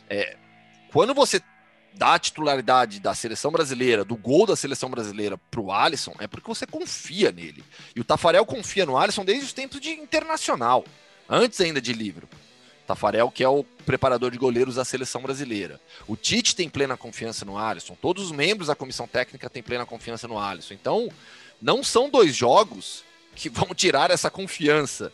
É, 0.10 0.36
quando 0.92 1.14
você 1.14 1.42
da 1.94 2.20
titularidade 2.20 3.00
da 3.00 3.14
seleção 3.14 3.50
brasileira, 3.52 4.04
do 4.04 4.16
gol 4.16 4.46
da 4.46 4.56
seleção 4.56 4.90
brasileira 4.90 5.38
pro 5.50 5.72
Alisson, 5.72 6.14
é 6.20 6.28
porque 6.28 6.48
você 6.48 6.66
confia 6.66 7.32
nele. 7.32 7.64
E 7.96 8.02
o 8.02 8.04
Tafarel 8.04 8.46
confia 8.46 8.86
no 8.86 8.98
Alisson 8.98 9.24
desde 9.24 9.46
os 9.46 9.54
tempos 9.54 9.80
de 9.80 9.90
internacional, 9.90 10.84
antes 11.30 11.60
ainda 11.62 11.82
de 11.82 11.94
livro. 11.94 12.28
Tafarel, 12.86 13.32
que 13.32 13.44
é 13.44 13.48
o 13.48 13.64
preparador 13.86 14.32
de 14.32 14.38
goleiros 14.38 14.76
da 14.76 14.84
seleção 14.84 15.22
brasileira. 15.22 15.80
O 16.08 16.18
Tite 16.18 16.56
tem 16.56 16.70
plena 16.70 16.98
confiança 16.98 17.46
no 17.46 17.58
Alisson, 17.58 17.96
todos 18.02 18.26
os 18.26 18.32
membros 18.32 18.68
da 18.68 18.76
comissão 18.76 19.08
técnica 19.08 19.50
têm 19.50 19.64
plena 19.64 19.86
confiança 19.86 20.28
no 20.28 20.38
Alisson. 20.38 20.74
Então, 20.74 21.10
não 21.62 21.84
são 21.84 22.10
dois 22.10 22.36
jogos 22.36 23.04
que 23.34 23.50
vão 23.50 23.74
tirar 23.74 24.12
essa 24.12 24.30
confiança 24.30 25.14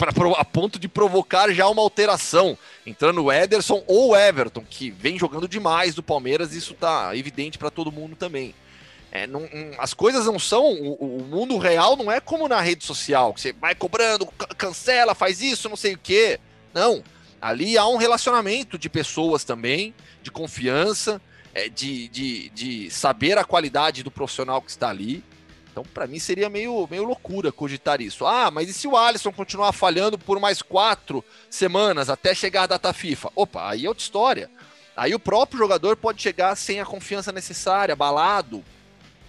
pra, 0.00 0.12
a 0.38 0.44
ponto 0.44 0.78
de 0.78 0.88
provocar 0.88 1.52
já 1.52 1.68
uma 1.68 1.82
alteração, 1.82 2.56
entrando 2.86 3.22
o 3.22 3.32
Ederson 3.32 3.84
ou 3.86 4.10
o 4.10 4.16
Everton, 4.16 4.64
que 4.68 4.90
vem 4.90 5.18
jogando 5.18 5.46
demais 5.46 5.94
do 5.94 6.02
Palmeiras, 6.02 6.54
isso 6.54 6.72
tá 6.72 7.14
evidente 7.14 7.58
para 7.58 7.70
todo 7.70 7.92
mundo 7.92 8.16
também. 8.16 8.54
É, 9.12 9.26
não, 9.26 9.48
as 9.78 9.92
coisas 9.92 10.24
não 10.26 10.38
são. 10.38 10.64
O, 10.72 11.18
o, 11.18 11.24
mundo 11.24 11.58
real 11.58 11.96
não 11.96 12.10
é 12.10 12.20
como 12.20 12.48
na 12.48 12.60
rede 12.60 12.84
social, 12.84 13.34
que 13.34 13.40
você 13.40 13.52
vai 13.52 13.74
cobrando, 13.74 14.26
cancela, 14.56 15.14
faz 15.14 15.42
isso, 15.42 15.68
não 15.68 15.76
sei 15.76 15.94
o 15.94 15.98
quê. 15.98 16.38
Não. 16.72 17.02
Ali 17.40 17.76
há 17.76 17.86
um 17.86 17.96
relacionamento 17.96 18.78
de 18.78 18.88
pessoas 18.88 19.42
também, 19.42 19.94
de 20.22 20.30
confiança, 20.30 21.20
é, 21.52 21.68
de, 21.68 22.08
de, 22.08 22.48
de 22.50 22.90
saber 22.90 23.36
a 23.36 23.44
qualidade 23.44 24.02
do 24.02 24.10
profissional 24.10 24.62
que 24.62 24.70
está 24.70 24.88
ali. 24.88 25.24
Então, 25.70 25.84
para 25.84 26.06
mim, 26.06 26.18
seria 26.18 26.50
meio, 26.50 26.86
meio 26.90 27.04
loucura 27.04 27.52
cogitar 27.52 28.00
isso. 28.00 28.26
Ah, 28.26 28.50
mas 28.50 28.68
e 28.68 28.72
se 28.72 28.88
o 28.88 28.96
Alisson 28.96 29.32
continuar 29.32 29.72
falhando 29.72 30.18
por 30.18 30.40
mais 30.40 30.62
quatro 30.62 31.24
semanas 31.48 32.10
até 32.10 32.34
chegar 32.34 32.64
a 32.64 32.68
data 32.68 32.92
FIFA? 32.92 33.30
Opa, 33.36 33.70
aí 33.70 33.86
é 33.86 33.88
outra 33.88 34.02
história. 34.02 34.50
Aí 34.96 35.14
o 35.14 35.18
próprio 35.18 35.58
jogador 35.58 35.96
pode 35.96 36.20
chegar 36.20 36.54
sem 36.56 36.80
a 36.80 36.84
confiança 36.84 37.30
necessária, 37.30 37.92
abalado. 37.92 38.64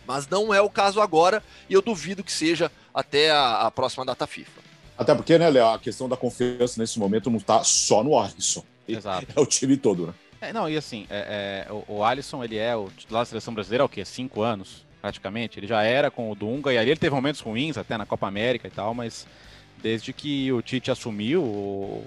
Mas 0.06 0.28
não 0.28 0.54
é 0.54 0.60
o 0.60 0.70
caso 0.70 1.00
agora 1.00 1.44
e 1.70 1.74
eu 1.74 1.82
duvido 1.82 2.24
que 2.24 2.32
seja 2.32 2.72
até 2.94 3.30
a, 3.32 3.68
a 3.68 3.72
próxima 3.72 4.04
data 4.04 4.26
FIFA. 4.26 4.62
Até 4.98 5.16
porque, 5.16 5.38
né, 5.38 5.50
Léo, 5.50 5.68
a 5.68 5.80
questão 5.80 6.10
da 6.10 6.18
confiança 6.18 6.80
nesse 6.80 7.00
momento 7.00 7.30
não 7.30 7.38
está 7.38 7.64
só 7.64 8.04
no 8.04 8.18
Alisson. 8.20 8.64
Exato. 8.88 9.28
É 9.36 9.40
o 9.40 9.46
time 9.46 9.78
todo, 9.78 10.08
né? 10.08 10.14
É, 10.42 10.52
não, 10.52 10.68
e 10.68 10.76
assim, 10.76 11.06
é, 11.10 11.68
é, 11.70 11.72
o, 11.72 11.86
o 11.88 12.04
Alisson, 12.04 12.44
ele 12.44 12.58
é 12.58 12.76
o 12.76 12.90
titular 12.90 13.22
da 13.22 13.26
seleção 13.26 13.54
brasileira 13.54 13.84
há 13.84 13.86
o 13.86 13.90
quê? 13.90 14.04
Cinco 14.04 14.42
anos? 14.42 14.84
Praticamente. 15.02 15.60
Ele 15.60 15.68
já 15.68 15.84
era 15.84 16.12
com 16.12 16.32
o 16.32 16.36
Dunga, 16.36 16.72
e 16.72 16.78
ali 16.78 16.92
ele 16.92 17.00
teve 17.00 17.16
momentos 17.16 17.42
ruins, 17.42 17.78
até 17.78 17.98
na 17.98 18.06
Copa 18.06 18.28
América 18.28 18.68
e 18.68 18.72
tal, 18.72 18.94
mas 18.94 19.28
desde 19.82 20.14
que 20.14 20.52
o 20.52 20.62
Tite 20.62 20.92
assumiu, 20.92 21.42
o, 21.42 22.06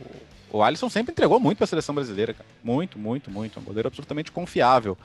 o 0.50 0.62
Alisson 0.62 0.88
sempre 0.88 1.12
entregou 1.12 1.40
muito 1.40 1.58
para 1.58 1.64
a 1.64 1.68
seleção 1.68 1.94
brasileira, 1.94 2.32
cara. 2.32 2.48
Muito, 2.62 2.98
muito, 2.98 3.30
muito. 3.30 3.58
Um 3.58 3.64
goleiro 3.64 3.88
absolutamente 3.88 4.30
confiável. 4.30 4.96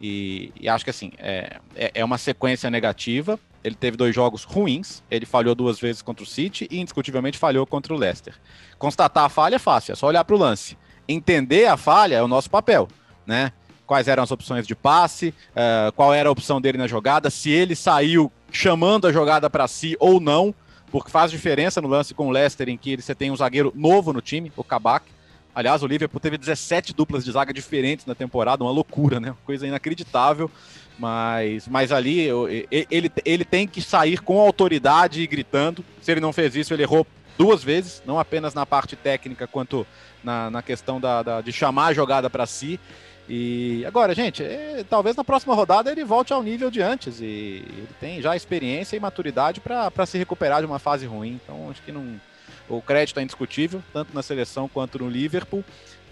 E, 0.00 0.52
e 0.58 0.68
acho 0.68 0.84
que 0.84 0.90
assim, 0.90 1.12
é, 1.18 1.58
é, 1.76 1.92
é 1.94 2.04
uma 2.04 2.18
sequência 2.18 2.70
negativa. 2.70 3.38
Ele 3.62 3.74
teve 3.74 3.96
dois 3.96 4.14
jogos 4.14 4.44
ruins, 4.44 5.02
ele 5.10 5.24
falhou 5.24 5.54
duas 5.54 5.80
vezes 5.80 6.02
contra 6.02 6.22
o 6.22 6.26
City 6.26 6.68
e 6.70 6.80
indiscutivelmente 6.80 7.38
falhou 7.38 7.66
contra 7.66 7.94
o 7.94 7.96
Leicester. 7.96 8.34
Constatar 8.78 9.24
a 9.24 9.28
falha 9.28 9.56
é 9.56 9.58
fácil, 9.58 9.92
é 9.92 9.94
só 9.94 10.06
olhar 10.06 10.24
para 10.24 10.34
o 10.34 10.38
lance. 10.38 10.76
Entender 11.08 11.66
a 11.66 11.76
falha 11.76 12.16
é 12.16 12.22
o 12.22 12.28
nosso 12.28 12.50
papel, 12.50 12.88
né? 13.26 13.52
Quais 13.86 14.08
eram 14.08 14.22
as 14.22 14.30
opções 14.30 14.66
de 14.66 14.74
passe, 14.74 15.34
uh, 15.50 15.92
qual 15.92 16.12
era 16.12 16.28
a 16.28 16.32
opção 16.32 16.60
dele 16.60 16.78
na 16.78 16.86
jogada, 16.86 17.30
se 17.30 17.50
ele 17.50 17.74
saiu 17.74 18.30
chamando 18.50 19.06
a 19.06 19.12
jogada 19.12 19.50
para 19.50 19.66
si 19.66 19.96
ou 19.98 20.20
não, 20.20 20.54
porque 20.90 21.10
faz 21.10 21.30
diferença 21.30 21.80
no 21.80 21.88
lance 21.88 22.14
com 22.14 22.28
o 22.28 22.30
Leicester, 22.30 22.68
em 22.68 22.76
que 22.76 22.96
você 22.96 23.14
tem 23.14 23.30
um 23.30 23.36
zagueiro 23.36 23.72
novo 23.74 24.12
no 24.12 24.20
time, 24.20 24.52
o 24.56 24.62
Kabak. 24.62 25.06
Aliás, 25.54 25.82
o 25.82 25.86
Liverpool 25.86 26.20
teve 26.20 26.38
17 26.38 26.94
duplas 26.94 27.24
de 27.24 27.32
zaga 27.32 27.52
diferentes 27.52 28.06
na 28.06 28.14
temporada, 28.14 28.62
uma 28.62 28.72
loucura, 28.72 29.20
né? 29.20 29.34
Coisa 29.44 29.66
inacreditável. 29.66 30.50
Mas, 30.96 31.66
mas 31.66 31.90
ali 31.90 32.28
ele, 32.70 33.10
ele 33.24 33.44
tem 33.44 33.66
que 33.66 33.82
sair 33.82 34.20
com 34.20 34.40
autoridade 34.40 35.20
e 35.20 35.26
gritando. 35.26 35.84
Se 36.00 36.12
ele 36.12 36.20
não 36.20 36.32
fez 36.32 36.54
isso, 36.54 36.72
ele 36.72 36.84
errou 36.84 37.04
duas 37.36 37.64
vezes, 37.64 38.02
não 38.06 38.18
apenas 38.18 38.54
na 38.54 38.64
parte 38.64 38.94
técnica, 38.94 39.46
quanto 39.46 39.86
na, 40.22 40.50
na 40.50 40.62
questão 40.62 41.00
da, 41.00 41.22
da 41.22 41.40
de 41.40 41.52
chamar 41.52 41.86
a 41.86 41.94
jogada 41.94 42.30
para 42.30 42.46
si. 42.46 42.78
E 43.28 43.84
agora, 43.86 44.14
gente, 44.14 44.42
é, 44.42 44.84
talvez 44.88 45.16
na 45.16 45.24
próxima 45.24 45.54
rodada 45.54 45.90
ele 45.90 46.04
volte 46.04 46.32
ao 46.32 46.42
nível 46.42 46.70
de 46.70 46.82
antes 46.82 47.20
e 47.20 47.64
ele 47.66 47.88
tem 47.98 48.20
já 48.20 48.36
experiência 48.36 48.96
e 48.96 49.00
maturidade 49.00 49.60
para 49.60 50.06
se 50.06 50.18
recuperar 50.18 50.60
de 50.60 50.66
uma 50.66 50.78
fase 50.78 51.06
ruim. 51.06 51.40
Então, 51.42 51.70
acho 51.70 51.80
que 51.82 51.90
não, 51.90 52.20
o 52.68 52.82
crédito 52.82 53.18
é 53.18 53.22
indiscutível, 53.22 53.82
tanto 53.92 54.14
na 54.14 54.22
seleção 54.22 54.68
quanto 54.68 54.98
no 54.98 55.08
Liverpool. 55.08 55.64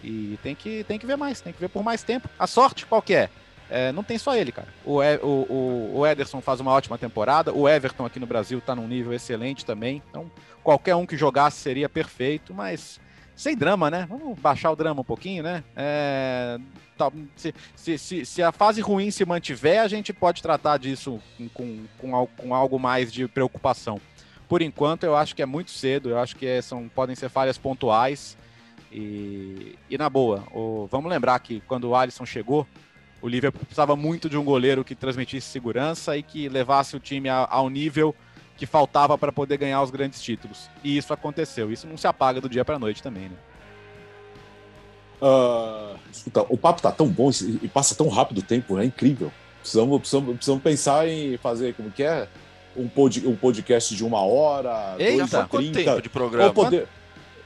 E 0.02 0.38
tem 0.42 0.54
que, 0.54 0.84
tem 0.84 0.98
que 0.98 1.06
ver 1.06 1.16
mais, 1.16 1.40
tem 1.40 1.52
que 1.52 1.60
ver 1.60 1.68
por 1.68 1.82
mais 1.82 2.02
tempo. 2.02 2.28
A 2.38 2.46
sorte 2.46 2.86
qual 2.86 3.02
que 3.02 3.14
é? 3.14 3.28
é 3.68 3.92
não 3.92 4.02
tem 4.02 4.16
só 4.16 4.34
ele, 4.34 4.50
cara. 4.50 4.68
O, 4.84 5.00
o, 5.22 5.98
o 5.98 6.06
Ederson 6.06 6.40
faz 6.40 6.60
uma 6.60 6.72
ótima 6.72 6.96
temporada, 6.96 7.52
o 7.52 7.68
Everton 7.68 8.06
aqui 8.06 8.18
no 8.18 8.26
Brasil 8.26 8.58
está 8.58 8.74
num 8.74 8.88
nível 8.88 9.12
excelente 9.12 9.66
também. 9.66 10.02
Então, 10.08 10.30
qualquer 10.64 10.96
um 10.96 11.06
que 11.06 11.16
jogasse 11.16 11.58
seria 11.58 11.90
perfeito, 11.90 12.54
mas 12.54 12.98
sem 13.42 13.56
drama, 13.56 13.90
né? 13.90 14.06
Vamos 14.08 14.38
baixar 14.38 14.70
o 14.70 14.76
drama 14.76 15.00
um 15.00 15.04
pouquinho, 15.04 15.42
né? 15.42 15.64
É, 15.74 16.60
se, 17.34 17.52
se, 17.74 17.98
se, 17.98 18.24
se, 18.24 18.42
a 18.42 18.52
fase 18.52 18.80
ruim 18.80 19.10
se 19.10 19.24
mantiver, 19.24 19.80
a 19.80 19.88
gente 19.88 20.12
pode 20.12 20.40
tratar 20.40 20.76
disso 20.76 21.20
com, 21.52 21.84
com, 21.98 22.26
com, 22.36 22.54
algo 22.54 22.78
mais 22.78 23.12
de 23.12 23.26
preocupação. 23.26 24.00
Por 24.48 24.62
enquanto, 24.62 25.02
eu 25.02 25.16
acho 25.16 25.34
que 25.34 25.42
é 25.42 25.46
muito 25.46 25.72
cedo, 25.72 26.10
eu 26.10 26.18
acho 26.20 26.36
que 26.36 26.46
é, 26.46 26.62
são, 26.62 26.88
podem 26.88 27.16
ser 27.16 27.28
falhas 27.28 27.58
pontuais. 27.58 28.38
E, 28.92 29.76
e 29.90 29.98
na 29.98 30.08
boa, 30.08 30.44
o, 30.52 30.86
vamos 30.88 31.10
lembrar 31.10 31.36
que 31.40 31.60
quando 31.66 31.88
o 31.88 31.96
Alisson 31.96 32.24
chegou, 32.24 32.64
o 33.20 33.26
Liverpool 33.26 33.64
precisava 33.64 33.96
muito 33.96 34.28
de 34.28 34.36
um 34.36 34.44
goleiro 34.44 34.84
que 34.84 34.94
transmitisse 34.94 35.48
segurança 35.48 36.16
e 36.16 36.22
que 36.22 36.48
levasse 36.48 36.94
o 36.94 37.00
time 37.00 37.28
ao 37.28 37.68
nível 37.68 38.14
que 38.56 38.66
faltava 38.66 39.16
para 39.18 39.32
poder 39.32 39.56
ganhar 39.56 39.82
os 39.82 39.90
grandes 39.90 40.22
títulos. 40.22 40.68
E 40.84 40.96
isso 40.96 41.12
aconteceu. 41.12 41.72
Isso 41.72 41.86
não 41.86 41.96
se 41.96 42.06
apaga 42.06 42.40
do 42.40 42.48
dia 42.48 42.64
para 42.64 42.76
a 42.76 42.78
noite 42.78 43.02
também, 43.02 43.28
né? 43.28 43.36
Uh, 45.20 45.96
escuta, 46.10 46.44
o 46.48 46.56
papo 46.56 46.82
tá 46.82 46.90
tão 46.90 47.06
bom 47.06 47.30
e 47.62 47.68
passa 47.68 47.94
tão 47.94 48.08
rápido 48.08 48.38
o 48.38 48.42
tempo, 48.42 48.78
é 48.78 48.84
incrível. 48.84 49.32
Precisamos, 49.60 50.00
precisamos, 50.00 50.34
precisamos 50.34 50.62
pensar 50.62 51.08
em 51.08 51.36
fazer 51.36 51.74
como 51.74 51.92
que 51.92 52.02
é 52.02 52.26
um, 52.76 52.88
pod, 52.88 53.24
um 53.26 53.36
podcast 53.36 53.94
de 53.94 54.04
uma 54.04 54.20
hora, 54.20 54.96
Eita, 54.98 55.16
dois 55.18 55.34
a 55.34 55.44
quanto 55.44 55.72
tempo 55.72 56.02
de 56.02 56.08
programa? 56.08 56.52
Poder... 56.52 56.88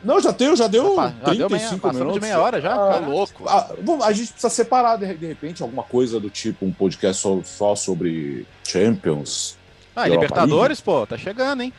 Não, 0.03 0.21
já 0.21 0.31
deu, 0.31 0.55
já 0.55 0.67
deu 0.67 0.95
já 0.97 1.11
35 1.11 1.37
deu 1.37 1.51
meia, 1.51 1.93
minutos. 1.93 2.15
de 2.15 2.21
meia 2.21 2.41
hora 2.41 2.61
já, 2.61 2.73
ah, 2.73 3.01
tá 3.01 3.07
louco. 3.07 3.49
A, 3.49 4.07
a, 4.07 4.13
gente 4.13 4.33
precisa 4.33 4.49
separar, 4.49 4.97
de, 4.97 5.15
de 5.15 5.27
repente, 5.27 5.63
alguma 5.63 5.83
coisa 5.83 6.21
do 6.21 6.31
tipo 6.31 6.65
um 6.65 6.73
podcast 6.73 7.21
só, 7.21 7.41
só 7.43 7.75
sobre 7.75 8.47
Champions, 8.65 9.56
ah, 9.97 10.07
Libertadores, 10.07 10.81
pô, 10.81 11.07
tá 11.07 11.17
chegando, 11.17 11.63
hein? 11.63 11.73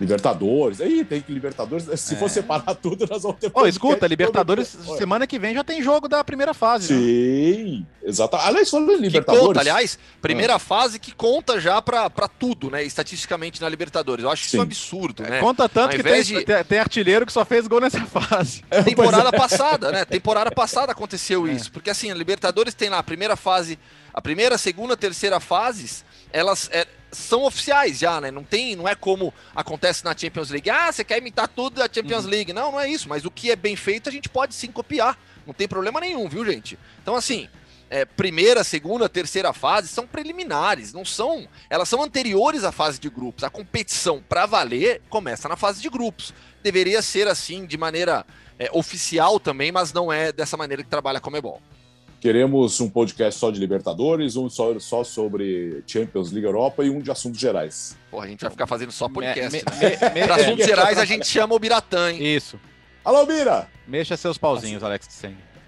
Libertadores, 0.00 0.80
aí 0.80 1.04
tem 1.04 1.22
que 1.22 1.32
Libertadores. 1.32 1.88
Se 2.00 2.14
é. 2.14 2.16
for 2.16 2.28
separar 2.28 2.74
tudo, 2.74 3.06
nós 3.08 3.22
vamos 3.22 3.38
ter. 3.38 3.50
Ô, 3.54 3.66
escuta, 3.66 4.06
Libertadores, 4.06 4.76
semana 4.98 5.26
que 5.26 5.38
vem 5.38 5.54
já 5.54 5.62
tem 5.62 5.80
jogo 5.82 6.08
da 6.08 6.24
primeira 6.24 6.52
fase. 6.52 6.92
Né? 6.92 6.98
Sim, 6.98 7.78
né? 8.02 8.08
exato. 8.08 8.36
Aliás, 8.36 8.68
falando 8.68 8.92
em 8.92 8.96
Libertadores. 8.96 9.40
Que 9.40 9.46
conta, 9.46 9.60
aliás, 9.60 9.98
primeira 10.20 10.56
ah. 10.56 10.58
fase 10.58 10.98
que 10.98 11.12
conta 11.12 11.60
já 11.60 11.80
pra, 11.80 12.10
pra 12.10 12.26
tudo, 12.26 12.70
né? 12.70 12.82
Estatisticamente 12.82 13.60
na 13.60 13.68
Libertadores. 13.68 14.24
Eu 14.24 14.30
acho 14.30 14.42
Sim. 14.42 14.48
isso 14.48 14.58
um 14.58 14.62
absurdo, 14.62 15.24
é, 15.24 15.30
né? 15.30 15.40
Conta 15.40 15.68
tanto 15.68 15.92
Ao 15.92 15.96
que 15.96 16.02
tem, 16.02 16.22
de... 16.22 16.44
tem, 16.44 16.78
artilheiro 16.78 17.24
que 17.24 17.32
só 17.32 17.44
fez 17.44 17.68
gol 17.68 17.80
nessa 17.80 18.00
fase. 18.04 18.64
É, 18.70 18.82
Temporada 18.82 19.28
é. 19.28 19.38
passada, 19.38 19.92
né? 19.92 20.04
Temporada 20.04 20.50
passada 20.52 20.90
aconteceu 20.90 21.46
é. 21.46 21.52
isso. 21.52 21.70
Porque 21.70 21.88
assim, 21.88 22.10
a 22.10 22.14
Libertadores 22.14 22.74
tem 22.74 22.88
lá 22.88 22.98
a 22.98 23.02
primeira 23.02 23.36
fase, 23.36 23.78
a 24.12 24.20
primeira, 24.20 24.58
segunda, 24.58 24.96
terceira 24.96 25.38
fases, 25.38 26.04
elas. 26.32 26.68
É, 26.72 26.84
são 27.14 27.44
oficiais 27.44 27.98
já, 27.98 28.20
né? 28.20 28.30
Não 28.30 28.44
tem, 28.44 28.76
não 28.76 28.88
é 28.88 28.94
como 28.94 29.32
acontece 29.54 30.04
na 30.04 30.16
Champions 30.16 30.50
League. 30.50 30.68
Ah, 30.68 30.90
você 30.90 31.04
quer 31.04 31.18
imitar 31.18 31.48
tudo 31.48 31.76
da 31.76 31.88
Champions 31.92 32.24
uhum. 32.24 32.30
League. 32.30 32.52
Não, 32.52 32.72
não 32.72 32.80
é 32.80 32.88
isso, 32.88 33.08
mas 33.08 33.24
o 33.24 33.30
que 33.30 33.50
é 33.50 33.56
bem 33.56 33.76
feito 33.76 34.08
a 34.08 34.12
gente 34.12 34.28
pode 34.28 34.54
sim 34.54 34.70
copiar. 34.70 35.18
Não 35.46 35.54
tem 35.54 35.68
problema 35.68 36.00
nenhum, 36.00 36.28
viu, 36.28 36.44
gente? 36.44 36.78
Então, 37.02 37.14
assim, 37.14 37.48
é, 37.90 38.04
primeira, 38.04 38.64
segunda, 38.64 39.08
terceira 39.08 39.52
fase 39.52 39.88
são 39.88 40.06
preliminares, 40.06 40.92
não 40.92 41.04
são. 41.04 41.46
Elas 41.68 41.88
são 41.88 42.02
anteriores 42.02 42.64
à 42.64 42.72
fase 42.72 42.98
de 42.98 43.08
grupos. 43.08 43.44
A 43.44 43.50
competição 43.50 44.22
para 44.28 44.46
valer 44.46 45.02
começa 45.08 45.48
na 45.48 45.56
fase 45.56 45.80
de 45.80 45.88
grupos. 45.88 46.34
Deveria 46.62 47.02
ser 47.02 47.28
assim, 47.28 47.66
de 47.66 47.76
maneira 47.76 48.24
é, 48.58 48.70
oficial 48.72 49.38
também, 49.38 49.70
mas 49.70 49.92
não 49.92 50.12
é 50.12 50.32
dessa 50.32 50.56
maneira 50.56 50.82
que 50.82 50.88
trabalha 50.88 51.18
a 51.18 51.20
Comebol. 51.20 51.60
Queremos 52.24 52.80
um 52.80 52.88
podcast 52.88 53.38
só 53.38 53.50
de 53.50 53.60
Libertadores, 53.60 54.34
um 54.34 54.48
só, 54.48 54.78
só 54.80 55.04
sobre 55.04 55.84
Champions 55.86 56.32
League 56.32 56.46
Europa 56.46 56.82
e 56.82 56.88
um 56.88 56.98
de 56.98 57.10
assuntos 57.10 57.38
gerais. 57.38 57.98
Porra, 58.10 58.24
a 58.24 58.28
gente 58.28 58.40
vai 58.40 58.50
ficar 58.50 58.66
fazendo 58.66 58.92
só 58.92 59.10
podcast. 59.10 59.52
Me, 59.52 59.62
né? 59.62 59.90
me, 59.90 60.20
me, 60.20 60.26
Para 60.26 60.36
assuntos 60.36 60.64
gerais 60.64 60.96
a 60.96 61.04
gente 61.04 61.26
chama 61.26 61.54
o 61.54 61.58
Biratã, 61.58 62.10
hein? 62.10 62.34
Isso. 62.34 62.58
Alô, 63.04 63.26
Bira! 63.26 63.68
Mexa 63.86 64.16
seus 64.16 64.38
pauzinhos, 64.38 64.82
Alex 64.82 65.06
de 65.06 65.12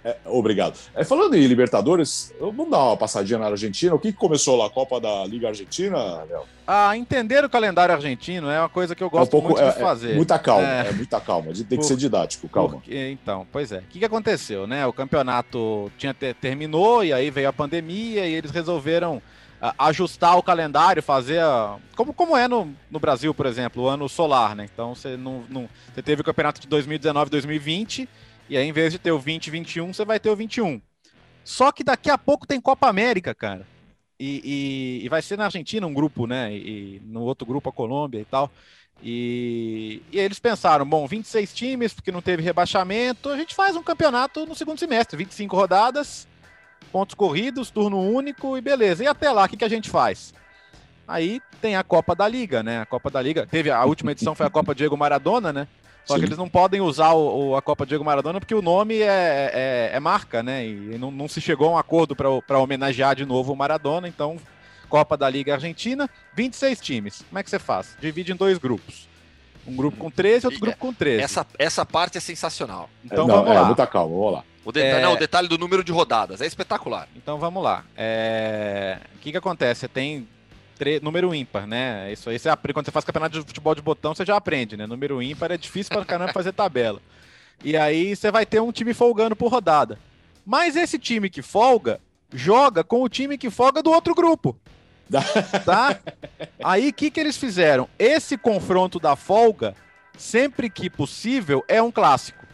É, 0.07 0.17
obrigado. 0.25 0.79
É, 0.95 1.03
falando 1.03 1.35
em 1.35 1.45
Libertadores, 1.49 2.33
vamos 2.39 2.71
dar 2.71 2.79
uma 2.79 2.97
passadinha 2.97 3.41
na 3.41 3.47
Argentina. 3.47 3.93
O 3.93 3.99
que 3.99 4.13
começou 4.13 4.57
lá? 4.57 4.67
A 4.67 4.71
Copa 4.71 5.01
da 5.01 5.25
Liga 5.25 5.49
Argentina, 5.49 6.23
Léo? 6.31 6.45
Ah, 6.65 6.97
entender 6.97 7.45
o 7.45 7.51
calendário 7.51 7.93
argentino 7.93 8.49
é 8.49 8.61
uma 8.61 8.69
coisa 8.69 8.95
que 8.95 9.03
eu 9.03 9.11
gosto 9.11 9.25
é 9.25 9.27
um 9.27 9.31
pouco, 9.31 9.49
muito 9.49 9.59
de 9.59 9.65
é, 9.65 9.69
é 9.69 9.73
fazer. 9.73 10.15
muita 10.15 10.39
calma, 10.39 10.63
é, 10.63 10.93
muita 10.93 11.21
calma. 11.21 11.53
Tem 11.53 11.65
que 11.65 11.77
Por, 11.77 11.83
ser 11.83 11.97
didático, 11.97 12.49
calma. 12.49 12.75
Porque, 12.75 13.11
então, 13.11 13.45
pois 13.51 13.73
é. 13.73 13.79
O 13.79 13.83
que, 13.83 13.99
que 13.99 14.05
aconteceu, 14.05 14.65
né? 14.65 14.87
O 14.87 14.93
campeonato 14.93 15.91
tinha 15.99 16.15
terminou 16.15 17.03
e 17.03 17.13
aí 17.13 17.29
veio 17.29 17.49
a 17.49 17.53
pandemia 17.53 18.29
e 18.29 18.33
eles 18.33 18.53
resolveram 18.53 19.17
uh, 19.17 19.73
ajustar 19.77 20.39
o 20.39 20.43
calendário, 20.43 21.03
fazer 21.03 21.41
a, 21.41 21.79
como, 21.97 22.15
como 22.15 22.37
é 22.37 22.47
no, 22.47 22.73
no 22.89 23.01
Brasil, 23.01 23.35
por 23.35 23.47
exemplo, 23.47 23.83
o 23.83 23.89
ano 23.89 24.09
solar, 24.09 24.55
né? 24.55 24.69
Então 24.73 24.95
você 24.95 25.17
não, 25.17 25.43
não 25.49 25.69
você 25.93 26.01
teve 26.01 26.21
o 26.21 26.25
campeonato 26.25 26.61
de 26.61 26.69
2019, 26.69 27.29
2020 27.29 28.09
e 28.49 28.57
aí, 28.57 28.67
em 28.67 28.73
vez 28.73 28.93
de 28.93 28.99
ter 28.99 29.11
o 29.11 29.19
2021, 29.19 29.93
você 29.93 30.05
vai 30.05 30.21
ter 30.21 30.31
o 30.31 30.37
21. 30.37 30.81
Só 31.45 31.71
que 31.73 31.85
daqui 31.85 32.11
a 32.11 32.19
pouco 32.19 32.47
tem 32.47 32.61
Copa 32.61 32.89
América, 32.89 33.35
cara. 33.35 33.67
E, 34.19 34.41
e, 35.03 35.05
e 35.05 35.09
vai 35.09 35.21
ser 35.21 35.37
na 35.37 35.45
Argentina 35.45 35.87
um 35.87 35.93
grupo, 35.93 36.27
né? 36.27 36.53
E, 36.53 36.97
e, 36.97 37.03
no 37.05 37.23
outro 37.23 37.47
grupo 37.47 37.69
a 37.69 37.73
Colômbia 37.73 38.21
e 38.21 38.25
tal. 38.25 38.51
E, 39.03 40.03
e 40.11 40.19
eles 40.19 40.39
pensaram, 40.39 40.87
bom, 40.87 41.07
26 41.07 41.55
times, 41.55 41.93
porque 41.93 42.11
não 42.11 42.23
teve 42.23 42.43
rebaixamento, 42.43 43.29
a 43.29 43.37
gente 43.37 43.55
faz 43.55 43.77
um 43.77 43.83
campeonato 43.83 44.47
no 44.47 44.55
segundo 44.55 44.79
semestre, 44.79 45.19
25 45.19 45.55
rodadas, 45.55 46.27
pontos 46.91 47.15
corridos, 47.15 47.71
turno 47.71 48.01
único 48.01 48.57
e 48.57 48.61
beleza. 48.61 49.05
E 49.05 49.07
até 49.07 49.31
lá, 49.31 49.45
o 49.45 49.49
que, 49.49 49.57
que 49.57 49.65
a 49.65 49.69
gente 49.69 49.91
faz? 49.91 50.33
Aí 51.07 51.41
tem 51.61 51.77
a 51.77 51.85
Copa 51.85 52.15
da 52.15 52.27
Liga, 52.27 52.63
né? 52.63 52.81
A 52.81 52.87
Copa 52.87 53.11
da 53.11 53.21
Liga. 53.21 53.47
Teve 53.47 53.71
a 53.71 53.85
última 53.85 54.13
edição 54.13 54.35
foi 54.35 54.47
a 54.47 54.51
Copa 54.51 54.75
Diego 54.75 54.97
Maradona, 54.97 55.53
né? 55.53 55.69
Só 56.07 56.15
Sim. 56.15 56.21
que 56.21 56.27
eles 56.27 56.39
não 56.39 56.49
podem 56.49 56.81
usar 56.81 57.15
o, 57.15 57.49
o, 57.49 57.57
a 57.57 57.61
Copa 57.61 57.85
Diego 57.85 58.05
Maradona 58.05 58.39
porque 58.39 58.55
o 58.55 58.63
nome 58.63 59.01
é, 59.01 59.51
é, 59.53 59.91
é 59.93 60.01
marca, 60.01 60.41
né? 60.41 60.65
E 60.65 60.97
não, 60.97 61.11
não, 61.11 61.27
se 61.27 61.41
chegou 61.41 61.69
a 61.69 61.73
um 61.73 61.79
acordo 61.79 62.15
para 62.15 62.59
homenagear 62.59 63.17
de 63.17 63.27
novo 63.27 63.53
o 63.53 63.57
Maradona. 63.57 64.07
Então, 64.07 64.39
Copa 64.89 65.17
da 65.17 65.29
Liga 65.29 65.55
Argentina, 65.55 66.09
26 66.35 66.81
times. 66.81 67.25
Como 67.29 67.41
é 67.41 67.43
que 67.43 67.51
você 67.51 67.59
faz? 67.59 67.97
Divide 68.01 68.31
em 68.31 68.37
dois 68.37 68.57
grupos. 68.57 69.09
Um 69.67 69.75
grupo 69.75 69.97
com 69.97 70.09
13 70.09 70.47
outro 70.47 70.61
grupo 70.61 70.79
com 70.79 70.93
13. 70.93 71.21
Essa, 71.21 71.47
essa 71.59 71.85
parte 71.85 72.19
é 72.19 72.21
sensacional. 72.21 72.89
Então 73.05 73.27
não, 73.27 73.35
vamos 73.35 73.51
é, 73.51 73.55
lá. 73.55 73.65
Muita 73.65 73.87
calma, 73.87 74.15
vamos 74.17 74.33
lá. 74.33 74.45
O 74.65 74.71
detalhe, 74.71 74.95
é... 74.95 75.03
não, 75.03 75.15
o 75.15 75.19
detalhe 75.19 75.49
do 75.49 75.59
número 75.59 75.83
de 75.83 75.91
rodadas 75.91 76.41
é 76.41 76.47
espetacular. 76.47 77.09
Então 77.17 77.37
vamos 77.39 77.65
lá. 77.65 77.85
É... 77.97 78.99
O 79.17 79.19
que, 79.19 79.33
que 79.33 79.37
acontece? 79.37 79.81
Você 79.81 79.89
tem 79.89 80.29
número 81.03 81.35
ímpar, 81.35 81.67
né? 81.67 82.13
Isso 82.13 82.31
aí 82.31 82.39
você 82.39 82.49
aprende. 82.49 82.75
Quando 82.75 82.87
você 82.87 82.93
faz 82.93 83.05
campeonato 83.05 83.41
de 83.41 83.47
futebol 83.47 83.75
de 83.75 83.83
botão, 83.83 84.15
você 84.15 84.25
já 84.25 84.37
aprende, 84.37 84.77
né? 84.77 84.87
Número 84.87 85.23
ímpar 85.23 85.51
é 85.51 85.57
difícil 85.57 85.93
para 85.93 86.05
caramba 86.05 86.33
fazer 86.33 86.53
tabela. 86.53 87.01
E 87.65 87.77
aí 87.77 88.15
você 88.15 88.31
vai 88.31 88.45
ter 88.45 88.61
um 88.61 88.73
time 88.73 88.93
folgando 88.93 89.35
por 89.35 89.51
rodada. 89.51 89.99
Mas 90.45 90.77
esse 90.77 90.99
time 90.99 91.31
que 91.31 91.43
folga 91.43 92.01
joga 92.33 92.85
com 92.85 93.03
o 93.03 93.09
time 93.09 93.39
que 93.39 93.51
folga 93.51 93.83
do 93.83 93.91
outro 93.91 94.15
grupo. 94.15 94.57
tá? 95.65 95.99
Aí 96.63 96.89
o 96.89 96.93
que, 96.93 97.11
que 97.11 97.21
eles 97.21 97.37
fizeram? 97.37 97.89
Esse 97.99 98.37
confronto 98.37 98.99
da 98.99 99.17
folga, 99.17 99.75
sempre 100.17 100.69
que 100.69 100.91
possível, 100.91 101.65
é 101.69 101.81
um 101.81 101.91
clássico. 101.91 102.45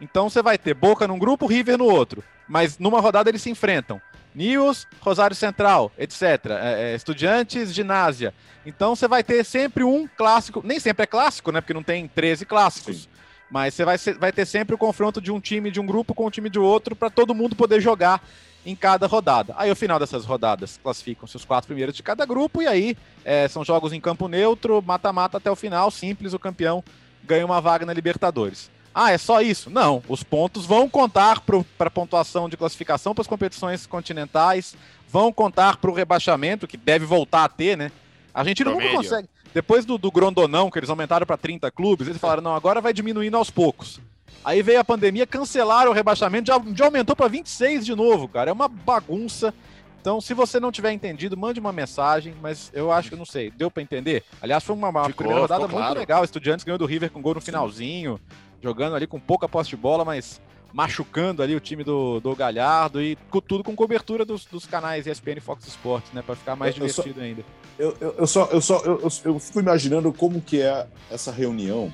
Então 0.00 0.28
você 0.28 0.42
vai 0.42 0.56
ter 0.56 0.74
Boca 0.74 1.06
num 1.06 1.18
grupo, 1.18 1.46
River 1.46 1.78
no 1.78 1.84
outro. 1.84 2.24
Mas 2.48 2.78
numa 2.78 3.00
rodada 3.00 3.30
eles 3.30 3.42
se 3.42 3.50
enfrentam. 3.50 4.00
News, 4.34 4.86
Rosário 5.00 5.34
Central, 5.34 5.90
etc. 5.98 6.22
É, 6.22 6.92
é, 6.92 6.94
estudiantes, 6.94 7.72
Ginásia. 7.72 8.34
Então 8.64 8.94
você 8.94 9.08
vai 9.08 9.24
ter 9.24 9.44
sempre 9.44 9.84
um 9.84 10.06
clássico, 10.06 10.62
nem 10.64 10.78
sempre 10.78 11.04
é 11.04 11.06
clássico, 11.06 11.50
né? 11.50 11.60
Porque 11.60 11.74
não 11.74 11.82
tem 11.82 12.06
13 12.08 12.44
clássicos. 12.44 13.02
Sim. 13.02 13.08
Mas 13.50 13.74
você 13.74 13.84
vai, 13.84 13.98
vai 14.18 14.32
ter 14.32 14.46
sempre 14.46 14.74
o 14.74 14.78
confronto 14.78 15.20
de 15.20 15.32
um 15.32 15.40
time 15.40 15.70
de 15.70 15.80
um 15.80 15.86
grupo 15.86 16.14
com 16.14 16.26
um 16.26 16.30
time 16.30 16.48
de 16.48 16.58
outro 16.58 16.94
para 16.94 17.10
todo 17.10 17.34
mundo 17.34 17.56
poder 17.56 17.80
jogar 17.80 18.22
em 18.64 18.76
cada 18.76 19.06
rodada. 19.06 19.54
Aí, 19.56 19.70
ao 19.70 19.76
final 19.76 19.98
dessas 19.98 20.24
rodadas, 20.24 20.78
classificam-se 20.82 21.34
os 21.34 21.44
quatro 21.44 21.66
primeiros 21.66 21.96
de 21.96 22.02
cada 22.02 22.24
grupo, 22.26 22.62
e 22.62 22.66
aí 22.66 22.96
é, 23.24 23.48
são 23.48 23.64
jogos 23.64 23.92
em 23.92 24.00
campo 24.00 24.28
neutro, 24.28 24.82
mata-mata 24.82 25.38
até 25.38 25.50
o 25.50 25.56
final, 25.56 25.90
simples, 25.90 26.34
o 26.34 26.38
campeão 26.38 26.84
ganha 27.24 27.44
uma 27.44 27.60
vaga 27.60 27.86
na 27.86 27.92
Libertadores. 27.92 28.70
Ah, 28.94 29.12
é 29.12 29.18
só 29.18 29.40
isso? 29.40 29.70
Não. 29.70 30.02
Os 30.08 30.22
pontos 30.22 30.66
vão 30.66 30.88
contar 30.88 31.40
para 31.40 31.86
a 31.86 31.90
pontuação 31.90 32.48
de 32.48 32.56
classificação 32.56 33.14
para 33.14 33.22
as 33.22 33.28
competições 33.28 33.86
continentais, 33.86 34.74
vão 35.08 35.32
contar 35.32 35.76
para 35.76 35.90
o 35.90 35.94
rebaixamento, 35.94 36.66
que 36.66 36.76
deve 36.76 37.06
voltar 37.06 37.44
a 37.44 37.48
ter, 37.48 37.76
né? 37.76 37.92
A 38.34 38.44
gente 38.44 38.64
nunca 38.64 38.88
consegue. 38.90 39.28
Depois 39.52 39.84
do, 39.84 39.98
do 39.98 40.10
Grondonão, 40.10 40.70
que 40.70 40.78
eles 40.78 40.90
aumentaram 40.90 41.26
para 41.26 41.36
30 41.36 41.70
clubes, 41.70 42.06
eles 42.06 42.20
falaram: 42.20 42.42
não, 42.42 42.54
agora 42.54 42.80
vai 42.80 42.92
diminuindo 42.92 43.36
aos 43.36 43.50
poucos. 43.50 44.00
Aí 44.44 44.62
veio 44.62 44.80
a 44.80 44.84
pandemia, 44.84 45.26
cancelaram 45.26 45.90
o 45.90 45.94
rebaixamento, 45.94 46.48
já, 46.48 46.60
já 46.74 46.86
aumentou 46.86 47.14
para 47.14 47.28
26 47.28 47.84
de 47.84 47.94
novo, 47.94 48.26
cara. 48.26 48.50
É 48.50 48.52
uma 48.52 48.68
bagunça. 48.68 49.52
Então, 50.00 50.18
se 50.18 50.32
você 50.32 50.58
não 50.58 50.72
tiver 50.72 50.92
entendido, 50.92 51.36
mande 51.36 51.60
uma 51.60 51.72
mensagem, 51.72 52.34
mas 52.40 52.70
eu 52.72 52.90
acho 52.90 53.10
que 53.10 53.16
não 53.16 53.26
sei, 53.26 53.50
deu 53.50 53.70
para 53.70 53.82
entender? 53.82 54.24
Aliás, 54.40 54.64
foi 54.64 54.74
uma, 54.74 54.88
uma 54.88 55.04
ficou, 55.04 55.16
primeira 55.16 55.42
rodada 55.42 55.68
muito 55.68 55.76
claro. 55.76 55.98
legal. 55.98 56.24
Estudiantes 56.24 56.64
ganhou 56.64 56.78
do 56.78 56.86
River 56.86 57.10
com 57.10 57.20
gol 57.20 57.34
no 57.34 57.40
finalzinho 57.40 58.18
jogando 58.62 58.96
ali 58.96 59.06
com 59.06 59.18
pouca 59.18 59.48
posse 59.48 59.70
de 59.70 59.76
bola, 59.76 60.04
mas 60.04 60.40
machucando 60.72 61.42
ali 61.42 61.54
o 61.54 61.60
time 61.60 61.82
do, 61.82 62.20
do 62.20 62.34
Galhardo 62.34 63.02
e 63.02 63.16
com, 63.28 63.40
tudo 63.40 63.64
com 63.64 63.74
cobertura 63.74 64.24
dos, 64.24 64.44
dos 64.44 64.66
canais 64.66 65.06
ESPN 65.06 65.38
e 65.38 65.40
Fox 65.40 65.66
Sports, 65.66 66.12
né? 66.12 66.22
Para 66.22 66.36
ficar 66.36 66.56
mais 66.56 66.76
eu, 66.76 66.86
divertido 66.86 67.08
eu 67.08 67.14
só, 67.14 67.20
ainda. 67.20 67.44
Eu, 67.78 67.96
eu, 68.00 68.14
eu, 68.18 68.26
só, 68.26 68.44
eu, 68.52 68.60
só 68.60 68.78
eu, 68.84 69.10
eu, 69.24 69.38
fico 69.38 69.60
imaginando 69.60 70.12
como 70.12 70.40
que 70.40 70.60
é 70.60 70.86
essa 71.10 71.32
reunião 71.32 71.92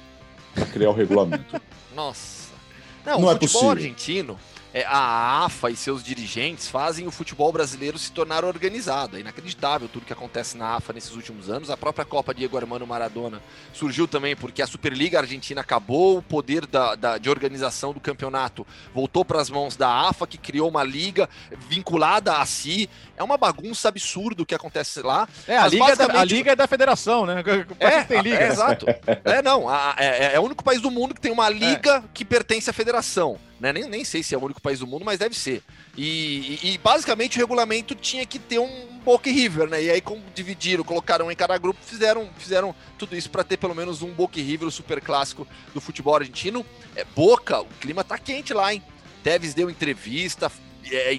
para 0.55 0.67
criar 0.67 0.91
o 0.91 0.93
regulamento. 0.93 1.61
Nossa. 1.95 2.55
Não, 3.05 3.21
Não 3.21 3.29
o 3.29 3.31
é 3.31 3.35
futebol 3.35 3.63
possível. 3.63 3.71
argentino 3.71 4.39
é, 4.39 4.56
a 4.85 5.45
AFA 5.45 5.71
e 5.71 5.77
seus 5.77 6.03
dirigentes 6.03 6.69
fazem 6.69 7.07
o 7.07 7.11
futebol 7.11 7.53
brasileiro 7.53 7.99
se 7.99 8.13
tornar 8.13 8.45
organizado. 8.45 9.17
É 9.17 9.21
inacreditável 9.21 9.89
tudo 9.89 10.07
que 10.07 10.13
acontece 10.13 10.57
na 10.57 10.77
AFA 10.77 10.93
nesses 10.93 11.15
últimos 11.15 11.49
anos. 11.49 11.71
A 11.71 11.77
própria 11.77 12.05
Copa 12.05 12.35
Diego 12.35 12.57
Armando 12.57 12.87
Maradona 12.87 13.41
surgiu 13.73 14.07
também 14.07 14.37
porque 14.37 14.63
a 14.63 14.67
Superliga 14.67 15.21
Argentina 15.21 15.61
acabou, 15.61 16.19
o 16.19 16.23
poder 16.23 16.67
da, 16.67 16.95
da 16.95 17.19
de 17.19 17.31
organização 17.31 17.93
do 17.93 18.01
campeonato 18.01 18.67
voltou 18.95 19.25
para 19.25 19.41
as 19.41 19.51
mãos 19.51 19.77
da 19.77 20.09
AFA, 20.09 20.27
que 20.27 20.39
criou 20.39 20.69
uma 20.69 20.83
liga 20.83 21.29
vinculada 21.69 22.39
a 22.39 22.47
si. 22.47 22.89
É 23.17 23.23
uma 23.23 23.37
bagunça 23.37 23.89
absurda 23.89 24.43
o 24.43 24.47
que 24.47 24.55
acontece 24.55 25.01
lá. 25.01 25.29
É, 25.47 25.57
a, 25.57 25.67
liga, 25.69 25.85
basicamente... 25.85 26.11
é 26.11 26.15
da, 26.15 26.21
a 26.21 26.25
liga 26.25 26.53
é 26.53 26.57
da 26.57 26.67
federação, 26.67 27.25
né? 27.25 27.43
É, 27.81 28.05
tem 28.05 28.21
liga. 28.21 28.37
É, 28.39 28.49
exato. 28.49 28.87
É, 29.25 29.43
não, 29.43 29.69
a, 29.69 29.95
é, 29.99 30.35
é, 30.35 30.41
o 30.41 30.43
único 30.43 30.63
país 30.63 30.81
do 30.81 30.91
mundo 30.91 31.15
que 31.15 31.21
tem 31.21 31.33
uma 31.33 31.49
liga 31.49 31.97
é. 31.97 32.03
que 32.13 32.25
pertence 32.25 32.69
à 32.69 32.73
federação. 32.73 33.39
Né? 33.59 33.73
Nem, 33.73 33.89
nem 33.89 34.05
sei 34.05 34.23
se 34.23 34.35
é 34.35 34.39
o 34.39 34.45
único 34.45 34.61
país 34.61 34.81
do 34.81 34.87
mundo, 34.87 35.05
mas 35.05 35.19
deve 35.19 35.35
ser. 35.35 35.63
E, 35.97 36.59
e, 36.63 36.75
e 36.75 36.79
basicamente 36.79 37.39
o 37.39 37.41
regulamento 37.41 37.95
tinha 37.95 38.27
que 38.27 38.39
ter 38.39 38.59
um 38.59 38.97
Boca 39.05 39.31
e 39.31 39.33
River, 39.33 39.69
né? 39.69 39.83
E 39.83 39.91
aí, 39.91 40.01
como 40.01 40.23
dividiram, 40.35 40.83
colocaram 40.83 41.31
em 41.31 41.37
cada 41.37 41.57
grupo, 41.57 41.79
fizeram, 41.83 42.29
fizeram 42.37 42.75
tudo 42.99 43.17
isso 43.17 43.31
para 43.31 43.45
ter 43.45 43.57
pelo 43.57 43.75
menos 43.75 44.03
um 44.03 44.13
Boca 44.13 44.39
e 44.39 44.43
River, 44.43 44.67
o 44.69 44.71
super 44.71 45.01
clássico 45.01 45.47
do 45.73 45.81
futebol 45.81 46.17
argentino. 46.17 46.67
É 46.95 47.05
Boca, 47.05 47.61
o 47.61 47.67
clima 47.81 48.03
tá 48.03 48.19
quente 48.19 48.53
lá, 48.53 48.75
hein? 48.75 48.83
Tevez 49.23 49.55
deu 49.55 49.71
entrevista, 49.71 50.51
é, 50.91 51.17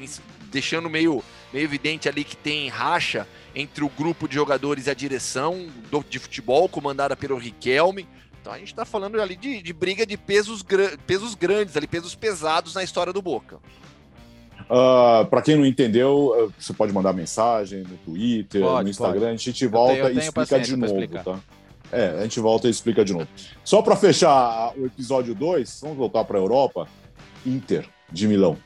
deixando 0.52 0.90
meio, 0.90 1.24
meio 1.52 1.64
evidente 1.64 2.08
ali 2.08 2.24
que 2.24 2.36
tem 2.36 2.68
racha 2.68 3.28
entre 3.56 3.84
o 3.84 3.90
grupo 3.90 4.28
de 4.28 4.36
jogadores 4.36 4.88
e 4.88 4.90
a 4.90 4.94
direção 4.94 5.68
do, 5.90 6.04
de 6.04 6.20
futebol, 6.20 6.70
comandada 6.70 7.16
pelo 7.16 7.38
Riquelme. 7.38 8.08
Então 8.48 8.56
a 8.56 8.60
gente 8.60 8.70
está 8.70 8.86
falando 8.86 9.22
ali 9.22 9.36
de, 9.36 9.62
de 9.62 9.74
briga 9.74 10.06
de 10.06 10.16
pesos, 10.16 10.64
pesos 11.06 11.36
grandes, 11.36 11.76
ali, 11.76 11.86
pesos 11.86 12.16
pesados 12.16 12.76
na 12.76 12.82
história 12.82 13.12
do 13.12 13.22
Boca. 13.22 13.58
Uh, 14.70 14.74
ah, 14.74 15.28
para 15.30 15.42
quem 15.42 15.58
não 15.58 15.66
entendeu, 15.66 16.54
você 16.58 16.72
pode 16.72 16.94
mandar 16.94 17.12
mensagem 17.12 17.84
no 17.84 17.98
Twitter, 17.98 18.62
pode, 18.62 18.84
no 18.86 18.90
Instagram, 18.90 19.20
pode. 19.20 19.34
a 19.34 19.36
gente 19.36 19.68
volta 19.68 19.94
tenho, 19.96 20.12
e 20.12 20.18
explica 20.20 20.60
de 20.62 20.78
novo, 20.78 21.08
tá? 21.26 21.40
É, 21.92 22.10
a 22.20 22.24
gente 22.24 22.40
volta 22.40 22.68
e 22.68 22.72
explica 22.72 23.04
de 23.04 23.12
novo. 23.12 23.28
Só 23.66 23.82
para 23.82 23.98
fechar 23.98 24.72
o 24.78 24.86
episódio 24.86 25.36
2, 25.36 25.82
vamos 25.82 25.98
voltar 25.98 26.24
para 26.24 26.38
a 26.38 26.42
Europa. 26.42 26.88
Inter 27.46 27.86
de 28.10 28.30
Milão, 28.30 28.58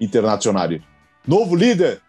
Internazionale. 0.00 0.80
Novo 1.26 1.56
líder 1.56 2.00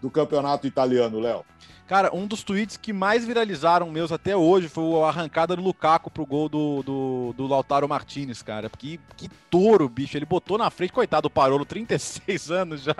do 0.00 0.10
campeonato 0.10 0.66
italiano, 0.66 1.20
Léo. 1.20 1.44
Cara, 1.86 2.12
um 2.12 2.26
dos 2.26 2.42
tweets 2.42 2.76
que 2.76 2.92
mais 2.92 3.24
viralizaram 3.24 3.88
meus 3.92 4.10
até 4.10 4.36
hoje 4.36 4.68
foi 4.68 5.00
a 5.02 5.06
arrancada 5.06 5.54
do 5.54 5.62
Lukaku 5.62 6.10
pro 6.10 6.26
gol 6.26 6.48
do, 6.48 6.82
do, 6.82 7.34
do 7.36 7.46
Lautaro 7.46 7.88
Martinez, 7.88 8.42
cara. 8.42 8.68
Que, 8.68 8.98
que 9.16 9.28
touro, 9.48 9.88
bicho. 9.88 10.18
Ele 10.18 10.26
botou 10.26 10.58
na 10.58 10.68
frente, 10.68 10.92
coitado 10.92 11.28
do 11.28 11.30
Parolo, 11.30 11.62
36 11.66 12.50
anos 12.50 12.82
já. 12.82 12.96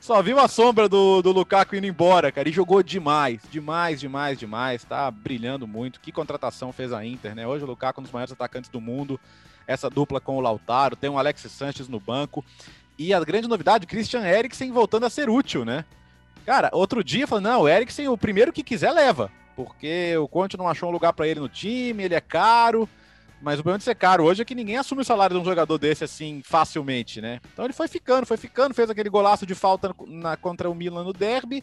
Só 0.00 0.22
viu 0.22 0.38
a 0.38 0.46
sombra 0.46 0.88
do, 0.88 1.20
do 1.20 1.32
Lukaku 1.32 1.74
indo 1.74 1.88
embora, 1.88 2.30
cara. 2.30 2.48
E 2.48 2.52
jogou 2.52 2.80
demais, 2.80 3.40
demais, 3.50 3.98
demais, 3.98 4.38
demais. 4.38 4.84
Tá 4.84 5.10
brilhando 5.10 5.66
muito. 5.66 5.98
Que 5.98 6.12
contratação 6.12 6.72
fez 6.72 6.92
a 6.92 7.04
Inter, 7.04 7.34
né? 7.34 7.44
Hoje 7.44 7.64
o 7.64 7.66
Lukaku 7.66 7.98
é 7.98 8.00
um 8.00 8.04
dos 8.04 8.12
maiores 8.12 8.32
atacantes 8.32 8.70
do 8.70 8.80
mundo. 8.80 9.18
Essa 9.66 9.90
dupla 9.90 10.20
com 10.20 10.36
o 10.36 10.40
Lautaro. 10.40 10.94
Tem 10.94 11.10
o 11.10 11.18
Alexis 11.18 11.50
Sanches 11.50 11.88
no 11.88 11.98
banco. 11.98 12.44
E 12.96 13.12
a 13.12 13.18
grande 13.18 13.48
novidade, 13.48 13.84
Christian 13.84 14.24
Eriksen 14.24 14.70
voltando 14.70 15.06
a 15.06 15.10
ser 15.10 15.28
útil, 15.28 15.64
né? 15.64 15.84
Cara, 16.48 16.70
outro 16.72 17.04
dia 17.04 17.26
falou: 17.26 17.42
não, 17.42 17.60
o 17.60 17.68
Eriksen, 17.68 18.08
o 18.08 18.16
primeiro 18.16 18.54
que 18.54 18.62
quiser 18.62 18.90
leva. 18.90 19.30
Porque 19.54 20.16
o 20.16 20.26
Conte 20.26 20.56
não 20.56 20.66
achou 20.66 20.88
um 20.88 20.92
lugar 20.92 21.12
para 21.12 21.28
ele 21.28 21.40
no 21.40 21.48
time, 21.48 22.04
ele 22.04 22.14
é 22.14 22.22
caro. 22.22 22.88
Mas 23.42 23.60
o 23.60 23.62
problema 23.62 23.76
de 23.76 23.84
ser 23.84 23.94
caro 23.94 24.24
hoje 24.24 24.40
é 24.40 24.46
que 24.46 24.54
ninguém 24.54 24.78
assume 24.78 25.02
o 25.02 25.04
salário 25.04 25.36
de 25.36 25.42
um 25.42 25.44
jogador 25.44 25.76
desse 25.76 26.04
assim 26.04 26.40
facilmente, 26.42 27.20
né? 27.20 27.38
Então 27.52 27.66
ele 27.66 27.74
foi 27.74 27.86
ficando, 27.86 28.24
foi 28.24 28.38
ficando, 28.38 28.74
fez 28.74 28.88
aquele 28.88 29.10
golaço 29.10 29.44
de 29.44 29.54
falta 29.54 29.94
na, 30.06 30.38
contra 30.38 30.70
o 30.70 30.74
Milan 30.74 31.04
no 31.04 31.12
derby. 31.12 31.62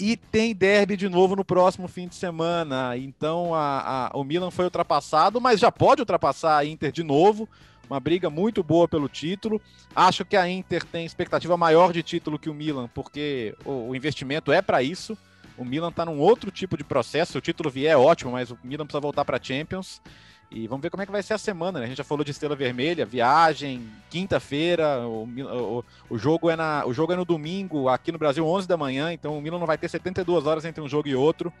E 0.00 0.16
tem 0.16 0.52
derby 0.52 0.96
de 0.96 1.08
novo 1.08 1.36
no 1.36 1.44
próximo 1.44 1.86
fim 1.86 2.08
de 2.08 2.16
semana. 2.16 2.96
Então 2.96 3.54
a, 3.54 4.08
a, 4.08 4.18
o 4.18 4.24
Milan 4.24 4.50
foi 4.50 4.64
ultrapassado, 4.64 5.40
mas 5.40 5.60
já 5.60 5.70
pode 5.70 6.02
ultrapassar 6.02 6.58
a 6.58 6.64
Inter 6.64 6.90
de 6.90 7.04
novo. 7.04 7.48
Uma 7.88 7.98
briga 7.98 8.28
muito 8.28 8.62
boa 8.62 8.86
pelo 8.86 9.08
título. 9.08 9.60
Acho 9.94 10.24
que 10.24 10.36
a 10.36 10.48
Inter 10.48 10.84
tem 10.84 11.06
expectativa 11.06 11.56
maior 11.56 11.92
de 11.92 12.02
título 12.02 12.38
que 12.38 12.50
o 12.50 12.54
Milan, 12.54 12.88
porque 12.94 13.54
o, 13.64 13.94
investimento 13.94 14.52
é 14.52 14.60
para 14.60 14.82
isso. 14.82 15.16
O 15.56 15.64
Milan 15.64 15.88
está 15.88 16.04
num 16.04 16.18
outro 16.18 16.50
tipo 16.50 16.76
de 16.76 16.84
processo. 16.84 17.32
Se 17.32 17.38
o 17.38 17.40
título 17.40 17.70
vier 17.70 17.92
é 17.92 17.96
ótimo, 17.96 18.32
mas 18.32 18.50
o 18.50 18.58
Milan 18.62 18.84
precisa 18.84 19.00
voltar 19.00 19.24
para 19.24 19.42
Champions. 19.42 20.02
E 20.50 20.66
vamos 20.66 20.82
ver 20.82 20.90
como 20.90 21.02
é 21.02 21.06
que 21.06 21.12
vai 21.12 21.22
ser 21.22 21.34
a 21.34 21.38
semana, 21.38 21.78
né? 21.78 21.84
A 21.84 21.88
gente 21.88 21.98
já 21.98 22.04
falou 22.04 22.24
de 22.24 22.30
Estrela 22.30 22.56
Vermelha, 22.56 23.04
viagem, 23.04 23.86
quinta-feira, 24.08 25.06
o, 25.06 25.24
o, 25.24 25.84
o, 26.08 26.18
jogo 26.18 26.48
é 26.48 26.56
na, 26.56 26.86
o 26.86 26.92
jogo 26.94 27.12
é 27.12 27.16
no 27.16 27.24
domingo, 27.24 27.86
aqui 27.88 28.10
no 28.10 28.18
Brasil, 28.18 28.46
11 28.46 28.66
da 28.66 28.74
manhã, 28.74 29.12
então 29.12 29.36
o 29.36 29.42
Milan 29.42 29.58
não 29.58 29.66
vai 29.66 29.76
ter 29.76 29.90
72 29.90 30.46
horas 30.46 30.64
entre 30.64 30.80
um 30.80 30.88
jogo 30.88 31.06
e 31.06 31.14
outro. 31.14 31.52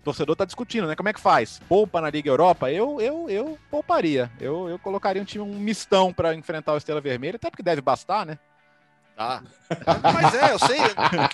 O 0.00 0.04
torcedor 0.04 0.34
tá 0.34 0.44
discutindo, 0.44 0.86
né? 0.86 0.96
Como 0.96 1.08
é 1.08 1.12
que 1.12 1.20
faz? 1.20 1.60
Poupa 1.68 2.00
na 2.00 2.08
Liga 2.08 2.30
Europa? 2.30 2.70
Eu 2.70 3.00
eu, 3.00 3.28
eu 3.28 3.58
pouparia. 3.70 4.30
Eu, 4.40 4.68
eu 4.68 4.78
colocaria 4.78 5.20
um 5.20 5.24
time, 5.24 5.44
um 5.44 5.58
mistão 5.58 6.12
para 6.12 6.34
enfrentar 6.34 6.72
o 6.72 6.78
Estrela 6.78 7.00
Vermelha, 7.00 7.36
até 7.36 7.50
porque 7.50 7.62
deve 7.62 7.82
bastar, 7.82 8.24
né? 8.24 8.38
Tá. 9.20 9.42
Mas 10.14 10.34
é, 10.34 10.52
eu 10.52 10.58
sei. 10.58 10.78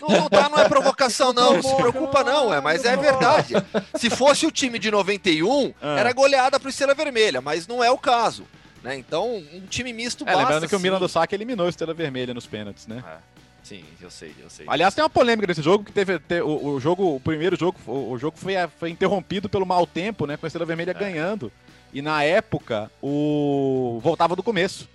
Não, 0.09 0.29
tá, 0.29 0.49
não 0.49 0.59
é 0.59 0.69
provocação, 0.69 1.33
não. 1.33 1.55
Não 1.55 1.63
se 1.63 1.77
preocupa, 1.77 2.25
não. 2.25 2.53
É, 2.53 2.61
mas 2.61 2.85
é 2.85 2.97
verdade. 2.97 3.55
Se 3.95 4.11
fosse 4.11 4.45
o 4.45 4.51
time 4.51 4.77
de 4.77 4.91
91, 4.91 5.67
é. 5.81 6.01
era 6.01 6.13
goleada 6.13 6.59
pro 6.59 6.69
Estrela 6.69 6.95
Vermelha, 6.95 7.41
mas 7.41 7.69
não 7.69 7.85
é 7.85 7.91
o 7.91 7.97
caso. 7.97 8.45
Né? 8.83 8.97
Então, 8.97 9.37
um 9.37 9.67
time 9.69 9.93
misto 9.93 10.25
é, 10.25 10.27
basta. 10.27 10.43
Lembrando 10.43 10.69
que 10.69 10.75
o 10.75 10.81
Milan 10.81 10.99
do 10.99 11.09
Saque 11.09 11.37
eliminou 11.37 11.67
o 11.67 11.69
Estrela 11.69 11.95
Vermelha 11.95 12.35
nos 12.35 12.47
pênaltis, 12.47 12.89
né? 12.89 13.05
É. 13.07 13.36
Sim, 13.67 13.85
eu 14.01 14.09
sei, 14.13 14.33
eu 14.39 14.49
sei. 14.49 14.65
Aliás, 14.69 14.95
tem 14.95 15.03
uma 15.03 15.11
polêmica 15.11 15.45
nesse 15.45 15.61
jogo 15.61 15.83
que 15.83 15.91
teve. 15.91 16.21
o, 16.41 16.69
o, 16.69 16.81
jogo, 16.81 17.17
o 17.17 17.19
primeiro 17.19 17.57
jogo, 17.57 17.77
o, 17.85 18.13
o, 18.13 18.17
jogo 18.17 18.37
foi, 18.37 18.55
foi 18.79 18.91
interrompido 18.91 19.49
pelo 19.49 19.67
mau 19.67 19.85
tempo, 19.85 20.25
né? 20.25 20.37
Com 20.37 20.47
a 20.47 20.49
Estrela 20.49 20.65
Vermelha 20.65 20.93
é. 20.93 20.95
ganhando. 20.95 21.51
E 21.93 22.01
na 22.01 22.23
época, 22.23 22.89
o. 23.03 23.99
voltava 24.05 24.37
do 24.37 24.43
começo. 24.43 24.89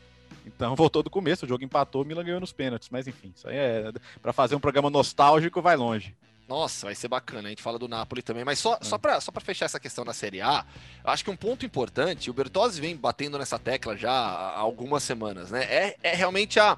Então 0.45 0.73
voltou 0.77 1.03
do 1.03 1.09
começo, 1.09 1.43
o 1.45 1.49
jogo 1.49 1.65
empatou, 1.65 2.01
o 2.01 2.05
Milan 2.05 2.23
ganhou 2.23 2.39
nos 2.39 2.53
pênaltis. 2.53 2.87
Mas 2.89 3.07
enfim, 3.07 3.33
isso 3.35 3.45
aí 3.45 3.57
é 3.57 3.91
para 4.21 4.31
fazer 4.31 4.55
um 4.55 4.59
programa 4.61 4.89
nostálgico, 4.89 5.61
vai 5.61 5.75
longe. 5.75 6.15
Nossa, 6.47 6.85
vai 6.85 6.95
ser 6.95 7.09
bacana. 7.09 7.49
A 7.49 7.49
gente 7.49 7.61
fala 7.61 7.77
do 7.77 7.89
Napoli 7.89 8.21
também. 8.21 8.45
Mas 8.45 8.57
só, 8.57 8.75
é. 8.75 8.85
só 8.85 8.97
para 8.97 9.19
só 9.19 9.33
fechar 9.41 9.65
essa 9.65 9.81
questão 9.81 10.05
da 10.05 10.13
Série 10.13 10.39
A, 10.39 10.65
acho 11.03 11.25
que 11.25 11.29
um 11.29 11.35
ponto 11.35 11.65
importante, 11.65 12.29
o 12.29 12.33
Bertozzi 12.33 12.79
vem 12.79 12.95
batendo 12.95 13.37
nessa 13.37 13.59
tecla 13.59 13.97
já 13.97 14.11
há 14.13 14.59
algumas 14.59 15.03
semanas, 15.03 15.51
né? 15.51 15.63
É, 15.63 15.97
é 16.01 16.15
realmente 16.15 16.57
a. 16.57 16.77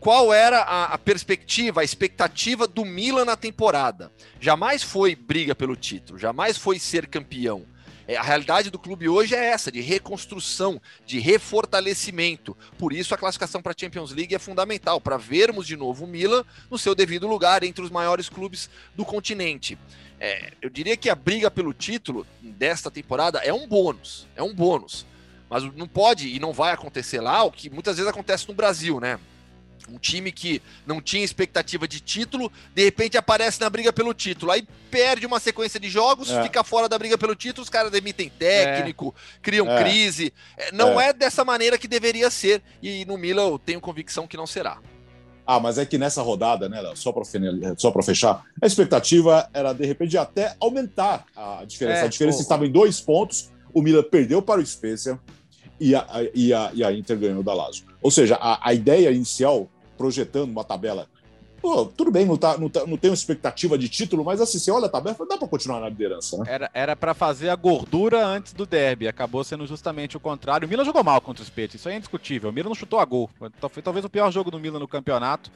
Qual 0.00 0.32
era 0.32 0.60
a, 0.60 0.94
a 0.94 0.98
perspectiva, 0.98 1.80
a 1.80 1.84
expectativa 1.84 2.66
do 2.66 2.84
Milan 2.84 3.24
na 3.24 3.36
temporada? 3.36 4.12
Jamais 4.40 4.82
foi 4.82 5.14
briga 5.14 5.54
pelo 5.54 5.74
título, 5.74 6.18
jamais 6.18 6.56
foi 6.56 6.78
ser 6.78 7.06
campeão 7.06 7.66
é, 8.08 8.16
a 8.16 8.22
realidade 8.22 8.70
do 8.70 8.78
clube 8.78 9.08
hoje 9.08 9.34
é 9.34 9.46
essa, 9.46 9.72
de 9.72 9.80
reconstrução, 9.80 10.80
de 11.04 11.18
refortalecimento. 11.18 12.56
Por 12.78 12.92
isso 12.92 13.14
a 13.14 13.18
classificação 13.18 13.60
para 13.60 13.72
a 13.72 13.74
Champions 13.78 14.12
League 14.12 14.34
é 14.34 14.38
fundamental, 14.38 15.00
para 15.00 15.16
vermos 15.16 15.66
de 15.66 15.76
novo 15.76 16.04
o 16.04 16.08
Milan 16.08 16.44
no 16.70 16.78
seu 16.78 16.94
devido 16.94 17.26
lugar 17.26 17.64
entre 17.64 17.84
os 17.84 17.90
maiores 17.90 18.28
clubes 18.28 18.70
do 18.94 19.04
continente. 19.04 19.76
É, 20.20 20.52
eu 20.62 20.70
diria 20.70 20.96
que 20.96 21.10
a 21.10 21.14
briga 21.14 21.50
pelo 21.50 21.74
título 21.74 22.26
desta 22.40 22.90
temporada 22.90 23.40
é 23.40 23.52
um 23.52 23.66
bônus, 23.66 24.26
é 24.36 24.42
um 24.42 24.54
bônus. 24.54 25.04
Mas 25.50 25.62
não 25.74 25.86
pode 25.86 26.28
e 26.28 26.40
não 26.40 26.52
vai 26.52 26.72
acontecer 26.72 27.20
lá 27.20 27.44
o 27.44 27.52
que 27.52 27.70
muitas 27.70 27.96
vezes 27.96 28.10
acontece 28.10 28.48
no 28.48 28.54
Brasil, 28.54 28.98
né? 28.98 29.18
Um 29.88 29.98
time 29.98 30.32
que 30.32 30.60
não 30.86 31.00
tinha 31.00 31.24
expectativa 31.24 31.86
de 31.86 32.00
título, 32.00 32.50
de 32.74 32.84
repente 32.84 33.16
aparece 33.16 33.60
na 33.60 33.70
briga 33.70 33.92
pelo 33.92 34.12
título. 34.12 34.52
Aí 34.52 34.66
perde 34.90 35.26
uma 35.26 35.38
sequência 35.38 35.78
de 35.78 35.88
jogos, 35.88 36.30
é. 36.30 36.42
fica 36.42 36.64
fora 36.64 36.88
da 36.88 36.98
briga 36.98 37.16
pelo 37.16 37.34
título, 37.34 37.62
os 37.62 37.70
caras 37.70 37.90
demitem 37.90 38.28
técnico, 38.28 39.14
é. 39.16 39.40
criam 39.42 39.70
é. 39.70 39.82
crise. 39.82 40.32
É, 40.56 40.72
não 40.72 41.00
é. 41.00 41.08
é. 41.08 41.12
dessa 41.12 41.44
maneira 41.44 41.78
que 41.78 41.86
deveria 41.86 42.30
ser. 42.30 42.62
E 42.82 43.04
no 43.04 43.16
Milan 43.16 43.48
eu 43.48 43.58
tenho 43.58 43.80
convicção 43.80 44.26
que 44.26 44.36
não 44.36 44.46
será. 44.46 44.78
Ah, 45.46 45.60
mas 45.60 45.78
é 45.78 45.86
que 45.86 45.96
nessa 45.96 46.20
rodada, 46.22 46.68
né, 46.68 46.82
só 46.96 47.12
para 47.12 47.22
só 47.76 47.92
para 47.92 48.02
fechar, 48.02 48.44
a 48.60 48.66
expectativa 48.66 49.48
era 49.54 49.72
de 49.72 49.86
repente 49.86 50.18
até 50.18 50.56
aumentar 50.60 51.24
a 51.36 51.64
diferença. 51.64 52.04
a 52.04 52.08
diferença 52.08 52.42
estava 52.42 52.66
em 52.66 52.70
dois 52.70 53.00
pontos. 53.00 53.50
O 53.72 53.80
Milan 53.80 54.02
perdeu 54.02 54.42
para 54.42 54.60
o 54.60 54.66
Spezia 54.66 55.20
e 55.78 55.94
a, 55.94 56.06
e 56.34 56.52
a, 56.52 56.70
e 56.74 56.82
a 56.82 56.92
Inter 56.92 57.16
ganhou 57.16 57.42
da 57.44 57.54
Lazio. 57.54 57.84
Ou 58.02 58.10
seja, 58.10 58.36
a, 58.40 58.68
a 58.68 58.74
ideia 58.74 59.10
inicial 59.10 59.68
projetando 59.96 60.50
uma 60.50 60.64
tabela. 60.64 61.08
Pô, 61.60 61.86
tudo 61.86 62.10
bem, 62.10 62.26
não, 62.26 62.36
tá, 62.36 62.56
não, 62.58 62.68
tá, 62.68 62.86
não 62.86 62.98
uma 63.02 63.14
expectativa 63.14 63.78
de 63.78 63.88
título, 63.88 64.24
mas 64.24 64.40
assim, 64.40 64.58
você 64.58 64.70
olha 64.70 64.86
a 64.86 64.88
tabela, 64.88 65.16
dá 65.28 65.36
para 65.36 65.48
continuar 65.48 65.80
na 65.80 65.88
liderança, 65.88 66.36
né? 66.38 66.68
Era 66.72 66.94
para 66.94 67.14
fazer 67.14 67.48
a 67.48 67.56
gordura 67.56 68.24
antes 68.24 68.52
do 68.52 68.66
derby, 68.66 69.08
acabou 69.08 69.42
sendo 69.42 69.66
justamente 69.66 70.16
o 70.16 70.20
contrário. 70.20 70.66
O 70.66 70.68
Milan 70.68 70.84
jogou 70.84 71.02
mal 71.02 71.20
contra 71.20 71.42
o 71.42 71.46
Spezia, 71.46 71.76
isso 71.76 71.88
é 71.88 71.96
indiscutível. 71.96 72.50
O 72.50 72.52
Milan 72.52 72.68
não 72.68 72.74
chutou 72.74 73.00
a 73.00 73.04
gol. 73.04 73.30
Foi 73.70 73.82
talvez 73.82 74.04
o 74.04 74.10
pior 74.10 74.30
jogo 74.30 74.50
do 74.50 74.60
Milan 74.60 74.78
no 74.78 74.86
campeonato, 74.86 75.50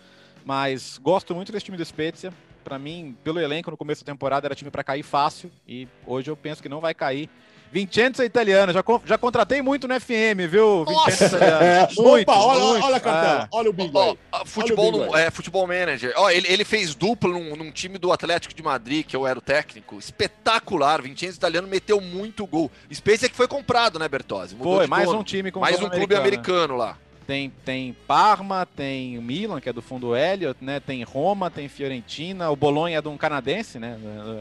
mas 0.44 0.98
gosto 0.98 1.34
muito 1.34 1.52
desse 1.52 1.66
time 1.66 1.76
do 1.76 1.84
Spezia. 1.84 2.32
Para 2.64 2.78
mim, 2.78 3.16
pelo 3.22 3.38
elenco 3.38 3.70
no 3.70 3.76
começo 3.76 4.04
da 4.04 4.12
temporada 4.12 4.46
era 4.46 4.54
time 4.54 4.70
para 4.70 4.84
cair 4.84 5.02
fácil 5.02 5.50
e 5.66 5.86
hoje 6.06 6.30
eu 6.30 6.36
penso 6.36 6.62
que 6.62 6.68
não 6.68 6.80
vai 6.80 6.94
cair. 6.94 7.28
Vincenzo 7.72 8.22
é 8.22 8.24
italiano, 8.24 8.72
já, 8.72 8.82
já 9.04 9.16
contratei 9.16 9.62
muito 9.62 9.86
no 9.86 9.98
FM, 10.00 10.48
viu? 10.48 10.84
Vincenzo 10.84 11.36
italiano. 11.36 11.64
É, 11.64 11.88
muito, 11.96 12.30
Opa, 12.30 12.38
olha, 12.38 12.64
muito. 12.64 12.84
olha 12.84 12.96
a 12.96 13.00
cartela, 13.00 13.42
é. 13.44 13.48
olha 13.52 13.70
o 13.70 13.72
bingo 13.72 14.18
futebol, 14.44 14.88
o 14.88 14.92
bingo 14.92 15.16
é, 15.16 15.30
futebol 15.30 15.66
manager. 15.66 16.12
Oh, 16.16 16.28
ele, 16.28 16.48
ele 16.48 16.64
fez 16.64 16.94
dupla 16.94 17.30
num, 17.30 17.54
num, 17.54 17.70
time 17.70 17.98
do 17.98 18.12
Atlético 18.12 18.52
de 18.52 18.62
Madrid, 18.62 19.06
que 19.06 19.14
eu 19.14 19.26
era 19.26 19.38
o 19.38 19.42
técnico. 19.42 19.98
Espetacular. 19.98 21.00
Vincenzo 21.00 21.36
italiano 21.36 21.68
meteu 21.68 22.00
muito 22.00 22.46
gol. 22.46 22.70
Space 22.92 23.26
é 23.26 23.28
que 23.28 23.36
foi 23.36 23.46
comprado, 23.46 23.98
né, 23.98 24.08
Bertozzi? 24.08 24.54
Mudou 24.56 24.78
foi, 24.78 24.86
mais 24.86 25.06
dono. 25.06 25.20
um 25.20 25.22
time 25.22 25.52
com 25.52 25.60
Mais 25.60 25.80
um 25.80 25.88
clube 25.88 26.14
americano 26.14 26.76
lá. 26.76 26.96
Tem, 27.26 27.52
tem 27.64 27.96
Parma, 28.08 28.66
tem 28.66 29.16
o 29.16 29.22
Milan, 29.22 29.60
que 29.60 29.68
é 29.68 29.72
do 29.72 29.80
fundo 29.80 30.16
Elliot, 30.16 30.56
né? 30.60 30.80
Tem 30.80 31.04
Roma, 31.04 31.48
tem 31.48 31.68
Fiorentina. 31.68 32.50
O 32.50 32.56
Bolonha 32.56 32.98
é 32.98 33.00
de 33.00 33.06
um 33.06 33.16
canadense, 33.16 33.78
né? 33.78 33.96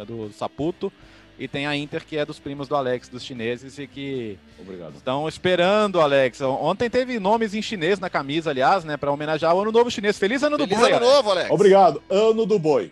Do 0.08 0.32
Saputo. 0.34 0.92
E 1.40 1.48
tem 1.48 1.66
a 1.66 1.76
Inter, 1.76 2.06
que 2.06 2.18
é 2.18 2.26
dos 2.26 2.38
primos 2.38 2.68
do 2.68 2.76
Alex, 2.76 3.08
dos 3.08 3.24
chineses, 3.24 3.80
e 3.80 3.88
que 3.88 4.38
Obrigado. 4.60 4.96
estão 4.98 5.28
esperando, 5.28 6.02
Alex. 6.02 6.42
Ontem 6.42 6.90
teve 6.90 7.18
nomes 7.18 7.54
em 7.54 7.62
chinês 7.62 7.98
na 7.98 8.10
camisa, 8.10 8.50
aliás, 8.50 8.84
né, 8.84 8.98
para 8.98 9.10
homenagear 9.10 9.56
o 9.56 9.62
Ano 9.62 9.72
Novo 9.72 9.90
Chinês. 9.90 10.20
Feliz 10.20 10.44
Ano 10.44 10.58
Feliz 10.58 10.70
do 10.70 10.80
Boi! 10.82 10.92
Ano 10.92 10.98
Alex. 10.98 11.16
Novo, 11.16 11.32
Alex! 11.32 11.52
Obrigado. 11.52 12.04
Ano 12.10 12.46
do 12.46 12.60
Boi. 12.60 12.92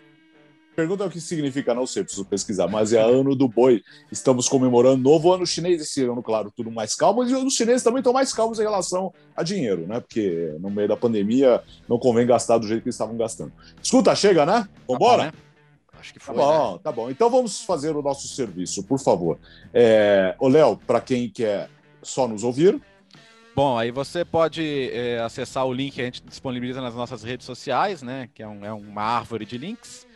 Pergunta 0.78 1.04
o 1.04 1.10
que 1.10 1.20
significa, 1.20 1.74
não 1.74 1.88
sei, 1.88 2.04
preciso 2.04 2.24
pesquisar, 2.24 2.68
mas 2.68 2.92
é 2.92 3.02
ano 3.02 3.34
do 3.34 3.48
boi. 3.48 3.82
Estamos 4.12 4.48
comemorando 4.48 5.02
novo 5.02 5.32
ano 5.32 5.44
chinês 5.44 5.82
esse 5.82 6.04
ano, 6.04 6.22
claro, 6.22 6.52
tudo 6.56 6.70
mais 6.70 6.94
calmo. 6.94 7.24
E 7.24 7.34
os 7.34 7.54
chineses 7.54 7.82
também 7.82 7.98
estão 7.98 8.12
mais 8.12 8.32
calmos 8.32 8.60
em 8.60 8.62
relação 8.62 9.12
a 9.36 9.42
dinheiro, 9.42 9.88
né? 9.88 9.98
Porque 9.98 10.54
no 10.60 10.70
meio 10.70 10.86
da 10.86 10.96
pandemia 10.96 11.60
não 11.88 11.98
convém 11.98 12.24
gastar 12.24 12.58
do 12.58 12.68
jeito 12.68 12.82
que 12.82 12.86
eles 12.86 12.94
estavam 12.94 13.16
gastando. 13.16 13.52
Escuta, 13.82 14.14
chega, 14.14 14.46
né? 14.46 14.68
Vambora? 14.86 15.16
Tá 15.16 15.30
bom, 15.32 15.36
né? 15.36 15.47
Acho 15.98 16.12
que 16.12 16.20
foi. 16.20 16.34
Tá 16.34 16.40
bom, 16.40 16.72
né? 16.72 16.80
tá 16.82 16.92
bom. 16.92 17.10
Então 17.10 17.30
vamos 17.30 17.62
fazer 17.62 17.94
o 17.96 18.02
nosso 18.02 18.28
serviço, 18.28 18.82
por 18.82 18.98
favor. 18.98 19.38
É, 19.72 20.34
ô, 20.38 20.48
Léo, 20.48 20.76
para 20.86 21.00
quem 21.00 21.28
quer 21.28 21.68
só 22.02 22.28
nos 22.28 22.44
ouvir. 22.44 22.80
Bom, 23.54 23.76
aí 23.76 23.90
você 23.90 24.24
pode 24.24 24.90
é, 24.92 25.18
acessar 25.18 25.66
o 25.66 25.72
link 25.72 25.94
que 25.94 26.00
a 26.00 26.04
gente 26.04 26.22
disponibiliza 26.22 26.80
nas 26.80 26.94
nossas 26.94 27.24
redes 27.24 27.44
sociais, 27.44 28.02
né? 28.02 28.28
Que 28.32 28.42
é, 28.42 28.46
um, 28.46 28.64
é 28.64 28.72
uma 28.72 29.02
árvore 29.02 29.44
de 29.44 29.58
links. 29.58 30.06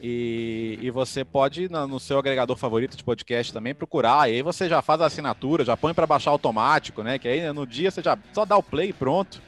E, 0.00 0.78
e, 0.80 0.90
você 0.90 1.24
pode, 1.24 1.68
no 1.68 1.98
seu 1.98 2.18
agregador 2.18 2.56
favorito 2.56 2.96
de 2.96 3.02
podcast 3.02 3.52
também, 3.52 3.74
procurar. 3.74 4.30
E 4.30 4.34
aí 4.34 4.42
você 4.42 4.68
já 4.68 4.80
faz 4.80 5.00
a 5.00 5.06
assinatura, 5.06 5.64
já 5.64 5.76
põe 5.76 5.92
para 5.92 6.06
baixar 6.06 6.30
automático, 6.30 7.02
né? 7.02 7.18
Que 7.18 7.28
aí 7.28 7.52
no 7.52 7.66
dia 7.66 7.90
você 7.90 8.02
já 8.02 8.16
só 8.32 8.44
dá 8.44 8.56
o 8.56 8.62
play 8.62 8.90
e 8.90 8.92
pronto. 8.92 9.40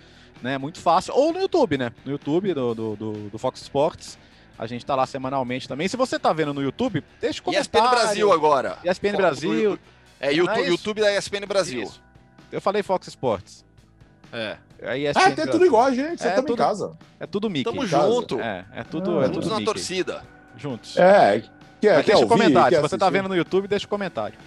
Né? 0.43 0.57
Muito 0.57 0.81
fácil. 0.81 1.15
Ou 1.15 1.33
no 1.33 1.41
YouTube, 1.41 1.77
né? 1.77 1.93
No 2.05 2.13
YouTube 2.13 2.55
do, 2.55 2.75
do, 2.75 2.97
do, 2.97 3.13
do 3.31 3.39
Fox 3.39 3.63
Sports. 3.63 4.19
A 4.61 4.67
gente 4.67 4.85
tá 4.85 4.95
lá 4.95 5.07
semanalmente 5.07 5.67
também. 5.67 5.89
Se 5.89 5.97
você 5.97 6.19
tá 6.19 6.35
vendo 6.35 6.53
no 6.53 6.61
YouTube, 6.61 7.03
deixa 7.19 7.41
o 7.41 7.45
comentário. 7.45 7.65
ESPN 7.65 7.89
Brasil 7.89 8.31
agora. 8.31 8.77
ESPN 8.85 9.17
Brasil. 9.17 9.79
É, 10.21 10.35
YouTube, 10.35 10.61
é 10.61 10.69
YouTube 10.69 11.01
da 11.01 11.17
ESPN 11.17 11.47
Brasil. 11.49 11.83
Isso. 11.85 12.03
Eu 12.53 12.61
falei 12.61 12.83
Fox 12.83 13.09
Sports. 13.09 13.65
É. 14.31 14.59
Aí 14.83 15.07
é, 15.07 15.13
é 15.13 15.47
tudo 15.47 15.65
igual 15.65 15.85
a 15.85 15.95
gente, 15.95 16.21
você 16.21 16.29
é, 16.29 16.33
tudo, 16.33 16.53
em 16.53 16.57
casa. 16.57 16.93
É 17.19 17.27
tudo 17.27 17.49
Mickey. 17.49 17.65
Tamo 17.65 17.87
junto. 17.87 18.39
É, 18.39 18.67
é 18.75 18.85
tudo, 18.85 19.23
é, 19.23 19.25
é 19.25 19.29
tudo 19.31 19.49
na 19.49 19.63
torcida. 19.63 20.23
Juntos. 20.59 20.95
É, 20.99 21.43
quer, 21.81 21.95
Mas 21.95 22.05
quer 22.05 22.13
deixa 22.13 22.17
ouvir, 22.17 22.29
comentário. 22.29 22.77
Se 22.77 22.83
você 22.83 22.99
tá 22.99 23.09
vendo 23.09 23.31
no 23.31 23.37
YouTube, 23.37 23.67
deixa 23.67 23.87
o 23.87 23.89
comentário. 23.89 24.39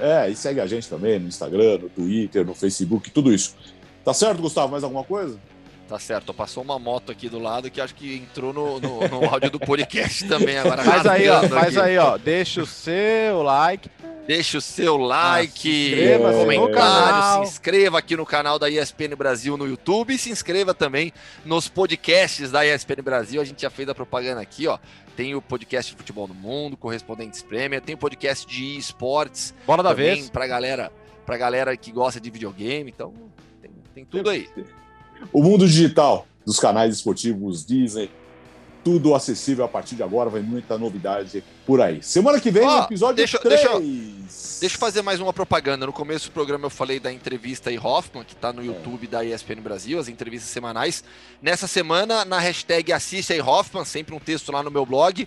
É, 0.00 0.30
e 0.30 0.34
segue 0.34 0.58
a 0.58 0.66
gente 0.66 0.88
também 0.88 1.20
no 1.20 1.28
Instagram, 1.28 1.80
no 1.82 1.90
Twitter, 1.90 2.46
no 2.46 2.54
Facebook, 2.54 3.10
tudo 3.10 3.30
isso. 3.30 3.54
Tá 4.02 4.14
certo, 4.14 4.40
Gustavo? 4.40 4.72
Mais 4.72 4.82
alguma 4.82 5.04
coisa? 5.04 5.38
Tá 5.88 5.98
certo, 5.98 6.32
passou 6.32 6.62
uma 6.62 6.78
moto 6.78 7.12
aqui 7.12 7.28
do 7.28 7.38
lado 7.38 7.70
que 7.70 7.78
acho 7.80 7.94
que 7.94 8.16
entrou 8.16 8.52
no, 8.54 8.80
no, 8.80 9.06
no 9.06 9.24
áudio 9.28 9.50
do 9.50 9.60
podcast 9.60 10.26
também 10.26 10.56
agora. 10.58 10.82
Faz 10.82 11.06
aí, 11.06 11.28
ó, 11.28 11.42
faz 11.48 11.76
aí, 11.76 11.98
ó. 11.98 12.16
Deixa 12.16 12.62
o 12.62 12.66
seu 12.66 13.42
like. 13.42 13.90
Deixa 14.26 14.56
o 14.56 14.60
seu 14.62 14.96
like, 14.96 15.60
se 15.60 15.88
inscreva, 15.92 16.28
um 16.30 16.32
no 16.32 16.38
comentário, 16.38 16.74
canal. 16.74 17.44
se 17.44 17.52
inscreva 17.52 17.98
aqui 17.98 18.16
no 18.16 18.24
canal 18.24 18.58
da 18.58 18.70
ESPN 18.70 19.14
Brasil 19.14 19.54
no 19.58 19.66
YouTube 19.66 20.14
e 20.14 20.18
se 20.18 20.30
inscreva 20.30 20.72
também 20.72 21.12
nos 21.44 21.68
podcasts 21.68 22.50
da 22.50 22.64
ESPN 22.64 23.02
Brasil. 23.02 23.38
A 23.42 23.44
gente 23.44 23.60
já 23.60 23.68
fez 23.68 23.86
a 23.86 23.94
propaganda 23.94 24.40
aqui, 24.40 24.66
ó. 24.66 24.78
Tem 25.14 25.34
o 25.34 25.42
podcast 25.42 25.92
de 25.92 25.98
futebol 25.98 26.26
no 26.26 26.32
mundo, 26.32 26.74
Correspondentes 26.74 27.42
Premier, 27.42 27.82
tem 27.82 27.94
o 27.94 27.98
podcast 27.98 28.46
de 28.46 28.78
esportes 28.78 29.54
Bola 29.66 29.82
da 29.82 29.90
também 29.90 30.14
vez. 30.14 30.30
pra 30.30 30.46
galera, 30.46 30.90
pra 31.26 31.36
galera 31.36 31.76
que 31.76 31.92
gosta 31.92 32.18
de 32.18 32.30
videogame, 32.30 32.90
então 32.90 33.12
tem, 33.60 33.70
tem 33.94 34.04
tudo 34.06 34.30
aí. 34.30 34.48
O 35.32 35.42
mundo 35.42 35.66
digital 35.66 36.26
dos 36.46 36.58
canais 36.58 36.94
esportivos 36.94 37.64
Disney, 37.64 38.10
tudo 38.84 39.14
acessível 39.14 39.64
a 39.64 39.68
partir 39.68 39.94
de 39.96 40.02
agora, 40.02 40.28
vai 40.28 40.42
muita 40.42 40.76
novidade 40.76 41.42
por 41.66 41.80
aí. 41.80 42.02
Semana 42.02 42.38
que 42.38 42.50
vem, 42.50 42.66
no 42.66 42.78
episódio 42.82 43.16
deixa- 43.16 43.38
3. 43.38 43.60
deixa- 43.60 44.14
Deixa 44.60 44.76
eu 44.76 44.80
fazer 44.80 45.02
mais 45.02 45.20
uma 45.20 45.32
propaganda. 45.32 45.86
No 45.86 45.92
começo 45.92 46.28
do 46.28 46.32
programa 46.32 46.66
eu 46.66 46.70
falei 46.70 46.98
da 47.00 47.12
entrevista 47.12 47.70
aí 47.70 47.78
Hoffman, 47.78 48.24
que 48.24 48.34
tá 48.36 48.52
no 48.52 48.64
YouTube 48.64 49.06
da 49.06 49.24
ESPN 49.24 49.60
Brasil, 49.60 49.98
as 49.98 50.08
entrevistas 50.08 50.50
semanais. 50.50 51.02
Nessa 51.40 51.66
semana, 51.66 52.24
na 52.24 52.38
hashtag 52.38 52.92
Assiste 52.92 53.32
aí 53.32 53.40
Hoffman, 53.40 53.84
sempre 53.84 54.14
um 54.14 54.18
texto 54.20 54.50
lá 54.52 54.62
no 54.62 54.70
meu 54.70 54.84
blog, 54.86 55.26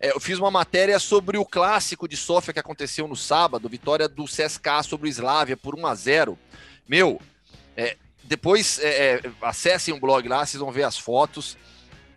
é, 0.00 0.10
eu 0.12 0.20
fiz 0.20 0.38
uma 0.38 0.50
matéria 0.50 0.98
sobre 0.98 1.36
o 1.38 1.44
clássico 1.44 2.06
de 2.08 2.16
Sofia 2.16 2.52
que 2.54 2.60
aconteceu 2.60 3.06
no 3.08 3.16
sábado, 3.16 3.68
vitória 3.68 4.08
do 4.08 4.24
CSKA 4.24 4.82
sobre 4.82 5.08
o 5.08 5.10
Slavia 5.10 5.56
por 5.56 5.74
1 5.74 5.86
a 5.86 5.94
0 5.94 6.38
Meu, 6.88 7.20
é, 7.76 7.96
depois 8.28 8.78
é, 8.80 8.88
é, 8.88 9.30
acessem 9.40 9.94
o 9.94 9.98
blog 9.98 10.28
lá, 10.28 10.44
vocês 10.44 10.60
vão 10.60 10.70
ver 10.70 10.82
as 10.82 10.98
fotos. 10.98 11.56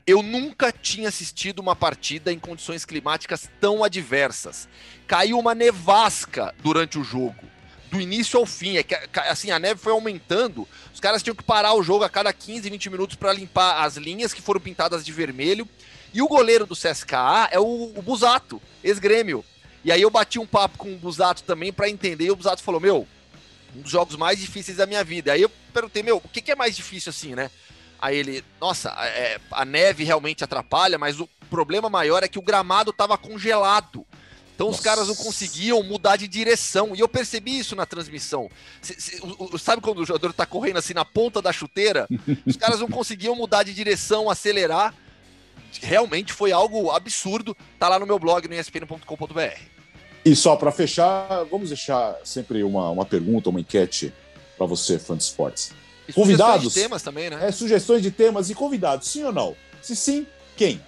Eu 0.06 0.22
nunca 0.22 0.72
tinha 0.72 1.08
assistido 1.08 1.60
uma 1.60 1.76
partida 1.76 2.34
em 2.34 2.38
condições 2.38 2.84
climáticas 2.84 3.50
tão 3.62 3.82
adversas. 3.82 4.68
Caiu 5.08 5.40
uma 5.40 5.56
nevasca 5.56 6.54
durante 6.62 7.00
o 7.00 7.04
jogo, 7.04 7.44
do 7.90 8.02
início 8.02 8.38
ao 8.38 8.46
fim. 8.46 8.76
É 8.76 8.84
que, 8.84 8.94
assim, 9.22 9.52
a 9.52 9.60
neve 9.60 9.80
foi 9.80 9.94
aumentando. 9.94 10.68
Os 10.94 11.00
caras 11.00 11.24
tinham 11.24 11.36
que 11.36 11.44
parar 11.44 11.74
o 11.76 11.84
jogo 11.84 12.04
a 12.04 12.10
cada 12.10 12.34
15, 12.34 12.70
20 12.70 12.90
minutos 12.90 13.16
para 13.16 13.32
limpar 13.32 13.86
as 13.86 13.96
linhas 13.96 14.34
que 14.34 14.42
foram 14.42 14.60
pintadas 14.60 15.06
de 15.06 15.14
vermelho. 15.14 15.68
E 16.14 16.22
o 16.22 16.28
goleiro 16.28 16.66
do 16.66 16.76
CSKA 16.76 17.48
é 17.52 17.60
o, 17.60 17.94
o 17.96 18.02
Busato, 18.02 18.62
ex-grêmio. 18.84 19.46
E 19.84 19.92
aí 19.94 20.02
eu 20.02 20.10
bati 20.10 20.40
um 20.40 20.46
papo 20.46 20.78
com 20.78 20.94
o 20.94 20.98
Busato 20.98 21.44
também 21.44 21.72
para 21.72 21.90
entender. 21.90 22.26
E 22.26 22.32
o 22.32 22.36
Busato 22.36 22.62
falou: 22.62 22.82
Meu, 22.82 23.08
um 23.76 23.82
dos 23.82 23.92
jogos 23.92 24.16
mais 24.16 24.40
difíceis 24.40 24.78
da 24.78 24.86
minha 24.86 25.04
vida. 25.04 25.34
Aí 25.34 25.42
eu 25.42 25.50
perguntei: 25.74 26.04
Meu, 26.04 26.18
o 26.18 26.28
que, 26.30 26.42
que 26.42 26.52
é 26.52 26.56
mais 26.56 26.76
difícil 26.76 27.10
assim, 27.10 27.36
né? 27.36 27.50
Aí 28.00 28.18
ele, 28.18 28.44
nossa, 28.60 28.90
é, 29.06 29.40
a 29.52 29.64
neve 29.64 30.04
realmente 30.04 30.44
atrapalha, 30.44 30.98
mas 30.98 31.20
o 31.20 31.30
problema 31.50 31.90
maior 31.90 32.24
é 32.24 32.28
que 32.28 32.40
o 32.40 32.42
gramado 32.42 32.90
estava 32.92 33.18
congelado. 33.18 34.06
Então 34.56 34.68
os 34.70 34.78
Nossa. 34.78 34.84
caras 34.84 35.08
não 35.08 35.16
conseguiam 35.16 35.82
mudar 35.84 36.18
de 36.18 36.28
direção. 36.28 36.96
E 36.96 37.00
eu 37.00 37.08
percebi 37.08 37.58
isso 37.58 37.76
na 37.76 37.86
transmissão. 37.86 38.50
Cê- 38.82 39.20
o- 39.22 39.56
o- 39.56 39.60
sabe 39.60 39.82
quando 39.82 40.00
o 40.00 40.06
jogador 40.06 40.34
tá 40.34 40.46
correndo 40.46 40.78
assim 40.78 40.94
na 40.94 41.06
ponta 41.06 41.42
da 41.42 41.52
chuteira? 41.52 42.08
Os 42.46 42.58
caras 42.58 42.80
não 42.80 42.88
conseguiam 42.88 43.36
mudar 43.36 43.64
de 43.64 43.74
direção, 43.74 44.30
acelerar. 44.30 44.94
Realmente 45.82 46.32
foi 46.34 46.52
algo 46.52 46.92
absurdo. 46.92 47.56
Tá 47.80 47.88
lá 47.90 47.98
no 47.98 48.06
meu 48.06 48.20
blog 48.20 48.48
no 48.48 48.54
espn.com.br. 48.54 49.62
E 50.24 50.36
só 50.36 50.56
para 50.56 50.72
fechar, 50.72 51.44
vamos 51.50 51.70
deixar 51.70 52.16
sempre 52.24 52.64
uma, 52.64 52.90
uma 52.92 53.06
pergunta, 53.06 53.50
uma 53.50 53.60
enquete 53.60 54.14
para 54.58 54.68
você, 54.68 55.00
fã 55.00 55.18
de 55.18 55.24
esportes. 55.24 55.72
E 56.08 56.14
Convidados? 56.14 56.64
sugestões 56.64 56.74
de 56.74 56.82
temas 56.82 57.02
também, 57.02 57.30
né? 57.30 57.40
É, 57.48 57.52
sugestões 57.52 58.02
de 58.04 58.12
temas 58.12 58.50
e 58.50 58.56
convidados, 58.56 59.08
sim 59.08 59.24
ou 59.24 59.32
não? 59.32 59.56
Se 59.82 59.96
sim, 59.96 60.28
quem? 60.56 60.80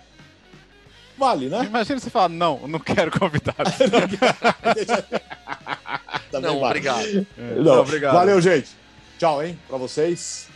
Vale, 1.18 1.50
né? 1.50 1.64
Imagina 1.66 2.00
você 2.00 2.10
falar, 2.10 2.30
não, 2.30 2.68
não 2.68 2.80
quero 2.80 3.12
convidado. 3.12 3.58
Também 6.32 6.52
não, 6.52 6.60
vale. 6.60 6.66
obrigado. 6.66 7.28
Não, 7.38 7.82
obrigado. 7.82 8.14
Valeu, 8.14 8.42
gente. 8.42 8.70
Tchau, 9.18 9.44
hein, 9.44 9.58
pra 9.68 9.78
vocês. 9.78 10.48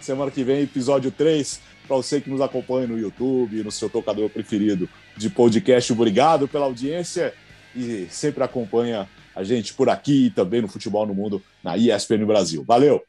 Semana 0.00 0.30
que 0.30 0.44
vem, 0.44 0.62
episódio 0.62 1.10
3. 1.10 1.60
Pra 1.86 1.96
você 1.96 2.20
que 2.20 2.28
nos 2.28 2.40
acompanha 2.40 2.86
no 2.86 2.98
YouTube, 2.98 3.62
no 3.62 3.70
seu 3.70 3.88
tocador 3.88 4.28
preferido 4.28 4.88
de 5.16 5.30
podcast, 5.30 5.92
obrigado 5.92 6.48
pela 6.48 6.66
audiência 6.66 7.32
e 7.76 8.08
sempre 8.10 8.42
acompanha 8.42 9.08
a 9.34 9.44
gente 9.44 9.74
por 9.74 9.88
aqui 9.88 10.26
e 10.26 10.30
também 10.30 10.62
no 10.62 10.68
Futebol 10.68 11.06
no 11.06 11.14
Mundo 11.14 11.42
na 11.62 11.76
ESPN 11.76 12.24
Brasil. 12.24 12.64
Valeu! 12.64 13.02